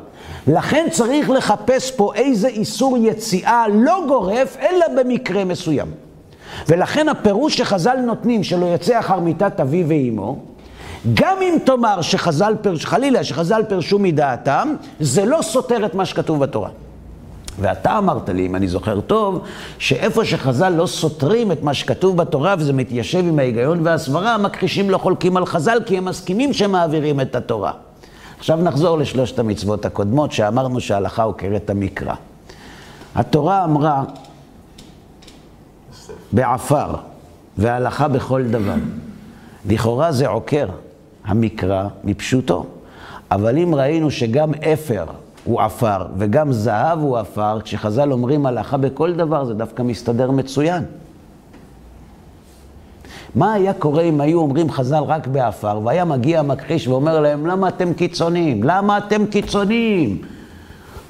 לכן 0.55 0.87
צריך 0.91 1.31
לחפש 1.31 1.91
פה 1.91 2.15
איזה 2.15 2.49
איסור 2.49 2.99
יציאה 2.99 3.65
לא 3.75 4.05
גורף, 4.09 4.57
אלא 4.57 4.87
במקרה 5.03 5.45
מסוים. 5.45 5.87
ולכן 6.69 7.09
הפירוש 7.09 7.57
שחז"ל 7.57 7.97
נותנים 7.97 8.45
שלא 8.45 8.67
יצא 8.67 8.99
אחר 8.99 9.21
מיתת 9.21 9.61
אבי 9.61 9.85
ואימו, 9.85 10.39
גם 11.15 11.37
אם 11.43 11.57
תאמר 11.65 12.03
שחז"ל 12.03 12.55
פרש, 12.63 12.85
חלילה 12.85 13.25
שחז"ל 13.25 13.63
פרשו 13.69 13.99
מדעתם, 13.99 14.75
זה 15.01 15.25
לא 15.25 15.43
סותר 15.43 15.87
את 15.87 15.95
מה 15.95 16.05
שכתוב 16.05 16.41
בתורה. 16.41 16.69
ואתה 17.59 17.99
אמרת 17.99 18.29
לי, 18.29 18.47
אם 18.47 18.57
אני 18.57 18.69
זוכר 18.69 19.01
טוב, 19.01 19.45
שאיפה 19.79 20.25
שחז"ל 20.25 20.69
לא 20.69 20.87
סותרים 20.87 21.53
את 21.53 21.63
מה 21.63 21.75
שכתוב 21.75 22.17
בתורה 22.17 22.55
וזה 22.59 22.73
מתיישב 22.73 23.19
עם 23.19 23.39
ההיגיון 23.39 23.87
והסברה, 23.87 24.35
המכחישים 24.35 24.91
לא 24.91 24.99
חולקים 24.99 25.37
על 25.37 25.47
חז"ל 25.47 25.79
כי 25.87 25.99
הם 25.99 26.05
מסכימים 26.05 26.53
שהם 26.53 26.73
מעבירים 26.73 27.21
את 27.21 27.35
התורה. 27.35 27.73
עכשיו 28.41 28.57
נחזור 28.63 28.99
לשלושת 28.99 29.39
המצוות 29.39 29.87
הקודמות 29.87 30.33
שאמרנו 30.33 30.81
שההלכה 30.81 31.23
עוקרת 31.23 31.71
המקרא. 31.71 32.15
התורה 33.15 33.65
אמרה 33.65 34.05
בעפר 36.33 36.95
והלכה 37.59 38.09
בכל 38.09 38.43
דבר. 38.45 38.75
לכאורה 39.69 40.13
זה 40.13 40.29
עוקר 40.29 40.69
המקרא 41.25 41.89
מפשוטו, 42.05 42.67
אבל 43.31 43.59
אם 43.59 43.75
ראינו 43.75 44.11
שגם 44.11 44.55
אפר 44.55 45.05
הוא 45.45 45.61
עפר 45.61 46.07
וגם 46.19 46.53
זהב 46.53 46.99
הוא 46.99 47.19
עפר, 47.19 47.61
כשחז"ל 47.61 48.13
אומרים 48.13 48.47
הלכה 48.47 48.77
בכל 48.77 49.13
דבר 49.13 49.45
זה 49.45 49.55
דווקא 49.55 49.83
מסתדר 49.83 50.31
מצוין. 50.31 50.85
מה 53.35 53.53
היה 53.53 53.73
קורה 53.73 54.03
אם 54.03 54.21
היו 54.21 54.41
אומרים 54.41 54.71
חז"ל 54.71 55.03
רק 55.07 55.27
בעפר, 55.27 55.81
והיה 55.85 56.05
מגיע 56.05 56.39
המכחיש 56.39 56.89
ואומר 56.89 57.21
להם, 57.21 57.47
למה 57.47 57.69
אתם 57.69 57.93
קיצוניים? 57.95 58.63
למה 58.63 58.99
אתם 58.99 59.27
קיצוניים? 59.27 60.23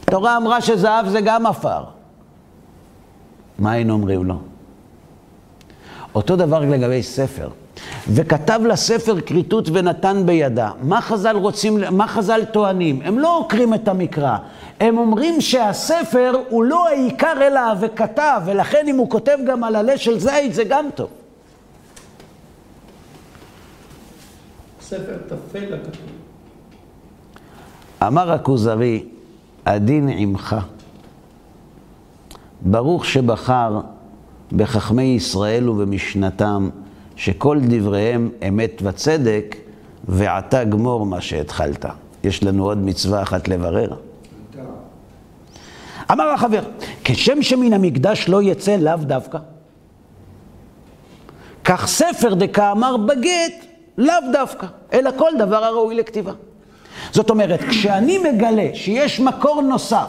התורה 0.04 0.36
אמרה 0.36 0.60
שזהב 0.60 1.08
זה 1.08 1.20
גם 1.20 1.46
עפר. 1.46 1.84
מה 3.58 3.72
היינו 3.72 3.92
אומרים 3.92 4.24
לו? 4.24 4.34
אותו 6.14 6.36
דבר 6.36 6.60
לגבי 6.60 7.02
ספר. 7.02 7.48
וכתב 8.08 8.60
לספר 8.64 9.20
כריתות 9.20 9.68
ונתן 9.72 10.22
בידה. 10.26 10.70
מה 10.82 11.00
חז"ל 11.00 11.36
רוצים, 11.36 11.78
מה 11.90 12.06
חז"ל 12.06 12.44
טוענים? 12.44 13.00
הם 13.04 13.18
לא 13.18 13.38
עוקרים 13.38 13.74
את 13.74 13.88
המקרא. 13.88 14.36
הם 14.80 14.98
אומרים 14.98 15.40
שהספר 15.40 16.32
הוא 16.48 16.64
לא 16.64 16.88
העיקר 16.88 17.32
אלא 17.46 17.60
וכתב, 17.80 18.40
ולכן 18.44 18.84
אם 18.86 18.96
הוא 18.96 19.10
כותב 19.10 19.38
גם 19.46 19.64
על 19.64 19.76
עלה 19.76 19.98
של 19.98 20.18
זית 20.18 20.54
זה 20.54 20.64
גם 20.64 20.88
טוב. 20.94 21.08
ספר 24.90 25.16
תפל 25.26 25.74
הכתוב. 25.74 26.06
אמר 28.06 28.32
הכוזרי, 28.32 29.04
הדין 29.66 30.08
עמך. 30.08 30.56
ברוך 32.60 33.04
שבחר 33.04 33.80
בחכמי 34.52 35.02
ישראל 35.02 35.68
ובמשנתם, 35.68 36.68
שכל 37.16 37.58
דבריהם 37.62 38.30
אמת 38.48 38.82
וצדק, 38.84 39.56
ועתה 40.08 40.64
גמור 40.64 41.06
מה 41.06 41.20
שהתחלת. 41.20 41.86
יש 42.24 42.42
לנו 42.42 42.64
עוד 42.64 42.78
מצווה 42.78 43.22
אחת 43.22 43.48
לברר. 43.48 43.96
אמר 46.12 46.28
החבר, 46.28 46.62
כשם 47.04 47.42
שמן 47.42 47.72
המקדש 47.72 48.28
לא 48.28 48.42
יצא 48.42 48.76
לאו 48.76 48.96
דווקא, 48.96 49.38
כך 51.64 51.86
ספר 51.86 52.34
דקאמר 52.34 52.96
בגט 52.96 53.69
לאו 53.98 54.14
דווקא, 54.32 54.66
אלא 54.92 55.10
כל 55.16 55.30
דבר 55.38 55.64
הראוי 55.64 55.94
לכתיבה. 55.94 56.32
זאת 57.12 57.30
אומרת, 57.30 57.60
כשאני 57.62 58.18
מגלה 58.18 58.68
שיש 58.74 59.20
מקור 59.20 59.62
נוסף 59.62 60.08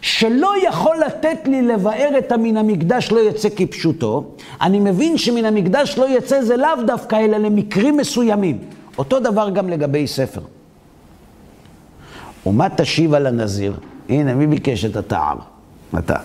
שלא 0.00 0.52
יכול 0.68 0.96
לתת 1.06 1.38
לי 1.44 1.62
לבאר 1.62 2.18
את 2.18 2.32
המן 2.32 2.56
המקדש 2.56 3.12
לא 3.12 3.28
יצא 3.28 3.48
כפשוטו, 3.56 4.24
אני 4.60 4.80
מבין 4.80 5.18
שמן 5.18 5.44
המקדש 5.44 5.98
לא 5.98 6.08
יצא 6.08 6.42
זה 6.42 6.56
לאו 6.56 6.82
דווקא, 6.86 7.16
אלא 7.16 7.36
למקרים 7.36 7.96
מסוימים. 7.96 8.58
אותו 8.98 9.20
דבר 9.20 9.50
גם 9.50 9.68
לגבי 9.68 10.06
ספר. 10.06 10.40
ומה 12.46 12.68
תשיב 12.76 13.14
על 13.14 13.26
הנזיר? 13.26 13.74
הנה, 14.08 14.34
מי 14.34 14.46
ביקש 14.46 14.84
את 14.84 14.96
התער? 14.96 15.36
אתה. 15.98 16.16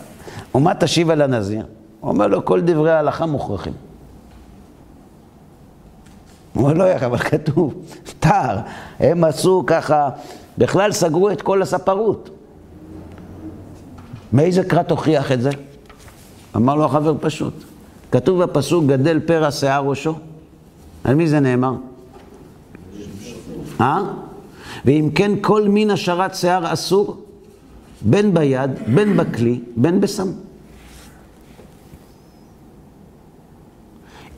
ומה 0.55 0.73
תשיב 0.75 1.09
על 1.09 1.21
הנזיר? 1.21 1.65
הוא 1.99 2.11
אומר 2.11 2.27
לו, 2.27 2.45
כל 2.45 2.61
דברי 2.61 2.91
ההלכה 2.91 3.25
מוכרחים. 3.25 3.73
הוא 6.53 6.63
אומר, 6.63 6.73
לא 6.73 6.83
יחד, 6.83 7.05
אבל 7.05 7.17
כתוב, 7.17 7.73
תער. 8.19 8.57
הם 8.99 9.23
עשו 9.23 9.63
ככה, 9.67 10.09
בכלל 10.57 10.91
סגרו 10.91 11.29
את 11.29 11.41
כל 11.41 11.61
הספרות. 11.61 12.29
מאיזה 14.33 14.63
קרא 14.63 14.83
תוכיח 14.83 15.31
את 15.31 15.41
זה? 15.41 15.49
אמר 16.55 16.75
לו 16.75 16.85
החבר 16.85 17.13
פשוט. 17.21 17.53
כתוב 18.11 18.43
בפסוק, 18.43 18.85
גדל 18.85 19.19
פרע 19.19 19.51
שיער 19.51 19.85
ראשו. 19.85 20.15
על 21.03 21.15
מי 21.15 21.27
זה 21.27 21.39
נאמר? 21.39 21.73
אה? 23.81 24.03
ואם 24.85 25.09
כן, 25.15 25.31
כל 25.41 25.67
מין 25.67 25.91
השארת 25.91 26.35
שיער 26.35 26.73
אסור, 26.73 27.25
בין 28.01 28.33
ביד, 28.33 28.71
בין 28.93 29.17
בכלי, 29.17 29.59
בין 29.75 30.01
בסם. 30.01 30.27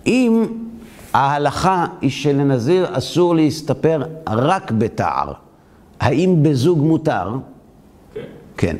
אם 0.06 0.46
ההלכה 1.14 1.86
היא 2.02 2.10
שלנזיר 2.10 2.98
אסור 2.98 3.36
להסתפר 3.36 4.04
רק 4.28 4.72
בתער, 4.72 5.34
האם 6.00 6.44
בזוג 6.44 6.80
מותר? 6.80 7.36
כן. 8.14 8.22
כן. 8.58 8.76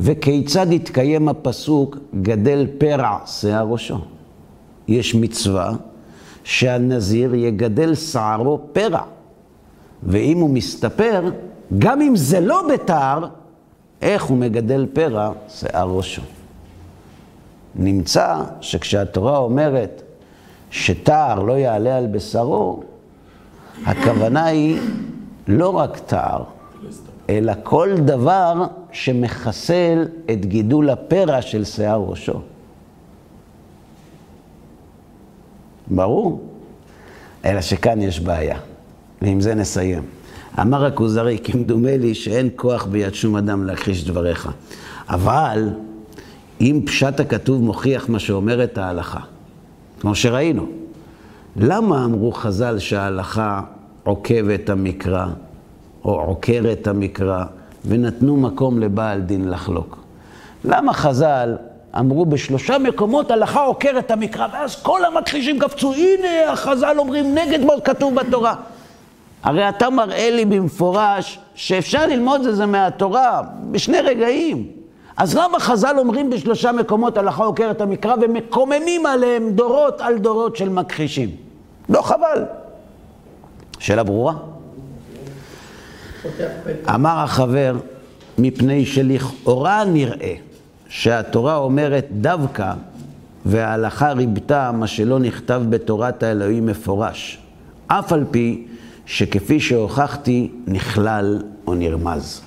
וכיצד 0.00 0.72
יתקיים 0.72 1.28
הפסוק 1.28 1.98
גדל 2.22 2.66
פרע 2.78 3.18
שיער 3.26 3.66
ראשו? 3.66 3.98
יש 4.88 5.14
מצווה 5.14 5.72
שהנזיר 6.44 7.34
יגדל 7.34 7.94
שערו 7.94 8.60
פרע. 8.72 9.02
ואם 10.02 10.38
הוא 10.38 10.50
מסתפר, 10.50 11.30
גם 11.78 12.00
אם 12.00 12.16
זה 12.16 12.40
לא 12.40 12.68
בתער, 12.72 13.26
איך 14.02 14.24
הוא 14.24 14.38
מגדל 14.38 14.86
פרע 14.92 15.32
שיער 15.48 15.88
ראשו? 15.88 16.22
נמצא 17.74 18.42
שכשהתורה 18.60 19.38
אומרת 19.38 20.02
שתער 20.74 21.42
לא 21.42 21.52
יעלה 21.52 21.96
על 21.96 22.06
בשרו, 22.06 22.82
הכוונה 23.84 24.44
היא 24.44 24.78
לא 25.48 25.68
רק 25.68 25.98
תער, 25.98 26.44
אלא 27.28 27.52
כל 27.62 27.94
דבר 28.04 28.64
שמחסל 28.92 30.08
את 30.30 30.46
גידול 30.46 30.90
הפרע 30.90 31.42
של 31.42 31.64
שיער 31.64 32.04
ראשו. 32.08 32.40
ברור? 35.86 36.42
אלא 37.44 37.60
שכאן 37.60 38.02
יש 38.02 38.20
בעיה, 38.20 38.58
ועם 39.22 39.40
זה 39.40 39.54
נסיים. 39.54 40.02
אמר 40.60 40.84
הכוזרי, 40.84 41.38
כמדומה 41.44 41.96
לי 41.96 42.14
שאין 42.14 42.48
כוח 42.56 42.84
ביד 42.84 43.14
שום 43.14 43.36
אדם 43.36 43.64
להכחיש 43.64 44.04
דבריך. 44.04 44.48
אבל 45.08 45.70
אם 46.60 46.80
פשט 46.86 47.20
הכתוב 47.20 47.62
מוכיח 47.62 48.08
מה 48.08 48.18
שאומרת 48.18 48.78
ההלכה, 48.78 49.20
כמו 50.04 50.14
שראינו, 50.14 50.66
למה 51.56 52.04
אמרו 52.04 52.32
חז"ל 52.32 52.78
שההלכה 52.78 53.60
עוקבת 54.02 54.68
המקרא, 54.68 55.26
או 56.04 56.20
עוקרת 56.20 56.86
המקרא, 56.86 57.44
ונתנו 57.84 58.36
מקום 58.36 58.80
לבעל 58.80 59.20
דין 59.20 59.50
לחלוק? 59.50 59.98
למה 60.64 60.92
חז"ל 60.92 61.56
אמרו 61.98 62.26
בשלושה 62.26 62.78
מקומות 62.78 63.30
הלכה 63.30 63.64
עוקרת 63.64 64.10
המקרא, 64.10 64.46
ואז 64.52 64.82
כל 64.82 65.04
המכחישים 65.04 65.58
קפצו, 65.58 65.92
הנה 65.94 66.52
החז"ל 66.52 66.94
אומרים 66.98 67.34
נגד 67.34 67.64
מה 67.64 67.72
כתוב 67.84 68.14
בתורה. 68.14 68.54
הרי 69.42 69.68
אתה 69.68 69.90
מראה 69.90 70.30
לי 70.30 70.44
במפורש 70.44 71.38
שאפשר 71.54 72.06
ללמוד 72.06 72.46
את 72.46 72.56
זה 72.56 72.66
מהתורה 72.66 73.42
בשני 73.70 74.00
רגעים. 74.00 74.83
אז 75.16 75.36
למה 75.36 75.60
חז"ל 75.60 75.94
אומרים 75.98 76.30
בשלושה 76.30 76.72
מקומות 76.72 77.18
הלכה 77.18 77.44
עוקרת 77.44 77.80
המקרא 77.80 78.14
ומקוממים 78.22 79.06
עליהם 79.06 79.50
דורות 79.50 80.00
על 80.00 80.18
דורות 80.18 80.56
של 80.56 80.68
מכחישים? 80.68 81.30
לא 81.88 82.02
חבל. 82.02 82.44
שאלה 83.78 84.02
ברורה? 84.02 84.34
אמר 86.94 87.18
החבר, 87.18 87.76
מפני 88.38 88.86
שלכאורה 88.86 89.84
נראה 89.84 90.34
שהתורה 90.88 91.56
אומרת 91.56 92.06
דווקא 92.12 92.72
וההלכה 93.46 94.12
ריבתה 94.12 94.72
מה 94.72 94.86
שלא 94.86 95.18
נכתב 95.18 95.62
בתורת 95.68 96.22
האלוהים 96.22 96.66
מפורש, 96.66 97.38
אף 97.86 98.12
על 98.12 98.24
פי 98.30 98.66
שכפי 99.06 99.60
שהוכחתי 99.60 100.50
נכלל 100.66 101.42
או 101.66 101.74
נרמז. 101.74 102.40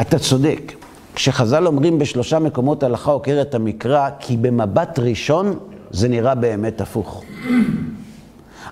אתה 0.00 0.18
צודק, 0.18 0.72
כשחז"ל 1.14 1.66
אומרים 1.66 1.98
בשלושה 1.98 2.38
מקומות 2.38 2.82
הלכה 2.82 3.10
עוקרת 3.10 3.54
המקרא, 3.54 4.10
כי 4.18 4.36
במבט 4.36 4.98
ראשון 4.98 5.58
זה 5.90 6.08
נראה 6.08 6.34
באמת 6.34 6.80
הפוך. 6.80 7.22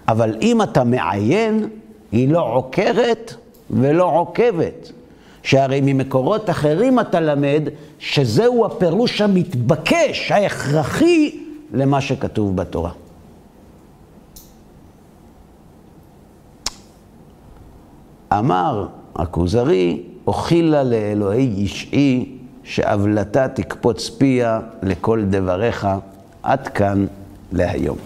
אבל 0.09 0.37
אם 0.43 0.63
אתה 0.63 0.85
מעיין, 0.85 1.69
היא 2.13 2.29
לא 2.29 2.55
עוקרת 2.55 3.35
ולא 3.71 4.05
עוקבת. 4.05 4.93
שהרי 5.43 5.81
ממקורות 5.81 6.51
אחרים 6.51 7.01
אתה 7.01 7.21
למד 7.21 7.63
שזהו 7.99 8.67
הפירוש 8.67 9.21
המתבקש, 9.21 10.33
ההכרחי, 10.33 11.41
למה 11.73 12.01
שכתוב 12.01 12.57
בתורה. 12.57 12.91
אמר 18.33 18.87
הכוזרי, 19.15 20.03
אוכילה 20.31 20.83
לאלוהי 20.83 21.53
ישעי, 21.57 22.37
שעוולתה 22.65 23.49
תקפוץ 23.49 24.09
פיה 24.09 24.61
לכל 24.83 25.23
דבריך, 25.31 25.89
עד 26.43 26.69
כאן 26.69 27.07
להיום. 27.53 27.97